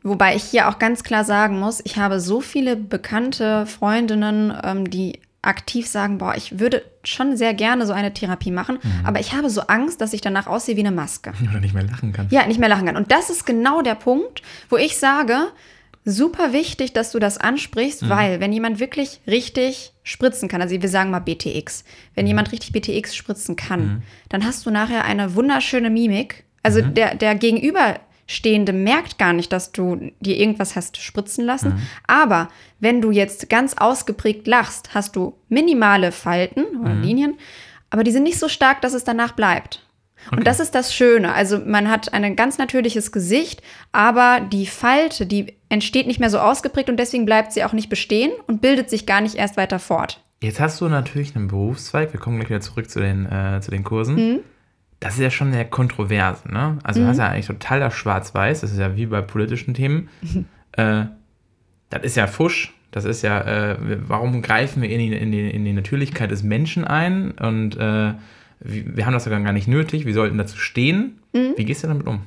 wobei 0.03 0.35
ich 0.35 0.43
hier 0.43 0.69
auch 0.69 0.77
ganz 0.77 1.03
klar 1.03 1.23
sagen 1.23 1.59
muss, 1.59 1.81
ich 1.83 1.97
habe 1.97 2.19
so 2.19 2.41
viele 2.41 2.75
bekannte 2.75 3.65
Freundinnen, 3.65 4.53
ähm, 4.63 4.89
die 4.89 5.19
aktiv 5.41 5.87
sagen, 5.87 6.19
boah, 6.19 6.35
ich 6.35 6.59
würde 6.59 6.83
schon 7.03 7.35
sehr 7.35 7.53
gerne 7.53 7.85
so 7.85 7.93
eine 7.93 8.13
Therapie 8.13 8.51
machen, 8.51 8.79
mhm. 8.81 9.05
aber 9.05 9.19
ich 9.19 9.33
habe 9.33 9.49
so 9.49 9.61
Angst, 9.61 9.99
dass 9.99 10.13
ich 10.13 10.21
danach 10.21 10.47
aussehe 10.47 10.77
wie 10.77 10.81
eine 10.81 10.91
Maske. 10.91 11.33
Oder 11.49 11.59
nicht 11.59 11.73
mehr 11.73 11.83
lachen 11.83 12.13
kann. 12.13 12.27
Ja, 12.29 12.45
nicht 12.47 12.59
mehr 12.59 12.69
lachen 12.69 12.85
kann. 12.85 12.97
Und 12.97 13.11
das 13.11 13.29
ist 13.29 13.45
genau 13.45 13.81
der 13.81 13.95
Punkt, 13.95 14.41
wo 14.69 14.77
ich 14.77 14.97
sage, 14.97 15.47
super 16.05 16.53
wichtig, 16.53 16.93
dass 16.93 17.11
du 17.11 17.19
das 17.19 17.37
ansprichst, 17.37 18.03
mhm. 18.03 18.09
weil 18.09 18.39
wenn 18.39 18.51
jemand 18.51 18.79
wirklich 18.79 19.21
richtig 19.27 19.93
spritzen 20.03 20.49
kann, 20.49 20.61
also 20.61 20.79
wir 20.79 20.89
sagen 20.89 21.11
mal 21.11 21.19
BTX, 21.19 21.83
wenn 22.15 22.25
mhm. 22.25 22.29
jemand 22.29 22.51
richtig 22.51 22.71
BTX 22.73 23.15
spritzen 23.15 23.55
kann, 23.55 23.81
mhm. 23.81 24.01
dann 24.29 24.45
hast 24.45 24.65
du 24.65 24.71
nachher 24.71 25.05
eine 25.05 25.35
wunderschöne 25.35 25.89
Mimik. 25.89 26.43
Also 26.61 26.81
mhm. 26.81 26.93
der, 26.93 27.15
der 27.15 27.35
Gegenüberstehende 27.35 28.73
merkt 28.73 29.17
gar 29.17 29.33
nicht, 29.33 29.53
dass 29.53 29.71
du 29.71 30.11
dir 30.19 30.37
irgendwas 30.37 30.75
hast 30.75 30.97
spritzen 30.97 31.45
lassen. 31.45 31.75
Mhm. 31.75 31.87
Aber 32.07 32.49
wenn 32.79 33.01
du 33.01 33.11
jetzt 33.11 33.49
ganz 33.49 33.75
ausgeprägt 33.75 34.45
lachst, 34.47 34.93
hast 34.93 35.15
du 35.15 35.35
minimale 35.47 36.11
Falten 36.11 36.65
oder 36.81 36.95
mhm. 36.95 37.01
Linien, 37.01 37.37
aber 37.89 38.03
die 38.03 38.11
sind 38.11 38.23
nicht 38.23 38.39
so 38.39 38.49
stark, 38.49 38.81
dass 38.81 38.93
es 38.93 39.03
danach 39.03 39.33
bleibt. 39.33 39.85
Okay. 40.27 40.37
Und 40.37 40.47
das 40.47 40.59
ist 40.59 40.75
das 40.75 40.93
Schöne. 40.93 41.33
Also 41.33 41.59
man 41.59 41.89
hat 41.89 42.13
ein 42.13 42.35
ganz 42.35 42.57
natürliches 42.57 43.11
Gesicht, 43.11 43.61
aber 43.91 44.41
die 44.41 44.65
Falte, 44.65 45.25
die 45.25 45.53
entsteht 45.69 46.07
nicht 46.07 46.19
mehr 46.19 46.29
so 46.29 46.39
ausgeprägt 46.39 46.89
und 46.89 46.97
deswegen 46.97 47.25
bleibt 47.25 47.53
sie 47.53 47.63
auch 47.63 47.73
nicht 47.73 47.89
bestehen 47.89 48.31
und 48.47 48.61
bildet 48.61 48.89
sich 48.89 49.05
gar 49.05 49.21
nicht 49.21 49.35
erst 49.35 49.57
weiter 49.57 49.79
fort. 49.79 50.21
Jetzt 50.41 50.59
hast 50.59 50.81
du 50.81 50.89
natürlich 50.89 51.35
einen 51.35 51.47
Berufszweig, 51.47 52.11
wir 52.11 52.19
kommen 52.19 52.37
gleich 52.37 52.49
wieder 52.49 52.61
zurück 52.61 52.89
zu 52.89 52.99
den, 52.99 53.25
äh, 53.25 53.61
zu 53.61 53.71
den 53.71 53.83
Kursen. 53.83 54.15
Mhm. 54.15 54.39
Das 54.99 55.15
ist 55.15 55.21
ja 55.21 55.29
schon 55.29 55.51
sehr 55.51 55.65
kontrovers, 55.65 56.45
ne? 56.45 56.77
Also 56.83 56.99
mhm. 56.99 57.05
du 57.05 57.09
hast 57.09 57.17
ja 57.17 57.29
eigentlich 57.29 57.47
total 57.47 57.79
das 57.79 57.93
Schwarz-Weiß, 57.93 58.61
das 58.61 58.71
ist 58.71 58.79
ja 58.79 58.95
wie 58.95 59.05
bei 59.05 59.21
politischen 59.21 59.73
Themen. 59.73 60.09
Mhm. 60.21 60.45
Äh, 60.75 61.05
das 61.91 62.01
ist 62.01 62.17
ja 62.17 62.25
Fusch, 62.25 62.73
das 62.89 63.05
ist 63.05 63.21
ja, 63.21 63.41
äh, 63.41 63.77
warum 64.07 64.41
greifen 64.41 64.81
wir 64.81 64.89
in 64.89 64.97
die, 64.97 65.15
in, 65.15 65.31
die, 65.31 65.51
in 65.51 65.65
die 65.65 65.73
Natürlichkeit 65.73 66.31
des 66.31 66.41
Menschen 66.41 66.83
ein 66.83 67.29
und 67.31 67.77
äh, 67.77 68.13
wir 68.63 69.05
haben 69.05 69.13
das 69.13 69.25
sogar 69.25 69.39
gar 69.41 69.53
nicht 69.53 69.67
nötig, 69.67 70.05
wir 70.05 70.13
sollten 70.13 70.37
dazu 70.37 70.57
stehen. 70.57 71.19
Mhm. 71.33 71.53
Wie 71.55 71.65
gehst 71.65 71.83
du 71.83 71.87
damit 71.87 72.07
um? 72.07 72.21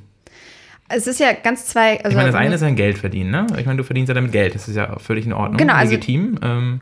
Es 0.88 1.06
ist 1.06 1.18
ja 1.18 1.32
ganz 1.32 1.66
zwei. 1.66 1.98
Also 1.98 2.10
ich 2.10 2.14
meine, 2.14 2.28
das 2.28 2.36
eine 2.36 2.54
ist 2.54 2.62
ein 2.62 2.76
Geld 2.76 2.98
verdienen, 2.98 3.30
ne? 3.30 3.46
Ich 3.58 3.66
meine, 3.66 3.76
du 3.76 3.84
verdienst 3.84 4.08
ja 4.08 4.14
damit 4.14 4.32
Geld. 4.32 4.54
Das 4.54 4.68
ist 4.68 4.76
ja 4.76 4.98
völlig 4.98 5.26
in 5.26 5.32
Ordnung. 5.32 5.56
Genau, 5.56 5.74
also 5.74 5.92
legitim. 5.92 6.38
Ähm, 6.42 6.80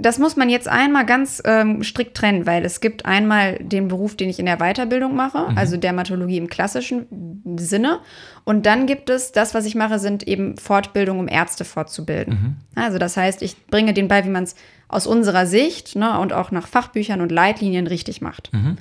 das 0.00 0.18
muss 0.18 0.36
man 0.36 0.48
jetzt 0.48 0.68
einmal 0.68 1.06
ganz 1.06 1.42
ähm, 1.44 1.82
strikt 1.82 2.16
trennen, 2.16 2.46
weil 2.46 2.64
es 2.64 2.80
gibt 2.80 3.06
einmal 3.06 3.58
den 3.60 3.88
Beruf, 3.88 4.16
den 4.16 4.28
ich 4.28 4.38
in 4.38 4.46
der 4.46 4.58
Weiterbildung 4.58 5.14
mache, 5.14 5.50
mhm. 5.50 5.58
also 5.58 5.76
Dermatologie 5.76 6.38
im 6.38 6.48
klassischen 6.48 7.56
Sinne. 7.58 8.00
Und 8.44 8.66
dann 8.66 8.86
gibt 8.86 9.10
es 9.10 9.32
das, 9.32 9.54
was 9.54 9.64
ich 9.64 9.74
mache, 9.74 9.98
sind 9.98 10.26
eben 10.26 10.56
Fortbildungen, 10.56 11.20
um 11.20 11.28
Ärzte 11.28 11.64
fortzubilden. 11.64 12.34
Mhm. 12.34 12.80
Also 12.80 12.98
das 12.98 13.16
heißt, 13.16 13.42
ich 13.42 13.66
bringe 13.66 13.94
den 13.94 14.08
bei, 14.08 14.24
wie 14.24 14.30
man 14.30 14.44
es 14.44 14.54
aus 14.88 15.06
unserer 15.06 15.46
Sicht 15.46 15.96
ne, 15.96 16.18
und 16.18 16.32
auch 16.32 16.50
nach 16.50 16.66
Fachbüchern 16.66 17.20
und 17.20 17.32
Leitlinien 17.32 17.86
richtig 17.86 18.20
macht. 18.20 18.52
Mhm. 18.52 18.76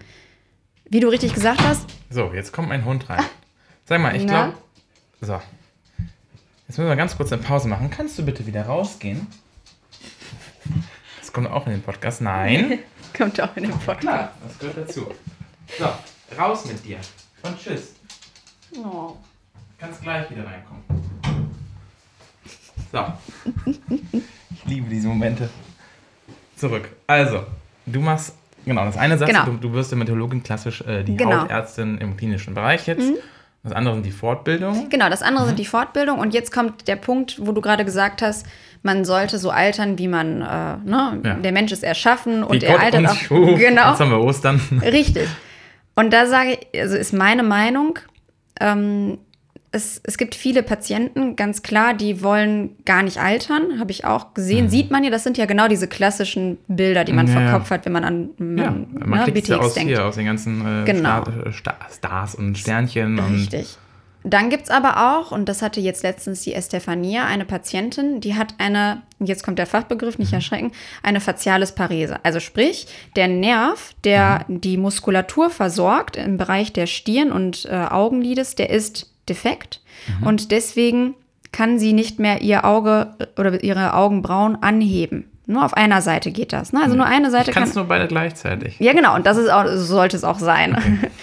Wie 0.89 0.99
du 0.99 1.07
richtig 1.07 1.33
gesagt 1.33 1.63
hast. 1.63 1.85
So, 2.09 2.31
jetzt 2.33 2.53
kommt 2.53 2.69
mein 2.69 2.85
Hund 2.85 3.09
rein. 3.09 3.23
Sag 3.85 4.01
mal, 4.01 4.15
ich 4.15 4.27
glaube. 4.27 4.53
So. 5.21 5.39
Jetzt 6.67 6.77
müssen 6.77 6.89
wir 6.89 6.95
ganz 6.95 7.17
kurz 7.17 7.31
eine 7.31 7.41
Pause 7.41 7.67
machen. 7.67 7.89
Kannst 7.89 8.17
du 8.17 8.23
bitte 8.23 8.45
wieder 8.45 8.63
rausgehen? 8.63 9.27
Kommt 11.35 11.51
auch 11.51 11.65
in 11.65 11.73
den 11.73 11.81
Podcast. 11.81 12.21
Nein. 12.21 12.79
kommt 13.17 13.41
auch 13.41 13.53
in 13.57 13.63
den 13.63 13.71
Podcast. 13.73 13.99
Klar, 13.99 14.31
das 14.47 14.57
gehört 14.57 14.77
dazu. 14.77 15.11
So, 15.77 15.85
raus 16.39 16.63
mit 16.63 16.85
dir. 16.85 16.97
Und 17.43 17.59
tschüss. 17.59 17.95
Oh. 18.77 19.17
Kannst 19.77 20.01
gleich 20.01 20.31
wieder 20.31 20.45
reinkommen. 20.45 20.81
So. 22.89 23.03
Ich 24.49 24.65
liebe 24.65 24.89
diese 24.89 25.09
Momente. 25.09 25.49
Zurück. 26.55 26.87
Also, 27.05 27.43
du 27.85 27.99
machst, 27.99 28.33
genau, 28.63 28.85
das 28.85 28.95
eine 28.95 29.17
sagst 29.17 29.33
genau. 29.33 29.45
du, 29.45 29.57
du 29.57 29.73
wirst 29.73 29.91
Dermatologin 29.91 30.41
klassisch 30.41 30.79
äh, 30.83 31.03
die 31.03 31.17
genau. 31.17 31.41
Hautärztin 31.41 31.97
im 31.97 32.15
klinischen 32.15 32.53
Bereich 32.53 32.87
jetzt. 32.87 33.09
Mhm. 33.09 33.17
Das 33.65 33.73
andere 33.73 33.95
sind 33.95 34.05
die 34.05 34.11
Fortbildungen. 34.11 34.89
Genau, 34.89 35.09
das 35.09 35.23
andere 35.23 35.43
mhm. 35.43 35.47
sind 35.49 35.59
die 35.59 35.65
Fortbildungen. 35.65 36.21
Und 36.21 36.35
jetzt 36.35 36.51
kommt 36.51 36.87
der 36.87 36.97
Punkt, 36.97 37.37
wo 37.41 37.51
du 37.51 37.61
gerade 37.61 37.83
gesagt 37.83 38.21
hast, 38.21 38.45
man 38.83 39.03
sollte 39.05 39.39
so 39.39 39.49
altern, 39.49 39.97
wie 39.97 40.07
man, 40.07 40.41
äh, 40.41 40.77
ne, 40.87 41.19
ja. 41.23 41.33
der 41.33 41.51
Mensch 41.51 41.71
ist 41.71 41.83
erschaffen 41.83 42.43
und 42.43 42.61
wie 42.61 42.65
er 42.65 42.75
Gott 42.75 42.83
altert 42.83 43.07
auch. 43.07 43.15
Schuf. 43.15 43.59
Genau. 43.59 43.89
Jetzt 43.89 43.99
haben 43.99 44.11
wir 44.11 44.19
Ostern. 44.19 44.61
Richtig. 44.83 45.27
Und 45.95 46.13
da 46.13 46.27
sage 46.27 46.59
ich, 46.71 46.79
also 46.79 46.95
ist 46.95 47.11
meine 47.11 47.41
Meinung, 47.41 47.97
ähm, 48.61 49.17
es, 49.75 49.99
es 50.03 50.17
gibt 50.17 50.35
viele 50.35 50.63
Patienten, 50.63 51.35
ganz 51.35 51.61
klar, 51.61 51.93
die 51.93 52.23
wollen 52.23 52.77
gar 52.85 53.03
nicht 53.03 53.17
altern, 53.17 53.77
habe 53.77 53.91
ich 53.91 54.05
auch 54.05 54.33
gesehen. 54.33 54.65
Mhm. 54.65 54.69
Sieht 54.69 54.89
man 54.89 55.03
ja, 55.03 55.09
das 55.09 55.23
sind 55.23 55.37
ja 55.37 55.45
genau 55.45 55.67
diese 55.67 55.87
klassischen 55.87 56.57
Bilder, 56.67 57.03
die 57.03 57.11
man 57.11 57.27
ja, 57.27 57.33
vor 57.33 57.59
Kopf 57.59 57.69
hat, 57.69 57.85
wenn 57.85 57.91
man 57.91 58.05
an 58.05 58.29
ja, 58.39 58.71
man 58.71 59.25
ne, 59.25 59.31
BTX 59.31 59.51
aus 59.51 59.73
denkt. 59.73 59.89
Hier, 59.89 60.05
aus 60.05 60.15
den 60.15 60.25
ganzen 60.25 60.83
äh, 60.83 60.85
genau. 60.85 61.23
Stars 61.51 62.35
und 62.35 62.57
Sternchen. 62.57 63.19
Richtig. 63.19 63.77
Und 64.23 64.33
dann 64.33 64.49
gibt 64.49 64.63
es 64.63 64.69
aber 64.71 65.17
auch, 65.17 65.31
und 65.31 65.47
das 65.47 65.61
hatte 65.61 65.79
jetzt 65.81 66.01
letztens 66.01 66.41
die 66.41 66.53
Estefania, 66.53 67.25
eine 67.25 67.45
Patientin, 67.45 68.21
die 68.21 68.33
hat 68.33 68.55
eine, 68.57 69.03
jetzt 69.19 69.43
kommt 69.43 69.59
der 69.59 69.67
Fachbegriff, 69.67 70.17
nicht 70.17 70.31
mhm. 70.31 70.37
erschrecken, 70.37 70.71
eine 71.03 71.19
faciales 71.19 71.73
Parese. 71.75 72.17
Also 72.23 72.39
sprich, 72.39 72.87
der 73.15 73.27
Nerv, 73.27 73.93
der 74.03 74.45
mhm. 74.47 74.61
die 74.61 74.77
Muskulatur 74.77 75.49
versorgt 75.49 76.15
im 76.15 76.37
Bereich 76.37 76.73
der 76.73 76.87
Stirn 76.87 77.31
und 77.31 77.65
äh, 77.65 77.75
Augenlides, 77.75 78.55
der 78.55 78.71
ist 78.71 79.14
defekt 79.27 79.81
mhm. 80.19 80.27
und 80.27 80.51
deswegen 80.51 81.15
kann 81.51 81.79
sie 81.79 81.93
nicht 81.93 82.19
mehr 82.19 82.41
ihr 82.41 82.65
Auge 82.65 83.15
oder 83.37 83.63
ihre 83.63 83.93
Augenbrauen 83.93 84.61
anheben. 84.61 85.31
Nur 85.47 85.63
auf 85.63 85.73
einer 85.75 86.01
Seite 86.01 86.31
geht 86.31 86.53
das. 86.53 86.73
Ne? 86.73 86.79
Also 86.79 86.93
hm. 86.93 86.97
nur 86.97 87.05
eine 87.05 87.31
Seite 87.31 87.51
ich 87.51 87.55
kann. 87.55 87.63
es 87.63 87.75
nur 87.75 87.85
beide 87.85 88.07
gleichzeitig. 88.07 88.79
Ja, 88.79 88.93
genau. 88.93 89.15
Und 89.15 89.25
das 89.25 89.37
ist 89.37 89.49
auch, 89.49 89.65
so 89.67 89.83
sollte 89.83 90.17
es 90.17 90.23
auch 90.23 90.39
sein. 90.39 90.75
Okay. 90.75 91.11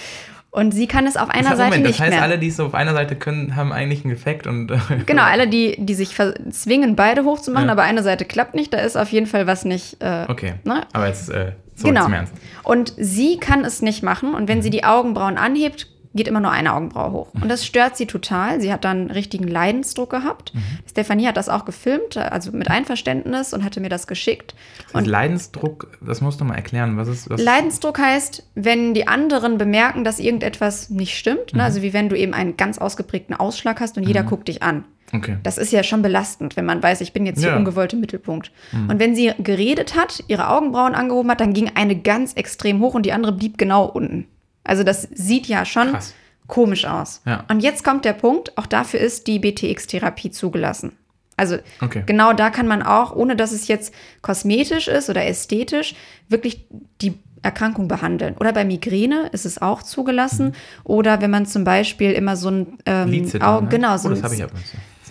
Und 0.55 0.73
sie 0.73 0.87
kann 0.87 1.07
es 1.07 1.17
auf 1.17 1.31
einer 1.31 1.57
Seite 1.57 1.63
Moment, 1.79 1.87
nicht 1.87 1.99
mehr. 1.99 2.09
Das 2.09 2.17
heißt, 2.19 2.21
mehr. 2.21 2.23
alle, 2.23 2.39
die 2.39 2.49
es 2.49 2.61
auf 2.61 2.75
einer 2.75 2.93
Seite 2.93 3.17
können, 3.17 3.57
haben 3.57 3.73
eigentlich 3.73 4.05
einen 4.05 4.13
Effekt 4.13 4.47
und. 4.47 4.71
genau, 5.07 5.23
alle, 5.23 5.49
die, 5.49 5.77
die 5.79 5.95
sich 5.95 6.15
zwingen, 6.51 6.95
beide 6.95 7.25
hochzumachen, 7.25 7.69
ja. 7.69 7.73
aber 7.73 7.85
eine 7.85 8.03
Seite 8.03 8.27
klappt 8.27 8.55
nicht, 8.55 8.75
da 8.75 8.77
ist 8.77 8.97
auf 8.97 9.09
jeden 9.13 9.25
Fall 9.25 9.47
was 9.47 9.65
nicht. 9.65 10.03
Äh, 10.03 10.27
okay. 10.29 10.57
Ne? 10.65 10.83
Aber 10.93 11.07
jetzt 11.07 11.31
äh, 11.31 11.53
zurück 11.75 11.95
genau. 11.95 12.05
zum 12.05 12.13
Ernst. 12.13 12.35
Und 12.65 12.93
sie 12.99 13.39
kann 13.39 13.65
es 13.65 13.81
nicht 13.81 14.03
machen 14.03 14.35
und 14.35 14.47
wenn 14.47 14.59
mhm. 14.59 14.63
sie 14.63 14.69
die 14.69 14.85
Augenbrauen 14.85 15.39
anhebt, 15.39 15.89
geht 16.15 16.29
immer 16.29 16.41
nur 16.41 16.51
eine 16.51 16.75
Augenbraue 16.75 17.13
hoch. 17.13 17.29
Und 17.35 17.49
das 17.49 17.65
stört 17.65 17.97
sie 17.97 18.07
total. 18.07 18.61
Sie 18.61 18.73
hat 18.73 18.85
dann 18.85 19.11
richtigen 19.11 19.49
Leidensdruck 19.49 20.11
gehabt. 20.11 20.55
Mhm. 20.55 20.63
Stefanie 20.89 21.27
hat 21.27 21.37
das 21.37 21.49
auch 21.49 21.65
gefilmt, 21.65 22.17
also 22.17 22.53
mit 22.53 22.71
Einverständnis 22.71 23.53
und 23.55 23.65
hatte 23.65 23.81
mir 23.81 23.89
das 23.89 24.07
geschickt. 24.07 24.55
Und 24.93 25.07
Leidensdruck, 25.07 25.99
das 26.01 26.21
musst 26.21 26.41
du 26.41 26.45
mal 26.45 26.57
erklären. 26.57 26.97
Was 26.97 27.09
ist, 27.09 27.31
was 27.31 27.41
Leidensdruck 27.41 27.99
heißt, 27.99 28.47
wenn 28.55 28.95
die 28.95 29.09
anderen 29.09 29.59
bemerken, 29.59 30.05
dass 30.05 30.19
irgendetwas 30.19 30.91
nicht 30.91 31.17
stimmt. 31.17 31.39
Ne? 31.39 31.53
Mhm. 31.53 31.59
Ne? 31.59 31.65
Also 31.65 31.83
wie 31.83 31.93
wenn 31.93 32.09
du 32.09 32.17
eben 32.17 32.35
einen 32.35 32.57
ganz 32.57 32.79
ausgeprägten 32.79 33.35
Ausschlag 33.35 33.81
hast 33.81 33.97
und 33.97 34.05
jeder 34.05 34.25
mhm. 34.25 34.29
guckt 34.29 34.49
dich 34.49 34.63
an. 34.63 34.85
Okay. 35.15 35.37
Das 35.43 35.59
ist 35.59 35.73
ja 35.73 35.83
schon 35.83 36.01
belastend, 36.01 36.57
wenn 36.57 36.65
man 36.65 36.83
weiß, 36.83 37.03
ich 37.03 37.13
bin 37.13 37.27
jetzt 37.27 37.41
hier 37.41 37.51
ja. 37.51 37.57
ungewollt 37.57 37.93
im 37.93 38.01
Mittelpunkt. 38.01 38.51
Mhm. 38.73 38.89
Und 38.89 38.99
wenn 38.99 39.15
sie 39.15 39.33
geredet 39.39 39.95
hat, 39.95 40.25
ihre 40.29 40.49
Augenbrauen 40.49 40.95
angehoben 40.95 41.31
hat, 41.31 41.41
dann 41.41 41.53
ging 41.53 41.71
eine 41.75 41.97
ganz 41.97 42.33
extrem 42.33 42.81
hoch 42.81 42.95
und 42.95 43.05
die 43.05 43.13
andere 43.13 43.33
blieb 43.33 43.59
genau 43.59 43.85
unten. 43.85 44.27
Also 44.65 44.85
das 44.85 45.09
sieht 45.13 45.47
ja 45.47 45.65
schon 45.65 45.93
Krass. 45.93 46.15
komisch 46.47 46.85
aus. 46.85 47.23
Ja. 47.27 47.45
Und 47.49 47.61
jetzt 47.61 47.85
kommt 47.85 48.05
der 48.05 48.13
Punkt, 48.13 48.57
auch 48.57 48.67
dafür 48.67 49.01
ist 49.01 49.27
die 49.27 49.39
BTX-Therapie 49.39 50.31
zugelassen. 50.31 50.97
Also 51.37 51.57
okay. 51.81 52.03
genau 52.07 52.33
da 52.33 52.51
kann 52.51 52.67
man 52.67 52.83
auch, 52.83 53.17
ohne 53.17 53.37
dass 53.37 53.53
es 53.53 53.67
jetzt 53.67 53.95
kosmetisch 54.21 54.87
ist 54.87 55.09
oder 55.11 55.27
ästhetisch, 55.27 55.95
wirklich 56.29 56.67
die 57.01 57.15
Erkrankung 57.43 57.89
behandeln. 57.89 58.37
Oder 58.39 58.53
bei 58.53 58.65
Migräne 58.65 59.29
ist 59.33 59.45
es 59.47 59.61
auch 59.61 59.83
zugelassen. 59.83 60.49
Mhm. 60.49 60.53
Oder 60.85 61.21
wenn 61.21 61.31
man 61.31 61.47
zum 61.47 61.65
Beispiel 61.65 62.13
immer 62.13 62.37
so 62.37 62.51
ein 62.51 62.79
ähm, 62.87 63.31
Augen, 63.41 63.65
ne? 63.65 63.71
genau, 63.71 63.97
so 63.97 64.09
oh, 64.09 64.13
das 64.13 64.23
habe 64.23 64.35
ich 64.35 64.41
nicht 64.41 64.53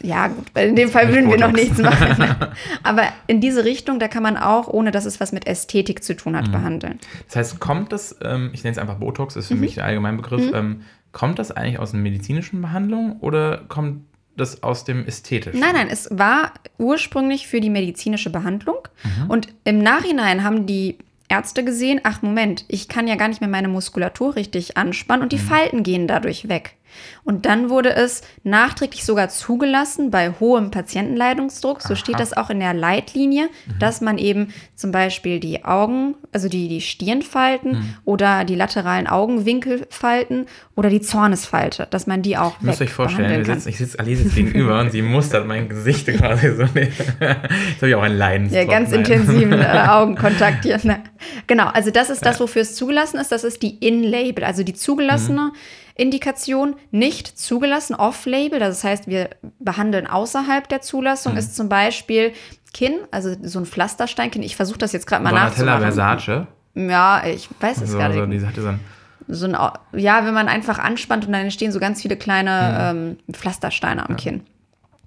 ja, 0.04 0.28
gut, 0.28 0.47
in 0.56 0.76
dem 0.76 0.89
Fall 0.89 1.14
würden 1.14 1.30
wir 1.30 1.38
noch 1.38 1.52
nichts 1.52 1.78
machen. 1.80 2.36
Aber 2.84 3.04
in 3.28 3.41
diese 3.41 3.64
Richtung, 3.66 3.99
da 3.99 4.08
kann 4.08 4.24
man 4.24 4.38
auch, 4.38 4.68
ohne 4.68 4.91
dass 4.91 5.06
es 5.06 5.20
was 5.20 5.32
mit 5.32 5.47
Ästhetik 5.47 6.04
zu 6.04 6.16
tun 6.16 6.36
hat, 6.36 6.47
mhm. 6.47 6.52
behandeln. 6.52 6.99
Das 7.28 7.36
heißt, 7.36 7.60
kommt 7.60 7.91
das, 7.91 8.16
ähm, 8.24 8.52
ich 8.54 8.64
nenne 8.64 8.74
es 8.74 8.78
einfach 8.78 8.95
Botox, 8.95 9.36
ist 9.36 9.47
für 9.47 9.56
mhm. 9.56 9.62
mich 9.62 9.76
der 9.76 9.86
Allgemeinbegriff, 9.86 10.52
mhm. 10.52 10.56
ähm, 10.56 10.82
kommt 11.12 11.39
das 11.39 11.52
eigentlich 11.52 11.80
aus 11.80 11.93
einer 11.93 12.04
medizinischen 12.04 12.62
Behandlung 12.62 13.18
oder 13.20 13.64
kommt 13.68 14.06
das 14.38 14.64
aus 14.64 14.86
dem 14.86 15.06
ästhetischen? 15.06 15.60
Nein, 15.60 15.74
nein, 15.76 15.88
es 15.89 16.08
war 16.12 16.54
ursprünglich 16.78 17.47
für 17.47 17.60
die 17.60 17.70
medizinische 17.70 18.30
Behandlung. 18.30 18.88
Mhm. 19.04 19.30
Und 19.30 19.47
im 19.66 19.80
Nachhinein 19.80 20.43
haben 20.43 20.66
die 20.66 20.97
Ärzte 21.32 21.64
gesehen, 21.64 22.02
ach 22.04 22.22
Moment, 22.22 22.66
ich 22.68 22.88
kann 22.88 23.08
ja 23.08 23.16
gar 23.16 23.30
nicht 23.30 23.41
mehr 23.41 23.49
meine 23.49 23.70
Muskulatur 23.70 24.36
richtig 24.36 24.78
anspannen 24.78 25.24
und 25.24 25.32
die 25.32 25.38
mhm. 25.38 25.47
Falten 25.47 25.84
gehen 25.84 26.08
dadurch 26.08 26.49
weg. 26.49 26.76
Und 27.24 27.46
dann 27.46 27.70
wurde 27.70 27.94
es 27.94 28.22
nachträglich 28.44 29.06
sogar 29.06 29.30
zugelassen 29.30 30.12
bei 30.12 30.32
hohem 30.39 30.72
Patientenleidungsdruck, 30.72 31.82
so 31.82 31.94
Aha. 31.94 31.96
steht 31.96 32.20
das 32.20 32.34
auch 32.34 32.50
in 32.50 32.60
der 32.60 32.74
Leitlinie, 32.74 33.46
mhm. 33.46 33.80
dass 33.80 34.02
man 34.02 34.18
eben 34.18 34.54
zum 34.76 34.92
Beispiel 34.92 35.39
die 35.39 35.64
Augen, 35.64 36.16
also 36.32 36.50
die, 36.50 36.68
die 36.68 36.82
Stirnfalten 36.82 37.72
mhm. 37.72 37.94
oder 38.06 38.44
die 38.46 38.56
lateralen 38.56 39.08
Augenwinkelfalten 39.08 40.48
oder 40.76 40.89
die 40.89 41.02
Zornesfalte, 41.02 41.88
dass 41.92 42.08
man 42.08 42.22
die 42.22 42.38
auch 42.38 42.60
Ihr 42.62 42.68
müsst 42.68 42.82
euch 42.82 42.92
vorstellen, 42.92 43.46
sitzen, 43.46 43.70
ich 43.70 43.78
sitze 43.78 44.00
Alice 44.00 44.24
jetzt 44.24 44.36
gegenüber 44.36 44.80
und 44.80 44.92
sie 44.92 45.02
mustert 45.02 45.46
mein 45.48 45.70
Gesicht 45.70 46.08
quasi 46.08 46.56
so. 46.56 46.64
Jetzt 46.74 47.20
habe 47.20 47.89
ich 47.89 47.96
auch 47.96 48.02
einen 48.02 48.18
Leidensdruck. 48.18 48.62
Ja, 48.62 48.70
ganz 48.70 48.92
intensiven 48.92 49.54
äh, 49.54 49.66
Augenkontakt 49.88 50.64
hier. 50.64 50.80
Genau, 51.48 51.68
also 51.68 51.92
das 51.92 52.10
ist 52.10 52.26
das, 52.26 52.39
wofür 52.39 52.64
es 52.64 52.76
zugelassen 52.76 53.20
ist. 53.20 53.32
Das 53.32 53.44
ist 53.44 53.62
die 53.62 53.78
In-Label, 53.78 54.44
also 54.44 54.64
die 54.64 54.74
zugelassene 54.74 55.52
mhm. 55.54 55.56
Indikation 56.02 56.76
nicht 56.89 57.28
zugelassen, 57.28 57.95
off-label, 57.95 58.60
das 58.60 58.84
heißt, 58.84 59.08
wir 59.08 59.30
behandeln 59.60 60.08
außerhalb 60.08 60.68
der 60.68 60.82
Zulassung, 60.82 61.34
mhm. 61.34 61.39
ist 61.39 61.56
zum 61.56 61.70
Beispiel 61.70 62.34
Kinn, 62.74 62.93
also 63.12 63.36
so 63.43 63.60
ein 63.60 63.66
Pflastersteinkinn. 63.66 64.41
Ich 64.43 64.56
versuche 64.56 64.80
das 64.80 64.93
jetzt 64.93 65.06
gerade 65.06 65.24
mal 65.24 65.30
Donatella 65.30 65.80
nachzumachen. 65.80 66.18
Versace? 66.18 66.47
Ja, 66.74 67.26
ich 67.26 67.49
weiß 67.60 67.78
es 67.78 67.93
also, 67.93 67.97
gar 67.97 68.10
nicht. 68.10 68.41
die 68.41 68.47
hatte 68.47 68.62
so 68.62 68.70
ein 68.70 68.80
so 69.28 69.45
ein, 69.45 69.56
ja, 69.93 70.26
wenn 70.26 70.34
man 70.34 70.47
einfach 70.47 70.80
anspannt 70.80 71.26
und 71.26 71.32
dann 71.32 71.43
entstehen 71.43 71.72
so 71.72 71.80
ganz 71.80 72.02
viele 72.02 72.18
kleine 72.18 72.93
mhm. 72.93 73.18
ähm, 73.28 73.34
Pflastersteine 73.34 74.04
am 74.04 74.16
ja. 74.16 74.18
Kinn. 74.18 74.41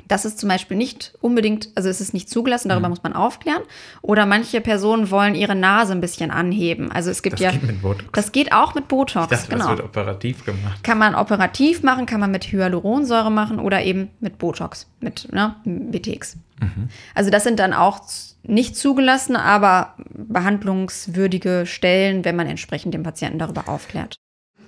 Das 0.09 0.25
ist 0.25 0.39
zum 0.39 0.49
Beispiel 0.49 0.77
nicht 0.77 1.15
unbedingt, 1.21 1.69
also 1.75 1.89
es 1.89 2.01
ist 2.01 2.15
nicht 2.15 2.29
zugelassen, 2.29 2.69
darüber 2.69 2.89
mhm. 2.89 2.93
muss 2.93 3.03
man 3.03 3.13
aufklären. 3.13 3.63
Oder 4.03 4.27
manche 4.27 4.61
Personen 4.61 5.11
wollen 5.11 5.35
ihre 5.35 5.55
Nase 5.55 5.93
ein 5.93 6.01
bisschen 6.01 6.31
anheben. 6.31 6.93
Also 6.93 7.11
es 7.11 7.23
gibt 7.23 7.35
das 7.35 7.41
ja. 7.41 7.51
Geht 7.53 7.63
mit 7.63 7.83
Botox. 7.83 8.11
Das 8.13 8.33
geht 8.33 8.53
auch 8.53 8.75
mit 8.75 8.89
Botox. 8.89 9.29
Dachte, 9.29 9.49
genau. 9.49 9.69
Das 9.69 9.79
wird 9.79 9.89
operativ 9.89 10.45
gemacht. 10.45 10.83
Kann 10.83 10.99
man 10.99 11.15
operativ 11.15 11.83
machen, 11.83 12.07
kann 12.07 12.21
man 12.21 12.31
mit 12.31 12.45
Hyaluronsäure 12.45 13.31
machen 13.31 13.59
oder 13.59 13.83
eben 13.83 14.11
mit 14.21 14.39
Botox, 14.39 14.89
mit 15.01 15.33
ne, 15.33 15.57
BTX. 15.65 16.37
Mhm. 16.61 16.89
Also 17.15 17.31
das 17.31 17.45
sind 17.45 17.59
dann 17.59 17.73
auch 17.73 18.01
nicht 18.43 18.77
zugelassen, 18.77 19.37
aber 19.37 19.95
behandlungswürdige 20.13 21.65
Stellen, 21.67 22.25
wenn 22.25 22.37
man 22.37 22.47
entsprechend 22.47 22.95
den 22.95 23.03
Patienten 23.03 23.39
darüber 23.39 23.69
aufklärt. 23.69 24.17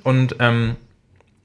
Und 0.03 0.37
ähm, 0.39 0.77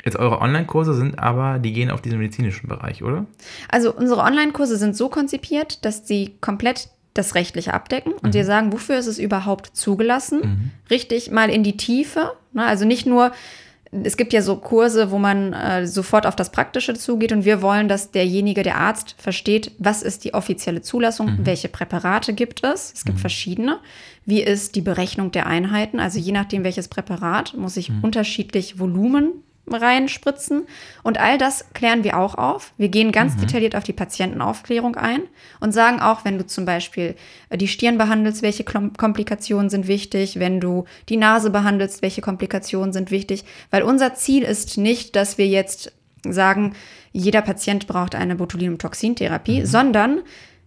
Jetzt 0.04 0.18
eure 0.18 0.42
Online-Kurse 0.42 0.94
sind 0.94 1.20
aber, 1.20 1.60
die 1.60 1.74
gehen 1.74 1.92
auf 1.92 2.02
diesen 2.02 2.20
medizinischen 2.20 2.68
Bereich, 2.68 3.04
oder? 3.04 3.26
Also 3.70 3.94
unsere 3.94 4.22
Online-Kurse 4.22 4.78
sind 4.78 4.96
so 4.96 5.10
konzipiert, 5.10 5.86
dass 5.86 6.08
sie 6.08 6.36
komplett 6.42 6.90
das 7.14 7.36
Rechtliche 7.36 7.74
abdecken 7.74 8.14
und 8.14 8.28
mhm. 8.28 8.32
dir 8.32 8.46
sagen, 8.46 8.72
wofür 8.72 8.98
ist 8.98 9.08
es 9.08 9.20
überhaupt 9.20 9.76
zugelassen, 9.76 10.40
mhm. 10.40 10.72
richtig 10.90 11.32
mal 11.32 11.50
in 11.50 11.64
die 11.64 11.76
Tiefe. 11.78 12.34
Ne? 12.54 12.66
Also 12.66 12.86
nicht 12.86 13.06
nur, 13.06 13.34
es 13.92 14.16
gibt 14.16 14.32
ja 14.32 14.42
so 14.42 14.56
Kurse, 14.56 15.12
wo 15.12 15.18
man 15.18 15.52
äh, 15.52 15.86
sofort 15.86 16.26
auf 16.26 16.38
das 16.38 16.54
Praktische 16.54 16.94
zugeht 16.94 17.34
und 17.34 17.44
wir 17.44 17.62
wollen, 17.62 17.90
dass 17.90 18.12
derjenige, 18.12 18.64
der 18.64 18.78
Arzt, 18.78 19.16
versteht, 19.18 19.72
was 19.78 20.02
ist 20.02 20.24
die 20.24 20.34
offizielle 20.34 20.82
Zulassung, 20.82 21.28
mhm. 21.28 21.46
welche 21.46 21.68
Präparate 21.68 22.34
gibt 22.34 22.64
es, 22.64 22.94
es 22.94 23.04
gibt 23.04 23.18
mhm. 23.18 23.22
verschiedene, 23.22 23.80
wie 24.26 24.42
ist 24.42 24.76
die 24.76 24.82
Berechnung 24.82 25.32
der 25.32 25.48
Einheiten, 25.48 26.00
also 26.00 26.18
je 26.18 26.32
nachdem 26.32 26.64
welches 26.64 26.88
Präparat 26.88 27.56
muss 27.58 27.76
ich 27.76 27.90
mhm. 27.90 28.06
unterschiedlich 28.06 28.80
Volumen 28.80 29.34
reinspritzen. 29.68 30.64
Und 31.04 31.20
all 31.20 31.38
das 31.38 31.66
klären 31.74 32.04
wir 32.04 32.18
auch 32.18 32.36
auf. 32.36 32.74
Wir 32.78 32.90
gehen 32.90 33.12
ganz 33.12 33.36
mhm. 33.36 33.42
detailliert 33.42 33.76
auf 33.76 33.84
die 33.84 33.94
Patientenaufklärung 33.94 34.96
ein 34.96 35.22
und 35.60 35.72
sagen 35.72 36.00
auch, 36.00 36.26
wenn 36.26 36.38
du 36.38 36.46
zum 36.46 36.66
Beispiel 36.66 37.16
äh, 37.50 37.58
die 37.58 37.68
Stirn 37.68 37.98
behandelst, 37.98 38.42
welche 38.42 38.64
Komplikationen 38.64 39.70
sind 39.70 39.88
wichtig, 39.88 40.40
wenn 40.40 40.60
du 40.60 40.86
die 41.10 41.18
Nase 41.18 41.50
behandelst, 41.50 42.02
welche 42.02 42.22
Komplikationen 42.22 42.94
sind 42.94 43.12
wichtig. 43.12 43.46
Weil 43.70 43.84
unser 43.84 44.14
Ziel 44.16 44.44
ist 44.44 44.78
nicht, 44.78 45.16
dass 45.16 45.38
wir 45.38 45.48
jetzt 45.48 45.94
sagen, 46.24 46.74
jeder 47.12 47.42
Patient 47.42 47.88
braucht 47.88 48.16
eine 48.16 48.36
Botulinumtoxintherapie, 48.36 49.62
mhm. 49.62 49.66
sondern 49.66 50.22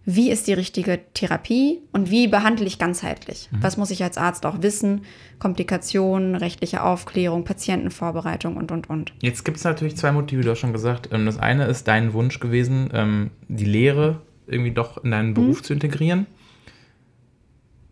wie 0.05 0.29
ist 0.29 0.45
die 0.45 0.53
richtige 0.53 0.99
Therapie 1.13 1.79
und 1.91 2.11
wie 2.11 2.27
behandle 2.27 2.65
ich 2.65 2.77
ganzheitlich? 2.77 3.49
Mhm. 3.51 3.63
Was 3.63 3.75
muss 3.75 3.89
ich 3.89 4.03
als 4.03 4.17
Arzt 4.17 4.45
auch 4.45 4.61
wissen? 4.61 5.01
Komplikationen, 5.39 6.35
rechtliche 6.35 6.83
Aufklärung, 6.83 7.43
Patientenvorbereitung 7.43 8.55
und, 8.55 8.71
und, 8.71 8.87
und. 8.89 9.13
Jetzt 9.21 9.43
gibt 9.43 9.57
es 9.57 9.63
natürlich 9.63 9.97
zwei 9.97 10.11
Motive, 10.11 10.43
du 10.43 10.51
hast 10.51 10.59
schon 10.59 10.73
gesagt. 10.73 11.09
Ähm, 11.11 11.25
das 11.25 11.39
eine 11.39 11.65
ist 11.65 11.87
dein 11.87 12.13
Wunsch 12.13 12.39
gewesen, 12.39 12.89
ähm, 12.93 13.31
die 13.47 13.65
Lehre 13.65 14.21
irgendwie 14.45 14.71
doch 14.71 15.03
in 15.03 15.09
deinen 15.09 15.33
Beruf 15.33 15.61
mhm. 15.61 15.63
zu 15.63 15.73
integrieren. 15.73 16.27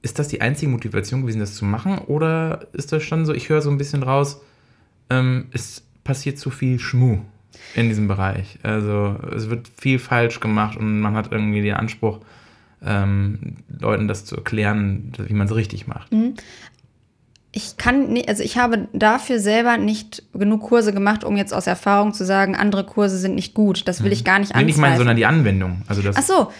Ist 0.03 0.19
das 0.19 0.27
die 0.27 0.41
einzige 0.41 0.69
Motivation 0.69 1.21
gewesen, 1.21 1.39
das 1.39 1.55
zu 1.55 1.65
machen? 1.65 1.97
Oder 1.97 2.67
ist 2.73 2.91
das 2.91 3.01
schon 3.01 3.25
so, 3.25 3.33
ich 3.33 3.49
höre 3.49 3.61
so 3.61 3.71
ein 3.71 3.77
bisschen 3.79 4.03
raus, 4.03 4.41
ähm, 5.09 5.47
es 5.51 5.83
passiert 6.03 6.37
zu 6.37 6.51
viel 6.51 6.77
Schmuh 6.77 7.21
in 7.75 7.89
diesem 7.89 8.07
Bereich. 8.07 8.59
Also 8.63 9.17
es 9.35 9.49
wird 9.49 9.67
viel 9.77 9.99
falsch 9.99 10.39
gemacht 10.39 10.77
und 10.77 10.99
man 10.99 11.15
hat 11.15 11.31
irgendwie 11.31 11.61
den 11.61 11.75
Anspruch, 11.75 12.19
ähm, 12.85 13.55
Leuten 13.79 14.07
das 14.07 14.25
zu 14.25 14.35
erklären, 14.35 15.11
wie 15.17 15.33
man 15.33 15.47
es 15.47 15.55
richtig 15.55 15.87
macht. 15.87 16.11
Mhm. 16.11 16.35
Ich 17.55 17.77
kann 17.77 18.13
nicht, 18.13 18.29
also 18.29 18.41
ich 18.41 18.57
habe 18.57 18.87
dafür 18.93 19.39
selber 19.39 19.77
nicht 19.77 20.23
genug 20.33 20.63
Kurse 20.63 20.91
gemacht, 20.91 21.23
um 21.23 21.37
jetzt 21.37 21.53
aus 21.53 21.67
Erfahrung 21.67 22.13
zu 22.13 22.25
sagen, 22.25 22.55
andere 22.55 22.83
Kurse 22.83 23.17
sind 23.19 23.35
nicht 23.35 23.53
gut. 23.53 23.87
Das 23.87 24.01
will 24.01 24.07
mhm. 24.07 24.13
ich 24.13 24.23
gar 24.25 24.39
nicht 24.39 24.49
anzweifeln. 24.51 24.65
Nicht 24.65 24.77
meine, 24.79 24.97
sondern 24.97 25.17
die 25.17 25.25
Anwendung. 25.25 25.83
Also 25.87 26.01
das 26.01 26.15
Ach 26.17 26.23
so, 26.23 26.51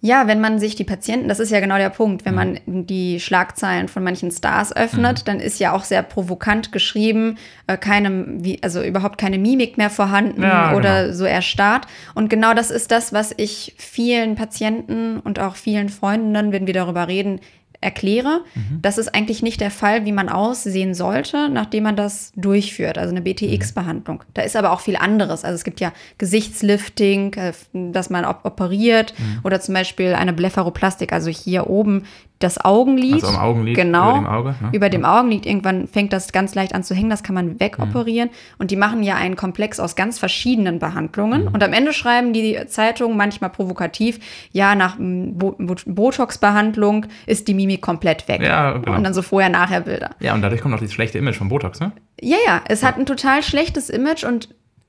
ja, 0.00 0.28
wenn 0.28 0.40
man 0.40 0.60
sich 0.60 0.76
die 0.76 0.84
Patienten, 0.84 1.28
das 1.28 1.40
ist 1.40 1.50
ja 1.50 1.58
genau 1.58 1.76
der 1.76 1.90
Punkt, 1.90 2.24
wenn 2.24 2.34
man 2.34 2.60
die 2.66 3.18
Schlagzeilen 3.18 3.88
von 3.88 4.04
manchen 4.04 4.30
Stars 4.30 4.74
öffnet, 4.74 5.20
mhm. 5.20 5.24
dann 5.24 5.40
ist 5.40 5.58
ja 5.58 5.72
auch 5.72 5.82
sehr 5.82 6.04
provokant 6.04 6.70
geschrieben, 6.70 7.36
äh, 7.66 7.76
keine, 7.76 8.24
wie, 8.28 8.62
also 8.62 8.80
überhaupt 8.82 9.18
keine 9.18 9.38
Mimik 9.38 9.76
mehr 9.76 9.90
vorhanden 9.90 10.42
ja, 10.42 10.74
oder 10.76 11.02
genau. 11.04 11.14
so 11.16 11.24
erstarrt. 11.24 11.88
Und 12.14 12.30
genau 12.30 12.54
das 12.54 12.70
ist 12.70 12.92
das, 12.92 13.12
was 13.12 13.34
ich 13.36 13.74
vielen 13.76 14.36
Patienten 14.36 15.18
und 15.18 15.40
auch 15.40 15.56
vielen 15.56 15.88
Freundinnen, 15.88 16.52
wenn 16.52 16.68
wir 16.68 16.74
darüber 16.74 17.08
reden, 17.08 17.40
erkläre. 17.80 18.42
Mhm. 18.54 18.82
Das 18.82 18.98
ist 18.98 19.14
eigentlich 19.14 19.42
nicht 19.42 19.60
der 19.60 19.70
Fall, 19.70 20.04
wie 20.04 20.12
man 20.12 20.28
aussehen 20.28 20.94
sollte, 20.94 21.48
nachdem 21.48 21.84
man 21.84 21.96
das 21.96 22.32
durchführt, 22.34 22.98
also 22.98 23.10
eine 23.14 23.22
BTX-Behandlung. 23.22 24.24
Da 24.34 24.42
ist 24.42 24.56
aber 24.56 24.72
auch 24.72 24.80
viel 24.80 24.96
anderes. 24.96 25.44
Also 25.44 25.54
es 25.54 25.64
gibt 25.64 25.80
ja 25.80 25.92
Gesichtslifting, 26.18 27.34
äh, 27.34 27.52
dass 27.72 28.10
man 28.10 28.24
operiert 28.24 29.14
mhm. 29.16 29.40
oder 29.44 29.60
zum 29.60 29.74
Beispiel 29.74 30.14
eine 30.14 30.32
Blepharoplastik, 30.32 31.12
also 31.12 31.30
hier 31.30 31.70
oben 31.70 32.04
das 32.38 32.64
Augenlid. 32.64 33.14
Also 33.14 33.28
am 33.28 33.36
Augenlid, 33.36 33.76
genau, 33.76 34.10
über 34.10 34.20
dem 34.20 34.26
Auge. 34.26 34.54
Ne? 34.60 34.68
Über 34.72 34.90
dem 34.90 35.04
Augenlid. 35.04 35.46
Irgendwann 35.46 35.88
fängt 35.88 36.12
das 36.12 36.32
ganz 36.32 36.54
leicht 36.54 36.74
an 36.74 36.84
zu 36.84 36.94
hängen, 36.94 37.10
das 37.10 37.22
kann 37.22 37.34
man 37.34 37.58
wegoperieren. 37.58 38.28
Mhm. 38.28 38.54
Und 38.58 38.70
die 38.70 38.76
machen 38.76 39.02
ja 39.02 39.16
einen 39.16 39.36
Komplex 39.36 39.80
aus 39.80 39.96
ganz 39.96 40.18
verschiedenen 40.18 40.78
Behandlungen. 40.78 41.42
Mhm. 41.42 41.48
Und 41.48 41.64
am 41.64 41.72
Ende 41.72 41.92
schreiben 41.92 42.32
die 42.32 42.58
Zeitungen 42.68 43.16
manchmal 43.16 43.50
provokativ, 43.50 44.20
ja, 44.52 44.74
nach 44.74 44.96
Botox-Behandlung 44.98 47.06
ist 47.26 47.48
die 47.48 47.54
Mimik 47.54 47.82
komplett 47.82 48.28
weg. 48.28 48.42
Ja, 48.42 48.78
genau. 48.78 48.96
Und 48.96 49.04
dann 49.04 49.14
so 49.14 49.22
Vorher-Nachher-Bilder. 49.22 50.10
Ja, 50.20 50.34
und 50.34 50.42
dadurch 50.42 50.60
kommt 50.60 50.74
auch 50.74 50.80
dieses 50.80 50.94
schlechte 50.94 51.18
Image 51.18 51.36
von 51.36 51.48
Botox, 51.48 51.80
ne? 51.80 51.92
Ja, 52.20 52.36
ja, 52.46 52.60
es 52.68 52.84
hat 52.84 52.98
ein 52.98 53.06
total 53.06 53.42
schlechtes 53.42 53.90
Image 53.90 54.24
und 54.24 54.48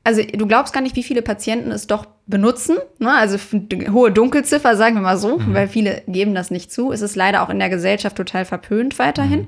also 0.10 0.24
du 0.24 0.48
glaubst 0.48 0.74
gar 0.74 0.82
nicht, 0.82 0.96
wie 0.96 1.04
viele 1.04 1.22
Patienten 1.22 1.72
es 1.72 1.86
doch 1.86 2.08
benutzen. 2.26 2.78
Ne? 2.98 3.12
Also 3.12 3.38
hohe 3.92 4.12
Dunkelziffer, 4.12 4.76
sagen 4.76 4.96
wir 4.96 5.02
mal 5.02 5.18
so, 5.18 5.38
mhm. 5.38 5.54
weil 5.54 5.68
viele 5.68 6.02
geben 6.08 6.34
das 6.34 6.50
nicht 6.50 6.72
zu. 6.72 6.92
Es 6.92 7.02
ist 7.02 7.16
leider 7.16 7.44
auch 7.44 7.50
in 7.50 7.60
der 7.60 7.70
Gesellschaft 7.70 8.16
total 8.16 8.44
verpönt 8.44 8.98
weiterhin. 8.98 9.42
Mhm. 9.42 9.48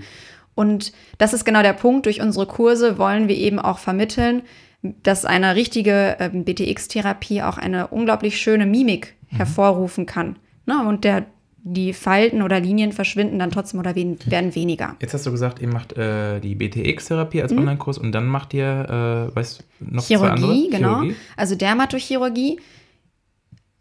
Und 0.53 0.91
das 1.17 1.33
ist 1.33 1.45
genau 1.45 1.63
der 1.63 1.73
Punkt. 1.73 2.05
Durch 2.05 2.21
unsere 2.21 2.45
Kurse 2.45 2.99
wollen 2.99 3.27
wir 3.27 3.35
eben 3.35 3.57
auch 3.57 3.79
vermitteln, 3.79 4.43
dass 4.83 5.25
eine 5.25 5.55
richtige 5.55 6.19
äh, 6.19 6.29
BTX-Therapie 6.29 7.41
auch 7.41 7.57
eine 7.57 7.87
unglaublich 7.87 8.39
schöne 8.39 8.67
Mimik 8.67 9.15
mhm. 9.31 9.37
hervorrufen 9.37 10.05
kann. 10.05 10.37
Ne? 10.67 10.87
Und 10.87 11.05
der 11.05 11.25
die 11.63 11.93
Falten 11.93 12.41
oder 12.41 12.59
Linien 12.59 12.91
verschwinden 12.91 13.37
dann 13.39 13.51
trotzdem 13.51 13.79
oder 13.79 13.95
werden 13.95 14.55
weniger. 14.55 14.95
Jetzt 14.99 15.13
hast 15.13 15.25
du 15.25 15.31
gesagt, 15.31 15.61
ihr 15.61 15.67
macht 15.67 15.95
äh, 15.95 16.39
die 16.39 16.55
BTX-Therapie 16.55 17.41
als 17.41 17.51
mhm. 17.51 17.59
Online-Kurs 17.59 17.97
und 17.97 18.11
dann 18.11 18.25
macht 18.25 18.53
ihr, 18.53 19.29
äh, 19.31 19.35
weißt 19.35 19.63
noch 19.79 20.03
Chirurgie, 20.03 20.27
zwei 20.27 20.29
andere? 20.29 20.69
genau. 20.69 20.99
Chirurgie. 21.01 21.15
Also 21.37 21.55
Dermatochirurgie. 21.55 22.59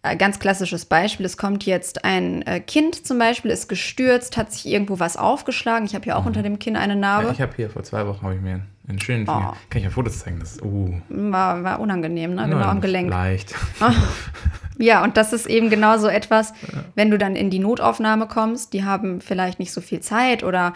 Äh, 0.03 0.16
ganz 0.16 0.38
klassisches 0.38 0.86
Beispiel, 0.86 1.26
es 1.26 1.36
kommt 1.36 1.66
jetzt 1.66 2.05
ein 2.05 2.42
äh, 2.42 2.61
Kind 2.61 3.07
zum 3.07 3.18
Beispiel, 3.18 3.51
ist 3.51 3.68
gestürzt, 3.68 4.36
hat 4.36 4.53
sich 4.53 4.66
irgendwo 4.66 4.98
was 4.98 5.16
aufgeschlagen. 5.16 5.84
Ich 5.84 5.94
habe 5.94 6.05
hier 6.05 6.16
auch 6.16 6.22
mhm. 6.22 6.28
unter 6.28 6.42
dem 6.42 6.59
Kinn 6.59 6.76
eine 6.76 6.96
Narbe. 6.96 7.26
Ja, 7.26 7.32
ich 7.32 7.40
habe 7.40 7.53
hier 7.55 7.68
vor 7.68 7.82
zwei 7.82 8.07
Wochen 8.07 8.22
habe 8.22 8.34
ich 8.34 8.40
mir 8.40 8.62
einen 8.88 9.01
schönen 9.01 9.26
Finger. 9.26 9.55
Oh. 9.55 9.57
Kann 9.68 9.78
ich 9.78 9.84
ja 9.84 9.90
Fotos 9.90 10.20
zeigen? 10.20 10.40
Das, 10.40 10.61
uh. 10.62 10.94
war, 11.09 11.62
war 11.62 11.80
unangenehm, 11.80 12.34
ne? 12.34 12.48
Genau 12.48 12.64
am 12.64 12.80
Gelenk. 12.80 13.11
Leicht. 13.11 13.55
Ja, 14.80 15.05
und 15.05 15.18
das 15.18 15.34
ist 15.34 15.46
eben 15.46 15.68
genau 15.68 15.98
so 15.98 16.09
etwas, 16.09 16.55
wenn 16.94 17.11
du 17.11 17.18
dann 17.18 17.36
in 17.36 17.51
die 17.51 17.59
Notaufnahme 17.59 18.26
kommst, 18.26 18.72
die 18.72 18.82
haben 18.82 19.20
vielleicht 19.20 19.59
nicht 19.59 19.72
so 19.72 19.82
viel 19.82 20.01
Zeit 20.01 20.42
oder 20.42 20.72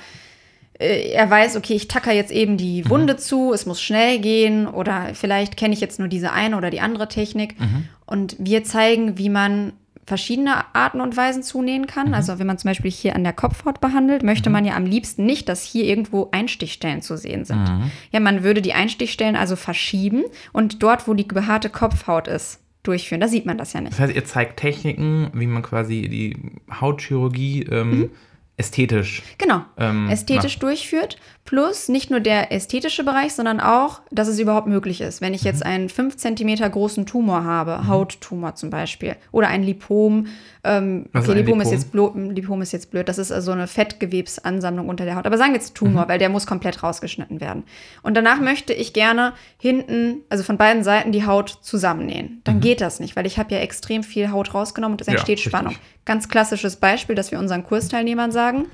äh, 0.78 1.10
er 1.10 1.30
weiß, 1.30 1.56
okay, 1.56 1.74
ich 1.74 1.88
tacker 1.88 2.12
jetzt 2.12 2.30
eben 2.30 2.58
die 2.58 2.82
mhm. 2.82 2.90
Wunde 2.90 3.14
mhm. 3.14 3.18
zu, 3.18 3.52
es 3.54 3.64
muss 3.64 3.80
schnell 3.80 4.18
gehen 4.18 4.66
oder 4.66 5.14
vielleicht 5.14 5.56
kenne 5.56 5.72
ich 5.72 5.80
jetzt 5.80 5.98
nur 5.98 6.08
diese 6.08 6.32
eine 6.32 6.56
oder 6.58 6.68
die 6.68 6.80
andere 6.80 7.08
Technik. 7.08 7.58
Mhm. 7.58 7.88
Und 8.06 8.36
wir 8.38 8.64
zeigen, 8.64 9.18
wie 9.18 9.28
man 9.28 9.72
verschiedene 10.06 10.74
Arten 10.74 11.00
und 11.00 11.16
Weisen 11.16 11.42
zunähen 11.42 11.86
kann. 11.86 12.08
Mhm. 12.08 12.14
Also 12.14 12.38
wenn 12.38 12.46
man 12.46 12.58
zum 12.58 12.70
Beispiel 12.70 12.90
hier 12.90 13.16
an 13.16 13.24
der 13.24 13.32
Kopfhaut 13.32 13.80
behandelt, 13.80 14.22
möchte 14.22 14.50
mhm. 14.50 14.54
man 14.54 14.64
ja 14.64 14.76
am 14.76 14.86
liebsten 14.86 15.24
nicht, 15.24 15.48
dass 15.48 15.62
hier 15.62 15.84
irgendwo 15.84 16.28
Einstichstellen 16.30 17.02
zu 17.02 17.16
sehen 17.16 17.44
sind. 17.44 17.64
Mhm. 17.68 17.90
Ja, 18.10 18.20
man 18.20 18.44
würde 18.44 18.62
die 18.62 18.74
Einstichstellen 18.74 19.36
also 19.36 19.56
verschieben 19.56 20.24
und 20.52 20.82
dort, 20.82 21.08
wo 21.08 21.14
die 21.14 21.24
behaarte 21.24 21.70
Kopfhaut 21.70 22.28
ist, 22.28 22.60
durchführen. 22.82 23.20
Da 23.20 23.28
sieht 23.28 23.46
man 23.46 23.56
das 23.56 23.72
ja 23.72 23.80
nicht. 23.80 23.92
Das 23.92 24.00
heißt, 24.00 24.14
ihr 24.14 24.24
zeigt 24.24 24.58
Techniken, 24.58 25.30
wie 25.32 25.46
man 25.46 25.62
quasi 25.62 26.02
die 26.02 26.36
Hautchirurgie 26.80 27.62
ähm, 27.62 27.90
mhm 27.90 28.10
ästhetisch. 28.56 29.22
Genau, 29.38 29.64
ähm, 29.76 30.08
ästhetisch 30.08 30.54
macht. 30.54 30.62
durchführt. 30.62 31.18
Plus 31.44 31.90
nicht 31.90 32.10
nur 32.10 32.20
der 32.20 32.52
ästhetische 32.52 33.04
Bereich, 33.04 33.34
sondern 33.34 33.60
auch, 33.60 34.00
dass 34.10 34.28
es 34.28 34.38
überhaupt 34.38 34.66
möglich 34.66 35.02
ist. 35.02 35.20
Wenn 35.20 35.34
ich 35.34 35.42
mhm. 35.42 35.48
jetzt 35.48 35.64
einen 35.64 35.90
5 35.90 36.16
cm 36.16 36.70
großen 36.70 37.04
Tumor 37.04 37.44
habe, 37.44 37.82
mhm. 37.82 37.88
Hauttumor 37.88 38.54
zum 38.54 38.70
Beispiel, 38.70 39.16
oder 39.30 39.48
ein 39.48 39.62
Lipom, 39.62 40.28
ähm, 40.64 41.04
okay, 41.12 41.34
Lipom, 41.34 41.36
Lipom? 41.36 41.60
Ist 41.60 41.70
jetzt 41.70 41.92
blöd, 41.92 42.12
Lipom 42.14 42.62
ist 42.62 42.72
jetzt 42.72 42.90
blöd, 42.90 43.10
das 43.10 43.18
ist 43.18 43.30
also 43.30 43.52
eine 43.52 43.66
Fettgewebsansammlung 43.66 44.88
unter 44.88 45.04
der 45.04 45.16
Haut. 45.16 45.26
Aber 45.26 45.36
sagen 45.36 45.52
wir 45.52 45.58
jetzt 45.58 45.74
Tumor, 45.74 46.04
mhm. 46.04 46.08
weil 46.08 46.18
der 46.18 46.30
muss 46.30 46.46
komplett 46.46 46.82
rausgeschnitten 46.82 47.42
werden. 47.42 47.64
Und 48.02 48.16
danach 48.16 48.40
möchte 48.40 48.72
ich 48.72 48.94
gerne 48.94 49.34
hinten, 49.58 50.22
also 50.30 50.44
von 50.44 50.56
beiden 50.56 50.82
Seiten, 50.82 51.12
die 51.12 51.26
Haut 51.26 51.58
zusammennähen. 51.60 52.40
Dann 52.44 52.56
mhm. 52.56 52.60
geht 52.60 52.80
das 52.80 53.00
nicht, 53.00 53.16
weil 53.16 53.26
ich 53.26 53.38
habe 53.38 53.54
ja 53.54 53.60
extrem 53.60 54.02
viel 54.02 54.30
Haut 54.30 54.54
rausgenommen 54.54 54.94
und 54.94 55.02
es 55.02 55.08
entsteht 55.08 55.40
ja, 55.40 55.50
Spannung. 55.50 55.76
Ganz 56.06 56.30
klassisches 56.30 56.76
Beispiel, 56.76 57.14
das 57.14 57.32
wir 57.32 57.38
unseren 57.38 57.64
Kursteilnehmern 57.64 58.32
sagen. 58.32 58.64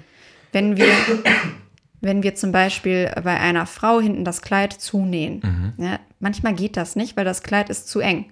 Wenn 0.52 0.76
wir 0.76 0.86
wenn 2.00 2.22
wir 2.22 2.34
zum 2.34 2.52
Beispiel 2.52 3.10
bei 3.22 3.38
einer 3.38 3.66
Frau 3.66 4.00
hinten 4.00 4.24
das 4.24 4.42
Kleid 4.42 4.72
zunähen. 4.72 5.74
Mhm. 5.76 5.84
Ja, 5.84 6.00
manchmal 6.18 6.54
geht 6.54 6.76
das 6.76 6.96
nicht, 6.96 7.16
weil 7.16 7.24
das 7.24 7.42
Kleid 7.42 7.68
ist 7.68 7.88
zu 7.88 8.00
eng. 8.00 8.26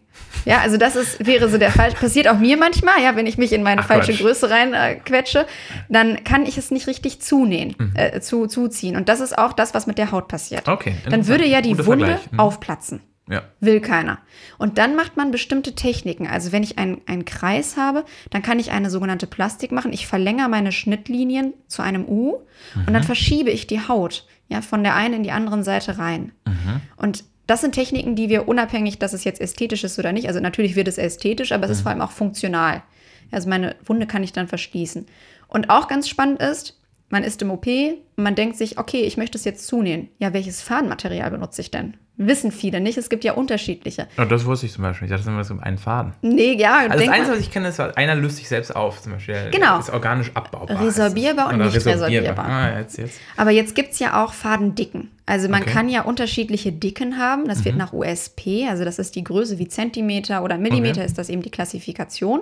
Ja, 0.45 0.61
also 0.61 0.77
das 0.77 0.97
ist, 0.97 1.25
wäre 1.27 1.49
so 1.49 1.59
der 1.59 1.71
Fall. 1.71 1.93
Passiert 1.93 2.29
auch 2.29 2.39
mir 2.39 2.57
manchmal, 2.57 3.03
ja, 3.03 3.15
wenn 3.17 3.27
ich 3.27 3.39
mich 3.39 3.53
in 3.53 3.63
meine 3.63 3.83
Ach, 3.83 3.87
falsche 3.87 4.13
Quatsch. 4.13 4.23
Größe 4.23 4.51
reinquetsche, 4.51 5.41
äh, 5.41 5.45
dann 5.89 6.25
kann 6.25 6.47
ich 6.47 6.59
es 6.59 6.71
nicht 6.71 6.87
richtig 6.87 7.21
zunähen, 7.21 7.75
mhm. 7.79 7.93
äh, 7.95 8.21
zu, 8.21 8.47
zuziehen. 8.47 8.97
Und 8.97 9.09
das 9.09 9.21
ist 9.21 9.37
auch 9.37 9.53
das, 9.53 9.75
was 9.75 9.87
mit 9.87 9.99
der 9.99 10.11
Haut 10.11 10.29
passiert. 10.29 10.69
Okay. 10.69 10.95
Dann 11.09 11.27
würde 11.27 11.47
ja 11.47 11.61
die 11.61 11.87
Wunde 11.87 12.19
mhm. 12.31 12.41
aufplatzen. 12.41 13.01
Ja. 13.29 13.43
Will 13.61 13.81
keiner. 13.81 14.19
Und 14.57 14.79
dann 14.79 14.97
macht 14.97 15.17
man 15.17 15.31
bestimmte 15.31 15.75
Techniken. 15.75 16.27
Also 16.27 16.53
wenn 16.53 16.63
ich 16.63 16.79
einen, 16.79 17.03
einen 17.07 17.25
Kreis 17.25 17.77
habe, 17.77 18.05
dann 18.31 18.43
kann 18.43 18.59
ich 18.59 18.71
eine 18.71 18.91
sogenannte 18.91 19.27
Plastik 19.27 19.71
machen. 19.71 19.93
Ich 19.93 20.07
verlängere 20.07 20.49
meine 20.49 20.73
Schnittlinien 20.73 21.53
zu 21.67 21.83
einem 21.83 22.07
U 22.07 22.39
mhm. 22.75 22.81
und 22.87 22.93
dann 22.95 23.03
mhm. 23.03 23.07
verschiebe 23.07 23.51
ich 23.51 23.67
die 23.67 23.87
Haut 23.87 24.27
ja, 24.49 24.63
von 24.63 24.83
der 24.83 24.95
einen 24.95 25.15
in 25.15 25.23
die 25.23 25.31
anderen 25.31 25.63
Seite 25.63 25.99
rein. 25.99 26.33
Mhm. 26.47 26.81
Und 26.97 27.25
das 27.47 27.61
sind 27.61 27.75
Techniken, 27.75 28.15
die 28.15 28.29
wir 28.29 28.49
unabhängig, 28.49 28.99
dass 28.99 29.13
es 29.13 29.25
jetzt 29.25 29.41
ästhetisch 29.41 29.85
ist 29.85 29.99
oder 29.99 30.13
nicht, 30.13 30.29
also 30.29 30.41
natürlich 30.41 30.77
wird 30.77 30.89
es 30.89 30.99
ästhetisch, 30.99 31.53
aber 31.53 31.65
es 31.65 31.71
ist 31.71 31.79
mhm. 31.79 31.83
vor 31.83 31.93
allem 31.93 32.01
auch 32.03 32.11
funktional. 32.11 32.83
Also 33.31 33.49
meine 33.49 33.77
Wunde 33.85 34.07
kann 34.07 34.23
ich 34.23 34.33
dann 34.33 34.49
verschließen. 34.49 35.07
Und 35.49 35.71
auch 35.71 35.89
ganz 35.89 36.09
spannend 36.09 36.41
ist, 36.41 36.79
man 37.11 37.25
ist 37.25 37.41
im 37.41 37.51
OP 37.51 37.67
und 37.67 38.25
man 38.25 38.35
denkt 38.35 38.57
sich, 38.57 38.79
okay, 38.79 39.03
ich 39.03 39.17
möchte 39.17 39.39
es 39.39 39.45
jetzt 39.45 39.67
zunähen. 39.67 40.09
Ja, 40.19 40.33
welches 40.33 40.61
Fadenmaterial 40.63 41.31
benutze 41.31 41.61
ich 41.63 41.71
denn? 41.71 41.97
Wissen 42.21 42.51
viele 42.51 42.81
nicht. 42.81 42.99
Es 42.99 43.09
gibt 43.09 43.23
ja 43.23 43.35
unterschiedliche. 43.35 44.09
Oh, 44.19 44.25
das 44.25 44.45
wusste 44.45 44.67
ich 44.67 44.73
zum 44.73 44.83
Beispiel. 44.83 45.07
Ich 45.07 45.13
dachte 45.15 45.29
immer 45.31 45.45
so 45.45 45.57
einen 45.61 45.79
Faden. 45.79 46.15
Nee, 46.21 46.55
ja. 46.55 46.79
Also 46.79 47.05
das 47.05 47.09
Einzige, 47.09 47.37
was 47.37 47.41
ich 47.41 47.51
kenne, 47.53 47.69
ist, 47.69 47.79
einer 47.81 48.17
löst 48.17 48.39
sich 48.39 48.49
selbst 48.49 48.75
auf, 48.75 49.01
zum 49.01 49.13
Beispiel. 49.13 49.51
Genau. 49.53 49.79
Ist 49.79 49.91
organisch 49.91 50.33
abbaubar. 50.35 50.81
Resorbierbar 50.81 51.51
und 51.51 51.59
nicht 51.59 51.77
resorbierbar. 51.77 52.09
resorbierbar. 52.09 52.47
Ah, 52.47 52.79
jetzt, 52.81 52.99
jetzt. 52.99 53.21
Aber 53.37 53.53
jetzt 53.53 53.77
gibt 53.77 53.93
es 53.93 54.01
ja 54.01 54.25
auch 54.25 54.33
Fadendicken. 54.33 55.13
Also 55.27 55.49
man 55.49 55.63
okay. 55.63 55.71
kann 55.71 55.89
ja 55.89 56.03
unterschiedliche 56.03 56.73
Dicken 56.73 57.19
haben. 57.19 57.47
Das 57.47 57.61
mhm. 57.61 57.65
wird 57.67 57.77
nach 57.77 57.93
USP, 57.93 58.67
also 58.69 58.85
das 58.85 58.99
ist 58.99 59.15
die 59.15 59.23
Größe 59.23 59.61
wie 59.61 59.69
Zentimeter 59.69 60.43
oder 60.43 60.59
Millimeter, 60.59 60.99
okay. 60.99 61.07
ist 61.07 61.19
das 61.19 61.29
eben 61.29 61.43
die 61.43 61.51
Klassifikation. 61.51 62.41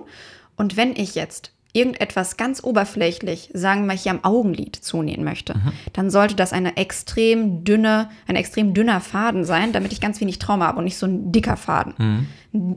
Und 0.57 0.79
wenn 0.79 0.97
ich 0.97 1.15
jetzt 1.15 1.53
irgendetwas 1.77 2.37
ganz 2.37 2.65
oberflächlich, 2.65 3.51
sagen 3.53 3.87
wir 3.87 3.95
hier 3.95 4.13
am 4.13 4.25
Augenlid 4.25 4.77
zunähen 4.77 5.23
möchte, 5.23 5.55
mhm. 5.55 5.73
dann 5.93 6.11
sollte 6.11 6.35
das 6.35 6.53
eine 6.53 6.77
extrem 6.77 7.65
dünne, 7.65 8.09
ein 8.27 8.37
extrem 8.37 8.75
dünner 8.75 9.01
Faden 9.01 9.45
sein, 9.45 9.73
damit 9.73 9.93
ich 9.93 10.01
ganz 10.01 10.21
wenig 10.21 10.39
Trauma 10.39 10.67
habe 10.67 10.79
und 10.79 10.85
nicht 10.85 10.97
so 10.97 11.07
ein 11.07 11.31
dicker 11.33 11.57
Faden. 11.57 11.95
Mhm. 11.99 12.27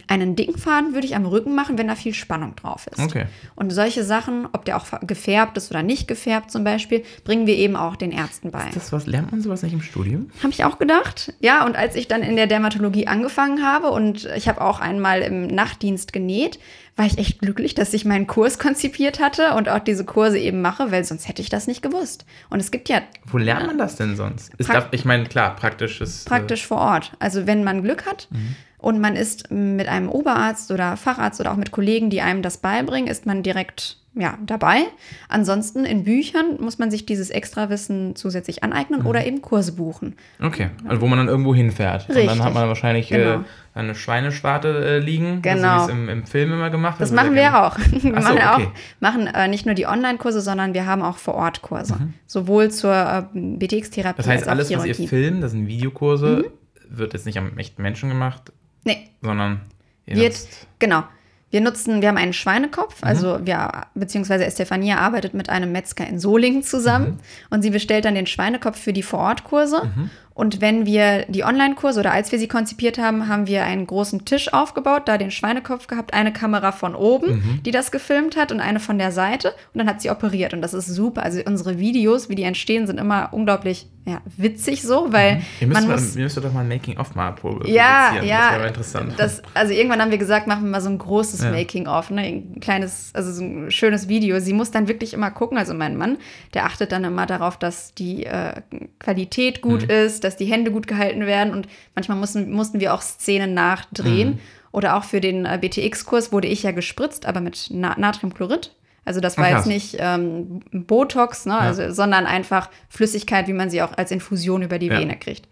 Einen 0.07 0.35
dicken 0.35 0.57
Faden 0.57 0.93
würde 0.93 1.07
ich 1.07 1.15
am 1.15 1.25
Rücken 1.25 1.55
machen, 1.55 1.77
wenn 1.77 1.87
da 1.87 1.95
viel 1.95 2.13
Spannung 2.13 2.55
drauf 2.57 2.87
ist. 2.87 2.99
Okay. 2.99 3.27
Und 3.55 3.71
solche 3.71 4.03
Sachen, 4.03 4.47
ob 4.51 4.65
der 4.65 4.75
auch 4.75 4.85
gefärbt 5.01 5.55
ist 5.55 5.71
oder 5.71 5.83
nicht 5.83 6.05
gefärbt 6.09 6.51
zum 6.51 6.65
Beispiel, 6.65 7.03
bringen 7.23 7.47
wir 7.47 7.55
eben 7.55 7.77
auch 7.77 7.95
den 7.95 8.11
Ärzten 8.11 8.51
bei. 8.51 8.67
Ist 8.67 8.75
das 8.75 8.91
was, 8.91 9.07
lernt 9.07 9.31
man 9.31 9.41
sowas 9.41 9.63
nicht 9.63 9.71
im 9.71 9.81
Studium? 9.81 10.31
Habe 10.39 10.51
ich 10.51 10.65
auch 10.65 10.79
gedacht. 10.79 11.33
Ja, 11.39 11.65
und 11.65 11.77
als 11.77 11.95
ich 11.95 12.09
dann 12.09 12.23
in 12.23 12.35
der 12.35 12.47
Dermatologie 12.47 13.07
angefangen 13.07 13.65
habe 13.65 13.91
und 13.91 14.27
ich 14.35 14.49
habe 14.49 14.59
auch 14.59 14.81
einmal 14.81 15.21
im 15.21 15.47
Nachtdienst 15.47 16.11
genäht, 16.11 16.59
war 16.99 17.05
ich 17.05 17.17
echt 17.17 17.39
glücklich, 17.39 17.73
dass 17.73 17.93
ich 17.93 18.03
meinen 18.03 18.27
Kurs 18.27 18.59
konzipiert 18.59 19.21
hatte 19.21 19.55
und 19.55 19.69
auch 19.69 19.79
diese 19.79 20.03
Kurse 20.03 20.37
eben 20.37 20.61
mache, 20.61 20.91
weil 20.91 21.05
sonst 21.05 21.29
hätte 21.29 21.41
ich 21.41 21.49
das 21.49 21.65
nicht 21.65 21.81
gewusst. 21.81 22.25
Und 22.49 22.59
es 22.59 22.71
gibt 22.71 22.89
ja. 22.89 23.01
Wo 23.25 23.37
lernt 23.37 23.67
man 23.67 23.77
das 23.77 23.95
denn 23.95 24.17
sonst? 24.17 24.53
Ist 24.55 24.69
da, 24.69 24.87
ich 24.91 25.05
meine, 25.05 25.23
klar, 25.23 25.55
praktisch 25.55 26.01
ist. 26.01 26.27
Äh, 26.27 26.29
praktisch 26.29 26.65
äh, 26.65 26.67
vor 26.67 26.77
Ort. 26.79 27.13
Also, 27.19 27.47
wenn 27.47 27.63
man 27.63 27.83
Glück 27.83 28.05
hat 28.05 28.27
mhm. 28.31 28.55
Und 28.79 28.99
man 28.99 29.15
ist 29.15 29.51
mit 29.51 29.87
einem 29.87 30.09
Oberarzt 30.09 30.71
oder 30.71 30.97
Facharzt 30.97 31.39
oder 31.39 31.51
auch 31.51 31.57
mit 31.57 31.71
Kollegen, 31.71 32.09
die 32.09 32.21
einem 32.21 32.41
das 32.41 32.57
beibringen, 32.57 33.07
ist 33.07 33.25
man 33.25 33.43
direkt 33.43 33.99
ja, 34.15 34.37
dabei. 34.45 34.83
Ansonsten 35.27 35.85
in 35.85 36.03
Büchern 36.03 36.57
muss 36.59 36.79
man 36.79 36.89
sich 36.89 37.05
dieses 37.05 37.29
Extrawissen 37.29 38.15
zusätzlich 38.15 38.63
aneignen 38.63 39.01
mhm. 39.01 39.07
oder 39.07 39.25
eben 39.25 39.41
Kurse 39.41 39.73
buchen. 39.73 40.15
Okay, 40.41 40.69
also 40.87 41.01
wo 41.01 41.07
man 41.07 41.19
dann 41.19 41.27
irgendwo 41.27 41.53
hinfährt. 41.53 42.09
Richtig. 42.09 42.23
Und 42.23 42.37
dann 42.37 42.43
hat 42.43 42.53
man 42.53 42.67
wahrscheinlich 42.67 43.11
äh, 43.11 43.17
genau. 43.17 43.33
äh, 43.35 43.43
eine 43.75 43.95
Schweineschwarte 43.95 44.67
äh, 44.67 44.99
liegen, 44.99 45.41
genau. 45.41 45.79
so 45.79 45.87
wie 45.87 45.91
es 45.91 45.97
im, 45.97 46.09
im, 46.09 46.25
Film 46.25 46.53
immer 46.53 46.69
gemacht 46.69 46.99
wird. 46.99 47.09
Das 47.09 47.15
machen 47.15 47.35
wir 47.35 47.63
auch. 47.63 47.77
Wir 47.99 48.13
machen, 48.13 48.23
so, 48.23 48.33
okay. 48.33 48.43
auch, 48.43 48.71
machen 48.99 49.27
äh, 49.27 49.47
nicht 49.47 49.65
nur 49.65 49.75
die 49.75 49.85
Online-Kurse, 49.85 50.41
sondern 50.41 50.73
wir 50.73 50.85
haben 50.85 51.01
auch 51.01 51.17
Vor-Ort-Kurse. 51.17 51.95
Mhm. 51.95 52.13
Sowohl 52.25 52.71
zur 52.71 52.93
äh, 52.93 53.23
BTX-Therapie 53.33 54.17
Das 54.17 54.27
heißt, 54.27 54.47
alles, 54.47 54.71
was 54.75 54.85
ihr 54.85 54.95
filmt, 54.95 55.43
das 55.43 55.51
sind 55.51 55.67
Videokurse, 55.67 56.45
mhm. 56.89 56.97
wird 56.97 57.13
jetzt 57.13 57.25
nicht 57.25 57.37
am 57.37 57.57
echten 57.57 57.81
Menschen 57.81 58.09
gemacht, 58.09 58.51
nee. 58.83 59.09
sondern 59.21 59.61
wird, 60.05 60.35
genau. 60.79 61.03
Wir 61.51 61.61
nutzen, 61.61 62.01
wir 62.01 62.09
haben 62.09 62.17
einen 62.17 62.33
Schweinekopf, 62.33 63.01
mhm. 63.01 63.07
also 63.07 63.39
wir, 63.43 63.87
beziehungsweise 63.95 64.45
Estefania 64.45 64.99
arbeitet 64.99 65.33
mit 65.33 65.49
einem 65.49 65.71
Metzger 65.71 66.05
in 66.05 66.19
Solingen 66.19 66.61
zusammen 66.61 67.07
mhm. 67.07 67.19
und 67.49 67.61
sie 67.63 67.71
bestellt 67.71 68.05
dann 68.05 68.13
den 68.15 68.27
Schweinekopf 68.27 68.79
für 68.79 68.93
die 68.93 69.03
Vorortkurse. 69.03 69.85
Mhm. 69.85 70.09
Und 70.39 70.61
wenn 70.61 70.85
wir 70.85 71.25
die 71.27 71.43
Online-Kurse 71.43 71.99
oder 71.99 72.13
als 72.13 72.31
wir 72.31 72.39
sie 72.39 72.47
konzipiert 72.47 72.97
haben, 72.97 73.27
haben 73.27 73.45
wir 73.45 73.65
einen 73.65 73.85
großen 73.85 74.23
Tisch 74.23 74.53
aufgebaut, 74.53 75.01
da 75.03 75.17
den 75.17 75.31
Schweinekopf 75.31 75.87
gehabt, 75.87 76.13
eine 76.13 76.31
Kamera 76.31 76.71
von 76.71 76.95
oben, 76.95 77.31
mhm. 77.33 77.63
die 77.65 77.71
das 77.71 77.91
gefilmt 77.91 78.37
hat 78.37 78.53
und 78.53 78.61
eine 78.61 78.79
von 78.79 78.97
der 78.97 79.11
Seite. 79.11 79.49
Und 79.73 79.79
dann 79.79 79.89
hat 79.89 80.01
sie 80.01 80.09
operiert. 80.09 80.53
Und 80.53 80.61
das 80.61 80.73
ist 80.73 80.87
super. 80.87 81.23
Also 81.23 81.41
unsere 81.45 81.77
Videos, 81.77 82.29
wie 82.29 82.35
die 82.35 82.43
entstehen, 82.43 82.87
sind 82.87 83.01
immer 83.01 83.33
unglaublich 83.33 83.87
ja, 84.05 84.21
witzig 84.37 84.81
so, 84.81 85.11
weil 85.11 85.41
mhm. 85.59 85.69
man 85.69 85.87
muss... 85.87 86.15
Wir 86.15 86.23
müssen 86.23 86.41
doch 86.41 86.51
mal 86.51 86.61
ein 86.61 86.67
Making-of 86.67 87.15
mal 87.15 87.31
produzieren. 87.31 87.75
Ja, 87.75 88.15
ja. 88.23 88.49
Das 88.49 88.57
wäre 88.57 88.67
interessant. 88.67 89.13
Das, 89.17 89.41
also 89.53 89.73
irgendwann 89.73 90.01
haben 90.01 90.09
wir 90.09 90.17
gesagt, 90.17 90.47
machen 90.47 90.63
wir 90.63 90.71
mal 90.71 90.81
so 90.81 90.89
ein 90.89 90.97
großes 90.97 91.43
ja. 91.43 91.51
Making-of, 91.51 92.09
ne? 92.09 92.21
ein 92.21 92.59
kleines, 92.59 93.11
also 93.13 93.31
so 93.31 93.43
ein 93.43 93.71
schönes 93.71 94.07
Video. 94.07 94.39
Sie 94.39 94.53
muss 94.53 94.71
dann 94.71 94.87
wirklich 94.87 95.13
immer 95.13 95.29
gucken, 95.31 95.57
also 95.57 95.73
mein 95.73 95.95
Mann, 95.95 96.17
der 96.53 96.65
achtet 96.65 96.91
dann 96.91 97.03
immer 97.03 97.25
darauf, 97.25 97.57
dass 97.57 97.93
die 97.93 98.25
äh, 98.25 98.61
Qualität 98.99 99.61
gut 99.61 99.83
mhm. 99.83 99.89
ist, 99.89 100.23
dass 100.29 100.37
die 100.37 100.45
Hände 100.45 100.71
gut 100.71 100.87
gehalten 100.87 101.25
werden 101.25 101.53
und 101.53 101.67
manchmal 101.95 102.17
mussten, 102.17 102.51
mussten 102.51 102.79
wir 102.79 102.93
auch 102.93 103.01
Szenen 103.01 103.53
nachdrehen. 103.53 104.29
Mhm. 104.29 104.39
Oder 104.71 104.95
auch 104.95 105.03
für 105.03 105.19
den 105.19 105.45
äh, 105.45 105.57
BTX-Kurs 105.59 106.31
wurde 106.31 106.47
ich 106.47 106.61
ja 106.63 106.71
gespritzt, 106.71 107.25
aber 107.25 107.41
mit 107.41 107.69
Na 107.71 107.95
Natriumchlorid. 107.97 108.75
Also 109.03 109.19
das 109.19 109.37
war 109.37 109.45
Ach, 109.45 109.57
jetzt 109.57 109.65
nicht 109.65 109.97
ähm, 109.97 110.61
Botox, 110.71 111.47
ne? 111.47 111.53
Ja. 111.53 111.59
Also, 111.59 111.91
sondern 111.91 112.27
einfach 112.27 112.69
Flüssigkeit, 112.89 113.47
wie 113.47 113.53
man 113.53 113.71
sie 113.71 113.81
auch 113.81 113.97
als 113.97 114.11
Infusion 114.11 114.61
über 114.61 114.77
die 114.77 114.87
ja. 114.87 114.99
Vene 114.99 115.17
kriegt. 115.17 115.47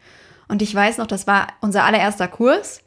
Und 0.48 0.62
ich 0.62 0.74
weiß 0.74 1.00
noch, 1.00 1.08
das 1.08 1.26
war 1.26 1.48
unser 1.62 1.84
allererster 1.84 2.28
Kurs. 2.28 2.84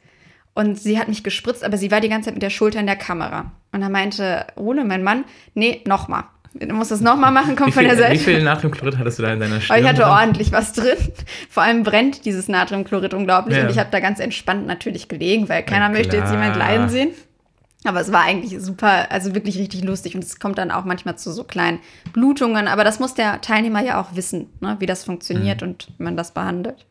Und 0.54 0.78
sie 0.78 0.98
hat 0.98 1.08
mich 1.08 1.24
gespritzt, 1.24 1.64
aber 1.64 1.76
sie 1.76 1.90
war 1.90 2.00
die 2.00 2.08
ganze 2.08 2.26
Zeit 2.26 2.34
mit 2.34 2.42
der 2.42 2.50
Schulter 2.50 2.80
in 2.80 2.86
der 2.86 2.96
Kamera. 2.96 3.52
Und 3.72 3.80
dann 3.80 3.92
meinte 3.92 4.46
Ole, 4.56 4.84
mein 4.84 5.02
Mann, 5.02 5.24
nee, 5.54 5.82
nochmal. 5.86 6.24
Du 6.52 6.74
musst 6.74 6.90
das 6.90 7.00
nochmal 7.00 7.30
machen, 7.30 7.54
komm 7.54 7.70
von 7.70 7.84
der 7.84 7.96
Seite. 7.96 8.14
Wie 8.14 8.18
viel 8.18 8.42
Natriumchlorid 8.42 8.98
hattest 8.98 9.18
du 9.18 9.22
da 9.22 9.32
in 9.32 9.40
deiner 9.40 9.60
Stirn? 9.60 9.80
ich 9.80 9.88
hatte 9.88 10.06
ordentlich 10.06 10.50
was 10.50 10.72
drin. 10.72 10.96
Vor 11.48 11.62
allem 11.62 11.84
brennt 11.84 12.24
dieses 12.24 12.48
Natriumchlorid 12.48 13.14
unglaublich. 13.14 13.56
Ja. 13.56 13.64
Und 13.64 13.70
ich 13.70 13.78
habe 13.78 13.90
da 13.92 14.00
ganz 14.00 14.18
entspannt 14.18 14.66
natürlich 14.66 15.08
gelegen, 15.08 15.48
weil 15.48 15.62
keiner 15.62 15.86
ja, 15.86 15.90
möchte 15.90 16.16
jetzt 16.16 16.32
jemand 16.32 16.56
leiden 16.56 16.88
sehen. 16.88 17.10
Aber 17.84 18.00
es 18.00 18.12
war 18.12 18.22
eigentlich 18.22 18.60
super, 18.60 19.10
also 19.10 19.34
wirklich 19.34 19.58
richtig 19.58 19.84
lustig. 19.84 20.14
Und 20.16 20.24
es 20.24 20.40
kommt 20.40 20.58
dann 20.58 20.72
auch 20.72 20.84
manchmal 20.84 21.16
zu 21.16 21.32
so 21.32 21.44
kleinen 21.44 21.78
Blutungen. 22.12 22.66
Aber 22.66 22.82
das 22.82 22.98
muss 22.98 23.14
der 23.14 23.40
Teilnehmer 23.40 23.82
ja 23.82 24.00
auch 24.00 24.16
wissen, 24.16 24.50
ne, 24.60 24.76
wie 24.80 24.86
das 24.86 25.04
funktioniert 25.04 25.62
mhm. 25.62 25.68
und 25.68 25.88
wie 25.98 26.02
man 26.02 26.16
das 26.16 26.32
behandelt. 26.32 26.86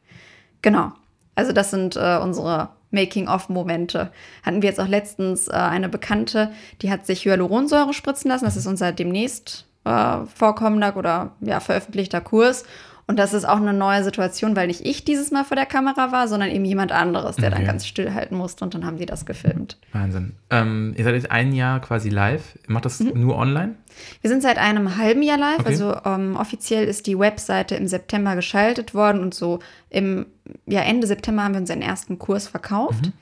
Genau. 0.62 0.94
Also 1.36 1.52
das 1.52 1.70
sind 1.70 1.96
äh, 1.96 2.18
unsere 2.22 2.70
Making-of-Momente. 2.92 4.12
Hatten 4.44 4.62
wir 4.62 4.70
jetzt 4.70 4.80
auch 4.80 4.88
letztens 4.88 5.48
äh, 5.48 5.52
eine 5.52 5.90
Bekannte, 5.90 6.52
die 6.82 6.92
hat 6.92 7.06
sich 7.06 7.26
Hyaluronsäure 7.26 7.94
spritzen 7.94 8.30
lassen. 8.30 8.46
Das 8.46 8.56
ist 8.56 8.68
unser 8.68 8.92
demnächst 8.92 9.68
äh, 9.86 10.18
vorkommender 10.26 10.96
oder 10.98 11.32
ja, 11.42 11.60
veröffentlichter 11.60 12.22
Kurs. 12.22 12.66
Und 13.10 13.18
das 13.18 13.34
ist 13.34 13.44
auch 13.44 13.58
eine 13.58 13.74
neue 13.74 14.04
Situation, 14.04 14.56
weil 14.56 14.68
nicht 14.68 14.86
ich 14.86 15.04
dieses 15.04 15.32
Mal 15.32 15.44
vor 15.44 15.56
der 15.56 15.66
Kamera 15.66 16.12
war, 16.12 16.28
sondern 16.28 16.52
eben 16.52 16.64
jemand 16.64 16.92
anderes, 16.92 17.38
der 17.38 17.48
okay. 17.48 17.56
dann 17.56 17.66
ganz 17.66 17.88
stillhalten 17.88 18.38
musste 18.38 18.64
und 18.64 18.76
dann 18.76 18.86
haben 18.86 18.98
die 18.98 19.08
das 19.08 19.26
gefilmt. 19.26 19.80
Wahnsinn. 19.94 20.34
Ähm, 20.52 20.94
ihr 20.96 21.04
seid 21.04 21.16
jetzt 21.16 21.32
ein 21.32 21.52
Jahr 21.52 21.80
quasi 21.80 22.10
live. 22.10 22.60
Macht 22.68 22.86
das 22.86 23.00
mhm. 23.00 23.20
nur 23.20 23.36
online? 23.36 23.74
Wir 24.22 24.30
sind 24.30 24.44
seit 24.44 24.60
einem 24.60 24.96
halben 24.98 25.24
Jahr 25.24 25.40
live. 25.40 25.62
Okay. 25.62 25.70
Also 25.70 25.96
ähm, 26.06 26.36
offiziell 26.36 26.88
ist 26.88 27.08
die 27.08 27.18
Webseite 27.18 27.74
im 27.74 27.88
September 27.88 28.36
geschaltet 28.36 28.94
worden 28.94 29.22
und 29.22 29.34
so 29.34 29.58
im 29.90 30.28
ja, 30.68 30.82
Ende 30.82 31.08
September 31.08 31.44
haben 31.44 31.56
wir 31.56 31.62
unseren 31.62 31.82
ersten 31.82 32.20
Kurs 32.20 32.48
verkauft. 32.48 33.08
Mhm. 33.08 33.14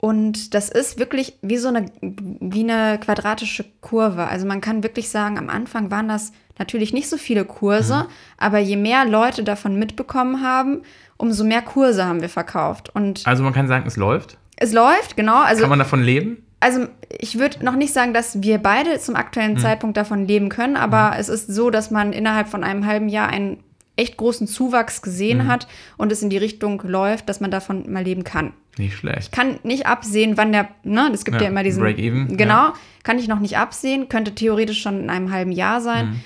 Und 0.00 0.54
das 0.54 0.70
ist 0.70 0.98
wirklich 0.98 1.38
wie 1.42 1.56
so 1.56 1.68
eine, 1.68 1.86
wie 2.00 2.68
eine 2.68 2.98
quadratische 2.98 3.64
Kurve. 3.80 4.26
Also 4.26 4.44
man 4.44 4.60
kann 4.60 4.82
wirklich 4.82 5.08
sagen, 5.08 5.38
am 5.38 5.50
Anfang 5.50 5.90
waren 5.92 6.08
das 6.08 6.32
natürlich 6.58 6.92
nicht 6.92 7.08
so 7.08 7.16
viele 7.16 7.44
Kurse, 7.44 8.04
mhm. 8.04 8.12
aber 8.38 8.58
je 8.58 8.76
mehr 8.76 9.04
Leute 9.04 9.44
davon 9.44 9.78
mitbekommen 9.78 10.42
haben, 10.42 10.82
umso 11.16 11.44
mehr 11.44 11.62
Kurse 11.62 12.04
haben 12.04 12.20
wir 12.20 12.28
verkauft. 12.28 12.94
Und 12.94 13.26
also 13.26 13.42
man 13.42 13.52
kann 13.52 13.68
sagen, 13.68 13.84
es 13.86 13.96
läuft? 13.96 14.38
Es 14.56 14.72
läuft, 14.72 15.16
genau. 15.16 15.42
Also, 15.42 15.62
kann 15.62 15.70
man 15.70 15.78
davon 15.78 16.02
leben? 16.02 16.44
Also 16.60 16.88
ich 17.16 17.38
würde 17.38 17.64
noch 17.64 17.76
nicht 17.76 17.92
sagen, 17.92 18.12
dass 18.12 18.42
wir 18.42 18.58
beide 18.58 18.98
zum 18.98 19.14
aktuellen 19.14 19.54
mhm. 19.54 19.58
Zeitpunkt 19.58 19.96
davon 19.96 20.26
leben 20.26 20.48
können, 20.48 20.76
aber 20.76 21.12
mhm. 21.12 21.20
es 21.20 21.28
ist 21.28 21.46
so, 21.46 21.70
dass 21.70 21.90
man 21.90 22.12
innerhalb 22.12 22.48
von 22.48 22.64
einem 22.64 22.86
halben 22.86 23.08
Jahr 23.08 23.28
einen 23.28 23.62
echt 23.94 24.16
großen 24.16 24.46
Zuwachs 24.46 25.02
gesehen 25.02 25.44
mhm. 25.44 25.48
hat 25.48 25.68
und 25.96 26.10
es 26.12 26.22
in 26.22 26.30
die 26.30 26.36
Richtung 26.36 26.80
läuft, 26.84 27.28
dass 27.28 27.40
man 27.40 27.50
davon 27.50 27.90
mal 27.90 28.02
leben 28.02 28.24
kann. 28.24 28.52
Nicht 28.76 28.96
schlecht. 28.96 29.22
Ich 29.22 29.30
kann 29.32 29.58
nicht 29.64 29.86
absehen, 29.86 30.36
wann 30.36 30.52
der, 30.52 30.68
ne, 30.84 31.10
es 31.12 31.24
gibt 31.24 31.36
ja, 31.36 31.44
ja 31.44 31.48
immer 31.48 31.64
diesen. 31.64 31.82
Break-even. 31.82 32.36
Genau, 32.36 32.68
ja. 32.68 32.74
kann 33.02 33.18
ich 33.18 33.28
noch 33.28 33.40
nicht 33.40 33.58
absehen, 33.58 34.08
könnte 34.08 34.34
theoretisch 34.34 34.80
schon 34.80 35.00
in 35.00 35.10
einem 35.10 35.32
halben 35.32 35.52
Jahr 35.52 35.80
sein. 35.80 36.10
Mhm. 36.10 36.20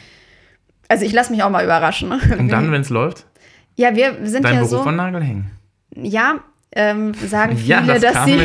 Also 0.92 1.06
ich 1.06 1.12
lasse 1.14 1.32
mich 1.32 1.42
auch 1.42 1.48
mal 1.48 1.64
überraschen. 1.64 2.12
Und 2.12 2.48
dann, 2.50 2.70
wenn 2.70 2.82
es 2.82 2.90
läuft? 2.90 3.24
Ja, 3.76 3.96
wir 3.96 4.14
sind 4.24 4.44
Dein 4.44 4.56
ja 4.56 4.60
Beruf 4.60 4.70
so. 4.70 4.82
von 4.82 4.94
Nagel 4.94 5.22
hängen. 5.22 5.50
Ja, 5.96 6.40
ähm, 6.72 7.14
sagen 7.14 7.56
viele, 7.56 7.68
ja, 7.68 7.80
das 7.80 8.00
dass 8.02 8.24
sie. 8.26 8.36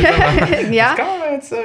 ja, 0.70 0.96
jetzt, 1.30 1.52
äh 1.52 1.56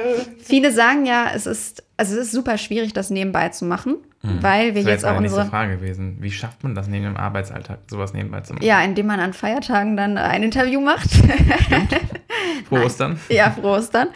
viele 0.42 0.72
sagen 0.72 1.06
ja, 1.06 1.28
es 1.34 1.46
ist, 1.46 1.82
also 1.96 2.16
es 2.16 2.26
ist 2.26 2.32
super 2.32 2.58
schwierig, 2.58 2.92
das 2.92 3.08
nebenbei 3.08 3.48
zu 3.48 3.64
machen. 3.64 3.96
Mhm. 4.20 4.42
Weil 4.42 4.74
wir 4.74 4.82
das 4.82 4.90
jetzt 4.90 5.04
auch 5.06 5.16
unsere. 5.16 5.40
Das 5.40 5.48
Frage 5.48 5.78
gewesen. 5.78 6.18
Wie 6.20 6.30
schafft 6.30 6.62
man 6.62 6.74
das 6.74 6.86
neben 6.86 7.04
dem 7.04 7.16
Arbeitsalltag, 7.16 7.78
sowas 7.88 8.12
nebenbei 8.12 8.42
zu 8.42 8.52
machen? 8.52 8.66
Ja, 8.66 8.82
indem 8.82 9.06
man 9.06 9.20
an 9.20 9.32
Feiertagen 9.32 9.96
dann 9.96 10.18
ein 10.18 10.42
Interview 10.42 10.82
macht. 10.82 11.10
Stimmt. 11.10 11.96
Frohe 12.68 12.84
Ostern. 12.84 13.18
Ja, 13.30 13.50
frohe 13.50 13.78
Ostern. 13.78 14.08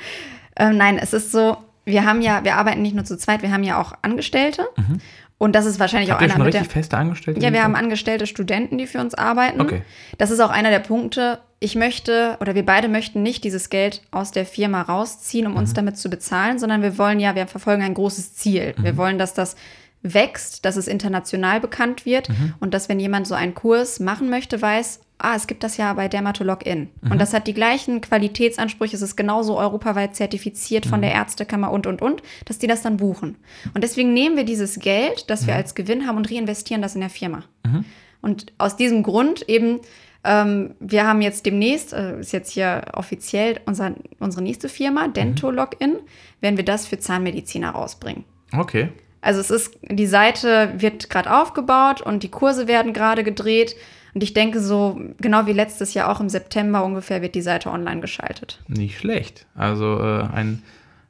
Ähm, 0.57 0.77
nein, 0.77 0.99
es 0.99 1.15
ist 1.15 1.33
so, 1.33 1.57
wir 1.87 2.05
haben 2.05 2.21
ja, 2.21 2.45
wir 2.45 2.57
arbeiten 2.57 2.83
nicht 2.83 2.95
nur 2.95 3.07
zu 3.07 3.17
zweit, 3.17 3.41
wir 3.41 3.53
haben 3.53 3.65
ja 3.65 3.81
auch 3.81 3.95
Angestellte. 4.03 4.67
Mhm. 4.77 4.99
Und 5.39 5.55
das 5.55 5.67
ist 5.67 5.79
wahrscheinlich 5.79 6.11
Habt 6.11 6.21
auch 6.21 6.25
einer 6.25 6.35
schon 6.35 6.43
richtig 6.43 6.63
der, 6.63 6.71
feste 6.71 6.97
Angestellte? 6.97 7.41
Ja, 7.41 7.53
wir 7.53 7.63
haben 7.63 7.77
angestellte 7.77 8.27
Studenten, 8.27 8.77
die 8.77 8.89
für 8.89 9.01
uns 9.01 9.15
arbeiten. 9.15 9.61
Okay. 9.61 9.83
Das 10.19 10.31
ist 10.33 10.41
auch 10.41 10.51
einer 10.51 10.71
der 10.71 10.81
Punkte. 10.81 11.39
Ich 11.61 11.77
möchte 11.77 12.37
oder 12.41 12.57
wir 12.57 12.67
beide 12.67 12.89
möchten 12.89 13.23
nicht 13.23 13.45
dieses 13.45 13.71
Geld 13.71 14.03
aus 14.11 14.33
der 14.33 14.45
Firma 14.45 14.83
rausziehen, 14.83 15.47
um 15.47 15.53
mhm. 15.53 15.59
uns 15.59 15.75
damit 15.75 15.97
zu 15.97 16.11
bezahlen, 16.11 16.59
sondern 16.59 16.83
wir 16.83 16.99
wollen 16.99 17.21
ja, 17.21 17.37
wir 17.37 17.47
verfolgen 17.47 17.83
ein 17.83 17.95
großes 17.95 18.35
Ziel. 18.35 18.75
Mhm. 18.77 18.85
Wir 18.85 18.97
wollen, 18.97 19.19
dass 19.19 19.33
das 19.33 19.55
wächst, 20.03 20.65
dass 20.65 20.77
es 20.77 20.89
international 20.89 21.61
bekannt 21.61 22.05
wird 22.05 22.29
mhm. 22.29 22.55
und 22.61 22.75
dass, 22.75 22.89
wenn 22.89 23.01
jemand 23.01 23.27
so 23.27 23.35
einen 23.35 23.55
Kurs 23.55 24.01
machen 24.01 24.31
möchte, 24.31 24.61
weiß, 24.61 25.01
ah, 25.19 25.35
es 25.35 25.47
gibt 25.47 25.65
das 25.65 25.77
ja 25.77 25.93
bei 25.93 26.09
Dermatolog-In. 26.09 26.89
Mhm. 27.01 27.13
Und 27.13 27.21
das 27.21 27.35
hat 27.35 27.47
die 27.47 27.55
gleichen 27.55 28.01
Qualitätsansprüche, 28.01 28.97
es 28.97 29.03
ist 29.03 29.17
genauso 29.17 29.59
europaweit 29.59 30.15
zertifiziert 30.17 30.87
von 30.87 31.01
mhm. 31.01 31.03
der 31.03 31.13
Ärztekammer 31.13 31.71
und, 31.71 31.87
und, 31.87 32.01
und, 32.01 32.23
dass 32.45 32.59
die 32.59 32.67
das 32.67 32.83
dann 32.83 32.97
buchen. 32.97 33.37
Und 33.75 33.83
deswegen 33.83 34.13
nehmen 34.13 34.37
wir 34.37 34.45
dieses 34.45 34.79
Geld, 34.79 35.29
das 35.29 35.47
wir 35.47 35.55
mhm. 35.55 35.59
als 35.59 35.75
Gewinn 35.75 36.07
haben 36.07 36.17
und 36.17 36.31
reinvestieren 36.31 36.83
das 36.83 36.95
in 36.95 37.01
der 37.01 37.11
Firma. 37.11 37.43
Mhm. 37.65 37.85
Und 38.21 38.53
aus 38.59 38.77
diesem 38.77 39.03
Grund 39.03 39.49
eben, 39.49 39.81
ähm, 40.25 40.75
wir 40.81 41.07
haben 41.07 41.21
jetzt 41.21 41.47
demnächst, 41.47 41.93
äh, 41.93 42.21
ist 42.21 42.33
jetzt 42.33 42.51
hier 42.51 42.83
offiziell 42.95 43.61
unser, 43.67 43.95
unsere 44.19 44.43
nächste 44.43 44.69
Firma, 44.69 45.09
Dentolog-In, 45.09 45.97
werden 46.41 46.57
wir 46.57 46.65
das 46.65 46.87
für 46.87 46.99
Zahnmediziner 46.99 47.71
rausbringen. 47.71 48.25
Okay. 48.57 48.89
Also 49.21 49.41
es 49.41 49.51
ist, 49.51 49.79
die 49.83 50.07
Seite 50.07 50.75
wird 50.77 51.11
gerade 51.11 51.37
aufgebaut 51.37 52.01
und 52.01 52.23
die 52.23 52.31
Kurse 52.31 52.69
werden 52.69 52.93
gerade 52.93 53.25
gedreht. 53.25 53.75
Und 54.15 54.23
ich 54.23 54.35
denke 54.35 54.61
so, 54.61 55.01
genau 55.21 55.47
wie 55.47 55.53
letztes 55.53 55.95
Jahr 55.95 56.11
auch 56.11 56.21
im 56.21 56.29
September 56.29 56.85
ungefähr 56.85 57.23
wird 57.23 57.35
die 57.35 57.43
Seite 57.43 57.71
online 57.71 58.01
geschaltet. 58.01 58.61
Nicht 58.69 58.99
schlecht. 58.99 59.47
Also 59.55 59.99
äh, 60.01 60.23
ein, 60.33 60.63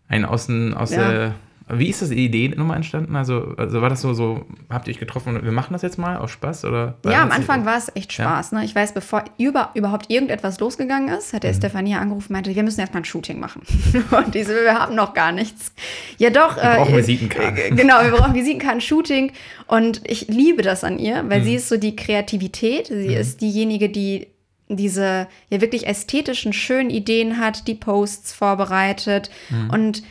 ein 0.09 0.25
aus, 0.25 0.49
aus 0.51 0.91
ja. 0.91 1.11
der 1.11 1.35
wie 1.71 1.89
ist 1.89 2.03
das 2.03 2.11
die 2.11 2.25
Idee 2.25 2.49
nochmal 2.49 2.77
entstanden? 2.77 3.17
Also, 3.17 3.55
also 3.57 3.83
war 3.83 3.91
das 3.91 4.01
so, 4.01 4.15
so, 4.15 4.47
habt 4.71 4.89
ihr 4.89 4.95
euch 4.95 5.01
getroffen 5.01 5.37
und 5.37 5.45
wir 5.45 5.53
machen 5.53 5.73
das 5.73 5.83
jetzt 5.83 5.99
mal 5.99 6.17
aus 6.17 6.31
Spaß? 6.31 6.65
Oder 6.65 6.97
ja, 7.05 7.23
am 7.23 7.31
Anfang 7.31 7.65
war 7.65 7.77
es 7.77 7.91
echt 7.95 8.13
Spaß. 8.13 8.53
Ja? 8.53 8.59
Ne? 8.59 8.65
Ich 8.65 8.75
weiß, 8.75 8.95
bevor 8.95 9.25
über, 9.39 9.71
überhaupt 9.75 10.11
irgendetwas 10.11 10.61
losgegangen 10.61 11.09
ist, 11.09 11.33
hat 11.33 11.43
der 11.43 11.53
mhm. 11.53 11.57
Stefania 11.57 12.01
angerufen 12.01 12.29
und 12.29 12.35
meinte, 12.35 12.55
wir 12.55 12.63
müssen 12.63 12.81
erstmal 12.81 13.03
ein 13.03 13.05
Shooting 13.05 13.39
machen. 13.39 13.63
und 14.11 14.35
diese, 14.35 14.55
wir 14.55 14.79
haben 14.79 14.95
noch 14.95 15.15
gar 15.15 15.33
nichts. 15.33 15.73
Ja, 16.19 16.31
doch. 16.31 16.57
Wir 16.57 16.63
brauchen 16.63 16.95
äh, 16.95 16.99
Visitenkarten. 16.99 17.57
Äh, 17.57 17.71
genau, 17.77 18.03
wir 18.03 18.11
brauchen 18.11 18.35
Visitenkarten, 18.35 18.81
Shooting. 18.81 19.33
Und 19.67 20.01
ich 20.05 20.29
liebe 20.29 20.63
das 20.63 20.85
an 20.85 20.99
ihr, 20.99 21.25
weil 21.29 21.41
mhm. 21.41 21.45
sie 21.45 21.55
ist 21.57 21.69
so 21.69 21.77
die 21.77 21.97
Kreativität. 21.97 22.87
Sie 22.87 23.09
mhm. 23.09 23.15
ist 23.15 23.41
diejenige, 23.41 23.89
die 23.89 24.29
diese 24.69 25.29
ja 25.49 25.61
wirklich 25.61 25.87
ästhetischen, 25.87 26.53
schönen 26.53 26.91
Ideen 26.91 27.39
hat, 27.39 27.67
die 27.69 27.75
Posts 27.75 28.33
vorbereitet. 28.33 29.31
Mhm. 29.51 29.71
Und 29.71 30.03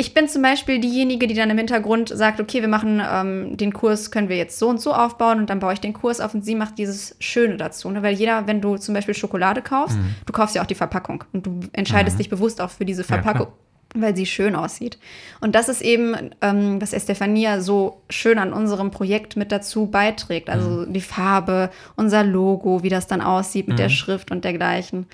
ich 0.00 0.14
bin 0.14 0.28
zum 0.28 0.40
Beispiel 0.40 0.80
diejenige, 0.80 1.26
die 1.26 1.34
dann 1.34 1.50
im 1.50 1.58
Hintergrund 1.58 2.08
sagt, 2.08 2.40
okay, 2.40 2.62
wir 2.62 2.68
machen 2.68 3.02
ähm, 3.06 3.58
den 3.58 3.74
Kurs, 3.74 4.10
können 4.10 4.30
wir 4.30 4.36
jetzt 4.38 4.58
so 4.58 4.66
und 4.66 4.80
so 4.80 4.94
aufbauen 4.94 5.40
und 5.40 5.50
dann 5.50 5.60
baue 5.60 5.74
ich 5.74 5.80
den 5.80 5.92
Kurs 5.92 6.20
auf 6.20 6.32
und 6.32 6.42
sie 6.42 6.54
macht 6.54 6.78
dieses 6.78 7.16
Schöne 7.18 7.58
dazu. 7.58 7.90
Ne? 7.90 8.02
Weil 8.02 8.14
jeder, 8.14 8.46
wenn 8.46 8.62
du 8.62 8.78
zum 8.78 8.94
Beispiel 8.94 9.14
Schokolade 9.14 9.60
kaufst, 9.60 9.98
mhm. 9.98 10.14
du 10.24 10.32
kaufst 10.32 10.54
ja 10.56 10.62
auch 10.62 10.66
die 10.66 10.74
Verpackung 10.74 11.24
und 11.34 11.44
du 11.44 11.60
entscheidest 11.74 12.16
mhm. 12.16 12.18
dich 12.18 12.30
bewusst 12.30 12.62
auch 12.62 12.70
für 12.70 12.86
diese 12.86 13.04
Verpackung. 13.04 13.48
Ja, 13.48 14.02
weil 14.02 14.16
sie 14.16 14.24
schön 14.24 14.56
aussieht. 14.56 14.98
Und 15.40 15.54
das 15.54 15.68
ist 15.68 15.82
eben, 15.82 16.14
ähm, 16.40 16.80
was 16.80 16.94
Estefania 16.94 17.60
so 17.60 18.00
schön 18.08 18.38
an 18.38 18.54
unserem 18.54 18.90
Projekt 18.90 19.36
mit 19.36 19.52
dazu 19.52 19.86
beiträgt. 19.86 20.48
Also 20.48 20.70
mhm. 20.70 20.94
die 20.94 21.00
Farbe, 21.02 21.68
unser 21.96 22.24
Logo, 22.24 22.82
wie 22.82 22.88
das 22.88 23.06
dann 23.06 23.20
aussieht 23.20 23.68
mit 23.68 23.78
der 23.78 23.88
mhm. 23.88 23.94
Schrift 23.94 24.30
und 24.30 24.44
dergleichen. 24.44 25.06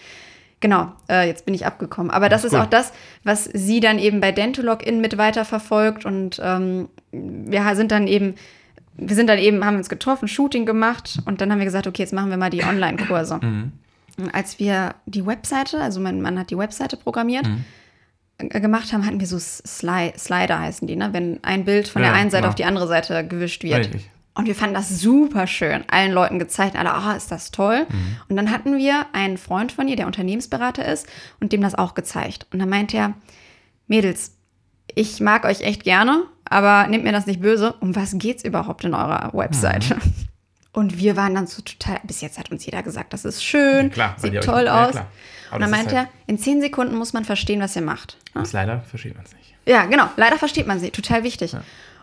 Genau, 0.60 0.92
äh, 1.10 1.26
jetzt 1.26 1.44
bin 1.44 1.54
ich 1.54 1.66
abgekommen. 1.66 2.10
Aber 2.10 2.28
das, 2.28 2.42
das 2.42 2.52
ist, 2.52 2.58
ist 2.58 2.64
auch 2.64 2.70
das, 2.70 2.92
was 3.24 3.44
sie 3.44 3.80
dann 3.80 3.98
eben 3.98 4.20
bei 4.20 4.32
Dentolog-In 4.32 5.00
mit 5.00 5.18
weiterverfolgt. 5.18 6.06
Und 6.06 6.40
ähm, 6.42 6.88
wir 7.12 7.74
sind 7.74 7.92
dann 7.92 8.06
eben 8.06 8.34
wir 8.98 9.14
sind 9.14 9.28
dann 9.28 9.38
eben, 9.38 9.64
haben 9.64 9.76
uns 9.76 9.88
getroffen, 9.88 10.28
Shooting 10.28 10.66
gemacht 10.66 11.18
und 11.26 11.40
dann 11.40 11.52
haben 11.52 11.58
wir 11.58 11.66
gesagt, 11.66 11.86
okay, 11.86 12.02
jetzt 12.02 12.12
machen 12.12 12.30
wir 12.30 12.36
mal 12.36 12.50
die 12.50 12.64
Online-Kurse. 12.64 13.40
Mhm. 14.18 14.30
Als 14.32 14.58
wir 14.58 14.94
die 15.04 15.26
Webseite, 15.26 15.78
also 15.78 16.00
mein 16.00 16.22
Mann 16.22 16.38
hat 16.38 16.48
die 16.48 16.56
Webseite 16.56 16.96
programmiert, 16.96 17.46
mhm. 17.46 18.48
gemacht 18.48 18.90
haben, 18.94 19.04
hatten 19.04 19.20
wir 19.20 19.26
so 19.26 19.38
Sli 19.38 20.14
Slider 20.16 20.58
heißen 20.58 20.88
die, 20.88 20.96
ne? 20.96 21.10
wenn 21.12 21.44
ein 21.44 21.66
Bild 21.66 21.86
von 21.86 22.00
ja, 22.00 22.08
der 22.08 22.16
einen 22.16 22.30
Seite 22.30 22.44
klar. 22.44 22.48
auf 22.48 22.54
die 22.54 22.64
andere 22.64 22.88
Seite 22.88 23.26
gewischt 23.26 23.62
wird. 23.62 23.80
Richtig. 23.80 24.10
Und 24.36 24.44
wir 24.44 24.54
fanden 24.54 24.74
das 24.74 24.90
super 24.90 25.46
schön. 25.46 25.82
Allen 25.88 26.12
Leuten 26.12 26.38
gezeigt, 26.38 26.76
alle, 26.76 26.92
ah, 26.92 27.12
oh, 27.12 27.16
ist 27.16 27.32
das 27.32 27.50
toll. 27.52 27.86
Mhm. 27.88 28.16
Und 28.28 28.36
dann 28.36 28.50
hatten 28.50 28.76
wir 28.76 29.06
einen 29.14 29.38
Freund 29.38 29.72
von 29.72 29.88
ihr, 29.88 29.96
der 29.96 30.06
Unternehmensberater 30.06 30.84
ist, 30.84 31.06
und 31.40 31.52
dem 31.52 31.62
das 31.62 31.74
auch 31.74 31.94
gezeigt. 31.94 32.46
Und 32.52 32.58
dann 32.58 32.68
meinte 32.68 32.98
er, 32.98 33.14
Mädels, 33.86 34.36
ich 34.94 35.20
mag 35.20 35.46
euch 35.46 35.62
echt 35.62 35.84
gerne, 35.84 36.24
aber 36.44 36.86
nehmt 36.86 37.04
mir 37.04 37.12
das 37.12 37.24
nicht 37.24 37.40
böse. 37.40 37.72
Um 37.80 37.96
was 37.96 38.18
geht's 38.18 38.44
überhaupt 38.44 38.84
in 38.84 38.92
eurer 38.92 39.30
Webseite? 39.32 39.94
Mhm. 39.94 40.12
Und 40.72 40.98
wir 40.98 41.16
waren 41.16 41.34
dann 41.34 41.46
so 41.46 41.62
total, 41.62 42.00
bis 42.02 42.20
jetzt 42.20 42.38
hat 42.38 42.50
uns 42.50 42.66
jeder 42.66 42.82
gesagt, 42.82 43.14
das 43.14 43.24
ist 43.24 43.42
schön, 43.42 43.86
ja, 43.86 43.88
klar, 43.88 44.14
sieht 44.18 44.42
toll 44.42 44.68
aus. 44.68 44.94
Ja, 44.94 45.06
und 45.50 45.60
dann 45.60 45.70
meinte 45.70 45.96
halt 45.96 46.08
er, 46.08 46.12
in 46.26 46.38
zehn 46.38 46.60
Sekunden 46.60 46.96
muss 46.96 47.14
man 47.14 47.24
verstehen, 47.24 47.62
was 47.62 47.74
ihr 47.76 47.80
macht. 47.80 48.18
Ja? 48.34 48.42
Leider 48.52 48.82
versteht 48.82 49.14
man 49.14 49.24
es 49.24 49.32
nicht. 49.32 49.54
Ja, 49.64 49.86
genau, 49.86 50.10
leider 50.18 50.36
versteht 50.36 50.66
man 50.66 50.78
sie, 50.78 50.90
total 50.90 51.22
wichtig. 51.22 51.56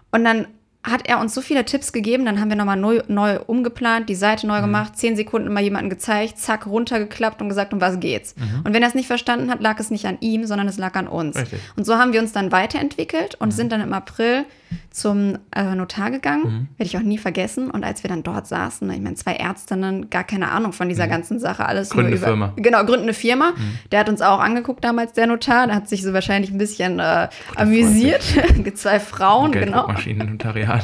Und 0.09 0.23
dann 0.23 0.47
hat 0.83 1.07
er 1.07 1.19
uns 1.19 1.33
so 1.33 1.41
viele 1.41 1.63
Tipps 1.63 1.93
gegeben, 1.93 2.25
dann 2.25 2.39
haben 2.39 2.49
wir 2.49 2.57
nochmal 2.57 2.77
neu, 2.77 3.01
neu 3.07 3.39
umgeplant, 3.39 4.09
die 4.09 4.15
Seite 4.15 4.45
neu 4.47 4.57
mhm. 4.57 4.63
gemacht, 4.63 4.97
zehn 4.97 5.15
Sekunden 5.15 5.51
mal 5.53 5.63
jemanden 5.63 5.89
gezeigt, 5.89 6.37
zack, 6.37 6.67
runtergeklappt 6.67 7.41
und 7.41 7.49
gesagt, 7.49 7.73
um 7.73 7.79
was 7.79 7.99
geht's. 7.99 8.35
Mhm. 8.35 8.61
Und 8.65 8.73
wenn 8.73 8.81
er 8.81 8.89
es 8.89 8.95
nicht 8.95 9.07
verstanden 9.07 9.49
hat, 9.49 9.61
lag 9.61 9.79
es 9.79 9.91
nicht 9.91 10.05
an 10.05 10.17
ihm, 10.19 10.45
sondern 10.45 10.67
es 10.67 10.77
lag 10.77 10.95
an 10.95 11.07
uns. 11.07 11.37
Richtig. 11.37 11.59
Und 11.77 11.85
so 11.85 11.97
haben 11.97 12.11
wir 12.11 12.19
uns 12.19 12.33
dann 12.33 12.51
weiterentwickelt 12.51 13.35
und 13.35 13.49
mhm. 13.49 13.53
sind 13.53 13.71
dann 13.71 13.81
im 13.81 13.93
April 13.93 14.45
zum 14.91 15.37
äh, 15.55 15.75
Notar 15.75 16.11
gegangen, 16.11 16.43
mhm. 16.43 16.67
werde 16.77 16.87
ich 16.87 16.97
auch 16.97 17.01
nie 17.01 17.17
vergessen. 17.17 17.69
Und 17.71 17.83
als 17.83 18.03
wir 18.03 18.09
dann 18.09 18.23
dort 18.23 18.47
saßen, 18.47 18.89
ich 18.91 19.01
meine, 19.01 19.15
zwei 19.15 19.33
Ärztinnen, 19.33 20.09
gar 20.09 20.23
keine 20.23 20.51
Ahnung 20.51 20.73
von 20.73 20.89
dieser 20.89 21.05
mhm. 21.05 21.11
ganzen 21.11 21.39
Sache, 21.39 21.65
alles 21.65 21.89
gründen 21.89 22.11
nur 22.11 22.17
über, 22.17 22.27
Firma. 22.27 22.53
Genau, 22.55 22.83
gründen 22.85 23.03
eine 23.03 23.13
Firma. 23.13 23.51
Mhm. 23.51 23.79
Der 23.91 23.99
hat 23.99 24.09
uns 24.09 24.21
auch 24.21 24.39
angeguckt 24.39 24.83
damals, 24.83 25.13
der 25.13 25.27
Notar. 25.27 25.67
Der 25.67 25.75
hat 25.75 25.89
sich 25.89 26.03
so 26.03 26.13
wahrscheinlich 26.13 26.51
ein 26.51 26.57
bisschen 26.57 26.99
äh, 26.99 27.27
amüsiert. 27.55 28.23
zwei 28.75 28.99
Frauen, 28.99 29.51
genau. 29.51 29.87
Notariat. 29.87 30.83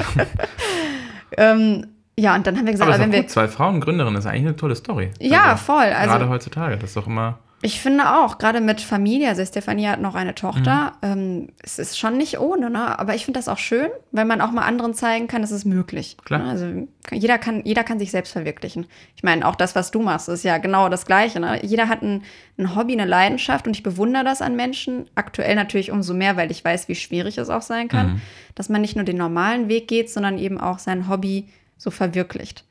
ähm, 1.36 1.86
ja, 2.18 2.34
und 2.34 2.46
dann 2.46 2.56
haben 2.58 2.66
wir 2.66 2.72
gesagt, 2.72 2.88
aber, 2.88 2.96
aber 2.96 3.04
wenn 3.04 3.12
wir. 3.12 3.26
Zwei 3.28 3.48
Frauen 3.48 3.80
Gründerinnen 3.80 4.18
ist 4.18 4.26
eigentlich 4.26 4.42
eine 4.42 4.56
tolle 4.56 4.76
Story. 4.76 5.10
Ja, 5.18 5.52
also, 5.52 5.64
voll. 5.64 5.84
Also, 5.84 6.10
gerade 6.10 6.28
heutzutage, 6.28 6.76
das 6.76 6.90
ist 6.90 6.96
doch 6.96 7.06
immer. 7.06 7.38
Ich 7.62 7.80
finde 7.82 8.16
auch, 8.16 8.38
gerade 8.38 8.62
mit 8.62 8.80
Familie, 8.80 9.28
also 9.28 9.44
Stefanie 9.44 9.86
hat 9.86 10.00
noch 10.00 10.14
eine 10.14 10.34
Tochter, 10.34 10.94
mhm. 11.02 11.08
ähm, 11.10 11.48
es 11.62 11.78
ist 11.78 11.98
schon 11.98 12.16
nicht 12.16 12.38
ohne, 12.40 12.70
ne? 12.70 12.98
aber 12.98 13.14
ich 13.14 13.26
finde 13.26 13.38
das 13.38 13.48
auch 13.48 13.58
schön, 13.58 13.90
weil 14.12 14.24
man 14.24 14.40
auch 14.40 14.50
mal 14.50 14.62
anderen 14.62 14.94
zeigen 14.94 15.28
kann, 15.28 15.42
es 15.42 15.50
ist 15.50 15.66
möglich. 15.66 16.16
Klar. 16.24 16.44
Ne? 16.44 16.50
Also 16.50 16.88
jeder 17.12 17.36
kann, 17.36 17.60
jeder 17.64 17.84
kann 17.84 17.98
sich 17.98 18.10
selbst 18.10 18.32
verwirklichen. 18.32 18.86
Ich 19.14 19.22
meine, 19.22 19.46
auch 19.46 19.56
das, 19.56 19.74
was 19.74 19.90
du 19.90 20.00
machst, 20.00 20.30
ist 20.30 20.42
ja 20.42 20.56
genau 20.56 20.88
das 20.88 21.04
Gleiche. 21.04 21.38
Ne? 21.38 21.60
Jeder 21.62 21.88
hat 21.88 22.00
ein, 22.00 22.22
ein 22.56 22.74
Hobby, 22.74 22.94
eine 22.94 23.04
Leidenschaft 23.04 23.66
und 23.66 23.76
ich 23.76 23.82
bewundere 23.82 24.24
das 24.24 24.40
an 24.40 24.56
Menschen. 24.56 25.10
Aktuell 25.14 25.54
natürlich 25.54 25.90
umso 25.90 26.14
mehr, 26.14 26.38
weil 26.38 26.50
ich 26.50 26.64
weiß, 26.64 26.88
wie 26.88 26.94
schwierig 26.94 27.36
es 27.36 27.50
auch 27.50 27.62
sein 27.62 27.88
kann, 27.88 28.14
mhm. 28.14 28.20
dass 28.54 28.70
man 28.70 28.80
nicht 28.80 28.96
nur 28.96 29.04
den 29.04 29.18
normalen 29.18 29.68
Weg 29.68 29.86
geht, 29.86 30.10
sondern 30.10 30.38
eben 30.38 30.58
auch 30.58 30.78
sein 30.78 31.08
Hobby 31.08 31.48
so 31.76 31.90
verwirklicht. 31.90 32.64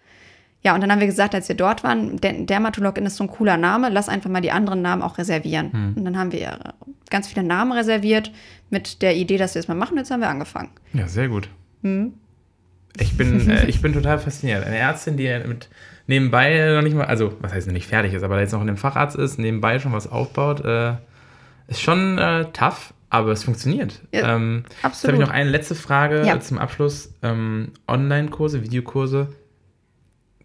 Ja, 0.62 0.76
und 0.76 0.82
dann 0.82 0.92
haben 0.92 1.00
wir 1.00 1.08
gesagt, 1.08 1.34
als 1.34 1.48
wir 1.48 1.56
dort 1.56 1.84
waren, 1.84 2.18
Dermatologin 2.20 3.06
ist 3.06 3.16
so 3.16 3.24
ein 3.24 3.30
cooler 3.30 3.56
Name, 3.56 3.90
lass 3.90 4.10
einfach 4.10 4.30
mal 4.30 4.42
die 4.42 4.52
anderen 4.52 4.82
Namen 4.82 5.02
auch 5.02 5.18
reservieren. 5.18 5.72
Hm. 5.72 5.94
Und 5.96 6.06
dann 6.06 6.18
haben 6.18 6.34
wir 6.34 6.60
ganz 7.10 7.30
viele 7.30 7.44
Namen 7.44 7.72
reserviert 7.72 8.32
mit 8.70 9.02
der 9.02 9.16
Idee, 9.16 9.38
dass 9.38 9.56
wir 9.56 9.62
es 9.62 9.70
mal 9.70 9.76
machen. 9.76 9.98
Jetzt 9.98 10.12
haben 10.12 10.20
wir 10.20 10.30
angefangen. 10.30 10.70
Ja, 10.94 11.08
sehr 11.08 11.30
gut. 11.30 11.50
Hm. 11.82 12.14
Ich, 13.00 13.16
bin, 13.16 13.50
äh, 13.50 13.68
ich 13.68 13.82
bin 13.82 13.94
total 13.94 14.20
fasziniert. 14.20 14.66
Eine 14.66 14.78
Ärztin, 14.78 15.16
die 15.16 15.30
mit 15.48 15.70
nebenbei 16.08 16.74
noch 16.76 16.82
nicht 16.82 16.96
mal, 16.96 17.06
also 17.06 17.34
was 17.40 17.54
heißt 17.54 17.72
nicht 17.72 17.88
fertig 17.88 18.14
ist, 18.14 18.24
aber 18.24 18.40
jetzt 18.40 18.52
noch 18.52 18.62
in 18.62 18.68
dem 18.68 18.78
Facharzt 18.78 19.16
ist, 19.16 19.40
nebenbei 19.40 19.80
schon 19.80 19.94
was 19.94 20.12
aufbaut, 20.12 20.66
äh, 20.66 20.96
ist 21.68 21.82
schon 21.82 22.18
äh, 22.18 22.46
tough, 22.52 22.94
aber 23.10 23.32
es 23.32 23.44
funktioniert. 23.44 24.02
Ja, 24.12 24.36
ähm, 24.36 24.66
absolut. 24.82 24.94
Jetzt 24.94 25.04
habe 25.04 25.14
ich 25.14 25.20
noch 25.22 25.34
eine 25.34 25.50
letzte 25.52 25.76
Frage 25.76 26.26
ja. 26.26 26.38
zum 26.42 26.58
Abschluss. 26.58 27.14
Ähm, 27.22 27.72
Online-Kurse, 27.88 28.62
Videokurse 28.62 29.30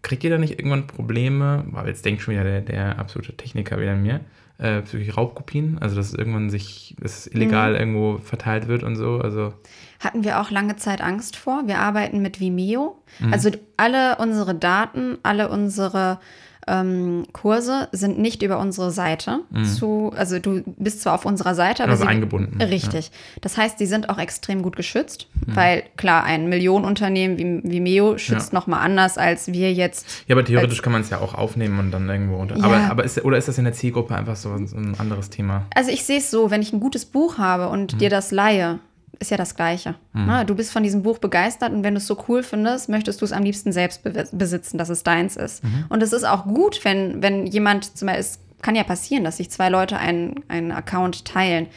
kriegt 0.05 0.23
ihr 0.23 0.29
da 0.29 0.37
nicht 0.37 0.59
irgendwann 0.59 0.85
Probleme, 0.85 1.65
weil 1.71 1.87
jetzt 1.87 2.05
denkt 2.05 2.21
schon 2.21 2.35
wieder 2.35 2.43
der, 2.43 2.61
der 2.61 2.99
absolute 2.99 3.35
Techniker 3.35 3.79
wieder 3.79 3.93
in 3.93 4.03
mir, 4.03 4.19
äh, 4.59 4.81
bezüglich 4.81 5.17
Raubkopien, 5.17 5.79
also 5.79 5.95
dass 5.95 6.13
irgendwann 6.13 6.51
sich, 6.51 6.95
dass 6.99 7.17
es 7.19 7.27
illegal 7.33 7.71
mhm. 7.71 7.79
irgendwo 7.79 8.17
verteilt 8.19 8.67
wird 8.67 8.83
und 8.83 8.95
so, 8.95 9.19
also. 9.19 9.53
Hatten 9.99 10.23
wir 10.23 10.39
auch 10.39 10.51
lange 10.51 10.75
Zeit 10.75 11.01
Angst 11.01 11.35
vor. 11.35 11.63
Wir 11.65 11.79
arbeiten 11.79 12.21
mit 12.21 12.39
Vimeo. 12.39 13.01
Mhm. 13.19 13.33
Also 13.33 13.49
alle 13.77 14.17
unsere 14.17 14.53
Daten, 14.53 15.17
alle 15.23 15.49
unsere 15.49 16.19
ähm, 16.67 17.25
Kurse 17.31 17.87
sind 17.91 18.17
nicht 18.17 18.41
über 18.41 18.59
unsere 18.59 18.91
Seite 18.91 19.41
mhm. 19.51 19.65
zu, 19.65 20.13
also 20.15 20.39
du 20.39 20.63
bist 20.77 21.01
zwar 21.01 21.13
auf 21.13 21.25
unserer 21.25 21.53
Seite, 21.53 21.83
aber 21.83 21.91
also 21.91 22.03
sie, 22.03 22.09
eingebunden. 22.09 22.61
Richtig. 22.61 23.07
Ja. 23.07 23.11
Das 23.41 23.57
heißt, 23.57 23.77
sie 23.77 23.85
sind 23.85 24.09
auch 24.09 24.17
extrem 24.17 24.61
gut 24.63 24.75
geschützt, 24.75 25.27
mhm. 25.45 25.55
weil 25.55 25.83
klar, 25.97 26.23
ein 26.23 26.49
Millionenunternehmen 26.49 27.37
wie 27.37 27.71
Vimeo 27.71 28.17
schützt 28.17 28.51
ja. 28.53 28.59
nochmal 28.59 28.83
anders 28.83 29.17
als 29.17 29.47
wir 29.51 29.73
jetzt. 29.73 30.07
Ja, 30.27 30.35
aber 30.35 30.43
theoretisch 30.43 30.81
kann 30.81 30.93
man 30.93 31.01
es 31.01 31.09
ja 31.09 31.19
auch 31.19 31.35
aufnehmen 31.35 31.79
und 31.79 31.91
dann 31.91 32.09
irgendwo 32.09 32.37
unter. 32.37 32.57
Ja. 32.57 32.63
Aber, 32.63 32.77
aber 32.77 33.03
ist, 33.03 33.23
oder 33.23 33.37
ist 33.37 33.47
das 33.47 33.57
in 33.57 33.65
der 33.65 33.73
Zielgruppe 33.73 34.15
einfach 34.15 34.35
so 34.35 34.49
ein 34.51 34.95
anderes 34.97 35.29
Thema? 35.29 35.65
Also 35.75 35.91
ich 35.91 36.03
sehe 36.03 36.17
es 36.17 36.31
so, 36.31 36.49
wenn 36.49 36.61
ich 36.61 36.73
ein 36.73 36.79
gutes 36.79 37.05
Buch 37.05 37.37
habe 37.37 37.69
und 37.69 37.93
mhm. 37.93 37.97
dir 37.99 38.09
das 38.09 38.31
leihe, 38.31 38.79
ist 39.19 39.31
ja 39.31 39.37
das 39.37 39.55
Gleiche. 39.55 39.95
Mhm. 40.13 40.25
Na, 40.27 40.43
du 40.43 40.55
bist 40.55 40.71
von 40.71 40.83
diesem 40.83 41.03
Buch 41.03 41.17
begeistert 41.17 41.71
und 41.71 41.83
wenn 41.83 41.93
du 41.93 41.99
es 41.99 42.07
so 42.07 42.17
cool 42.27 42.43
findest, 42.43 42.89
möchtest 42.89 43.21
du 43.21 43.25
es 43.25 43.31
am 43.31 43.43
liebsten 43.43 43.71
selbst 43.71 44.03
be 44.03 44.27
besitzen, 44.31 44.77
dass 44.77 44.89
es 44.89 45.03
deins 45.03 45.35
ist. 45.35 45.63
Mhm. 45.63 45.85
Und 45.89 46.03
es 46.03 46.13
ist 46.13 46.23
auch 46.23 46.45
gut, 46.45 46.83
wenn, 46.83 47.21
wenn 47.21 47.45
jemand, 47.45 47.97
zum 47.97 48.07
Beispiel, 48.07 48.21
es 48.21 48.39
kann 48.61 48.75
ja 48.75 48.83
passieren, 48.83 49.23
dass 49.23 49.37
sich 49.37 49.49
zwei 49.49 49.69
Leute 49.69 49.97
einen, 49.97 50.43
einen 50.47 50.71
Account 50.71 51.25
teilen. 51.25 51.67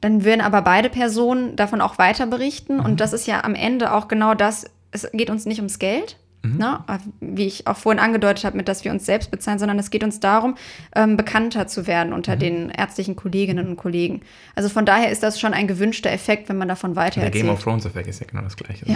Dann 0.00 0.24
würden 0.24 0.40
aber 0.40 0.62
beide 0.62 0.90
Personen 0.90 1.56
davon 1.56 1.80
auch 1.80 1.98
weiter 1.98 2.26
berichten. 2.26 2.78
Mhm. 2.78 2.84
Und 2.84 3.00
das 3.00 3.12
ist 3.12 3.26
ja 3.26 3.44
am 3.44 3.54
Ende 3.54 3.92
auch 3.92 4.08
genau 4.08 4.34
das, 4.34 4.66
es 4.90 5.08
geht 5.12 5.30
uns 5.30 5.46
nicht 5.46 5.58
ums 5.58 5.78
Geld, 5.78 6.16
Mhm. 6.44 6.58
Ne? 6.58 6.78
Wie 7.20 7.46
ich 7.46 7.66
auch 7.66 7.76
vorhin 7.76 7.98
angedeutet 7.98 8.44
habe, 8.44 8.56
mit 8.56 8.68
dass 8.68 8.84
wir 8.84 8.92
uns 8.92 9.06
selbst 9.06 9.30
bezahlen, 9.30 9.58
sondern 9.58 9.78
es 9.78 9.90
geht 9.90 10.04
uns 10.04 10.20
darum, 10.20 10.56
ähm, 10.94 11.16
bekannter 11.16 11.66
zu 11.66 11.86
werden 11.86 12.12
unter 12.12 12.36
mhm. 12.36 12.40
den 12.40 12.70
ärztlichen 12.70 13.16
Kolleginnen 13.16 13.66
und 13.66 13.76
Kollegen. 13.76 14.20
Also 14.54 14.68
von 14.68 14.84
daher 14.84 15.10
ist 15.10 15.22
das 15.22 15.40
schon 15.40 15.54
ein 15.54 15.66
gewünschter 15.66 16.12
Effekt, 16.12 16.48
wenn 16.48 16.58
man 16.58 16.68
davon 16.68 16.96
weiter 16.96 17.20
Der 17.20 17.30
Game 17.30 17.48
of 17.48 17.62
Thrones 17.62 17.86
Effekt 17.86 18.08
ist 18.08 18.20
ja 18.20 18.26
genau 18.26 18.42
das 18.42 18.56
gleiche. 18.56 18.84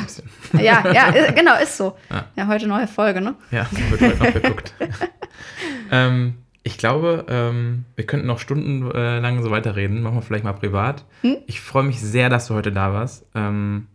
Ja, 0.52 0.60
ja, 0.60 0.92
ja 0.92 1.08
ist, 1.08 1.36
genau, 1.36 1.58
ist 1.60 1.76
so. 1.76 1.96
Ja. 2.10 2.26
ja. 2.36 2.46
heute 2.46 2.66
neue 2.66 2.86
Folge, 2.86 3.20
ne? 3.20 3.34
Ja, 3.50 3.66
wird 3.90 4.00
heute 4.00 4.16
noch 4.16 4.32
geguckt. 4.32 4.74
ähm, 5.90 6.34
ich 6.62 6.76
glaube, 6.76 7.24
ähm, 7.28 7.84
wir 7.96 8.04
könnten 8.04 8.26
noch 8.26 8.38
stundenlang 8.38 9.42
so 9.42 9.50
weiterreden. 9.50 10.02
Machen 10.02 10.16
wir 10.16 10.22
vielleicht 10.22 10.44
mal 10.44 10.52
privat. 10.52 11.04
Hm? 11.22 11.38
Ich 11.46 11.60
freue 11.60 11.84
mich 11.84 12.00
sehr, 12.00 12.28
dass 12.28 12.48
du 12.48 12.54
heute 12.54 12.72
da 12.72 12.92
warst. 12.92 13.24
Ähm, 13.34 13.86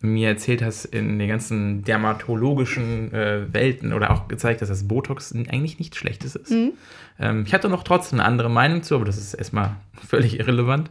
mir 0.00 0.28
erzählt 0.28 0.62
hast 0.62 0.86
in 0.86 1.18
den 1.18 1.28
ganzen 1.28 1.84
dermatologischen 1.84 3.12
äh, 3.12 3.52
Welten 3.52 3.92
oder 3.92 4.10
auch 4.10 4.28
gezeigt 4.28 4.62
hast, 4.62 4.70
dass 4.70 4.88
Botox 4.88 5.34
eigentlich 5.34 5.78
nichts 5.78 5.98
Schlechtes 5.98 6.36
ist. 6.36 6.50
Mhm. 6.50 6.72
Ähm, 7.18 7.44
ich 7.46 7.52
hatte 7.52 7.68
noch 7.68 7.82
trotzdem 7.82 8.18
eine 8.18 8.26
andere 8.26 8.48
Meinung 8.48 8.82
zu, 8.82 8.94
aber 8.94 9.04
das 9.04 9.18
ist 9.18 9.34
erstmal 9.34 9.76
völlig 10.08 10.38
irrelevant. 10.38 10.88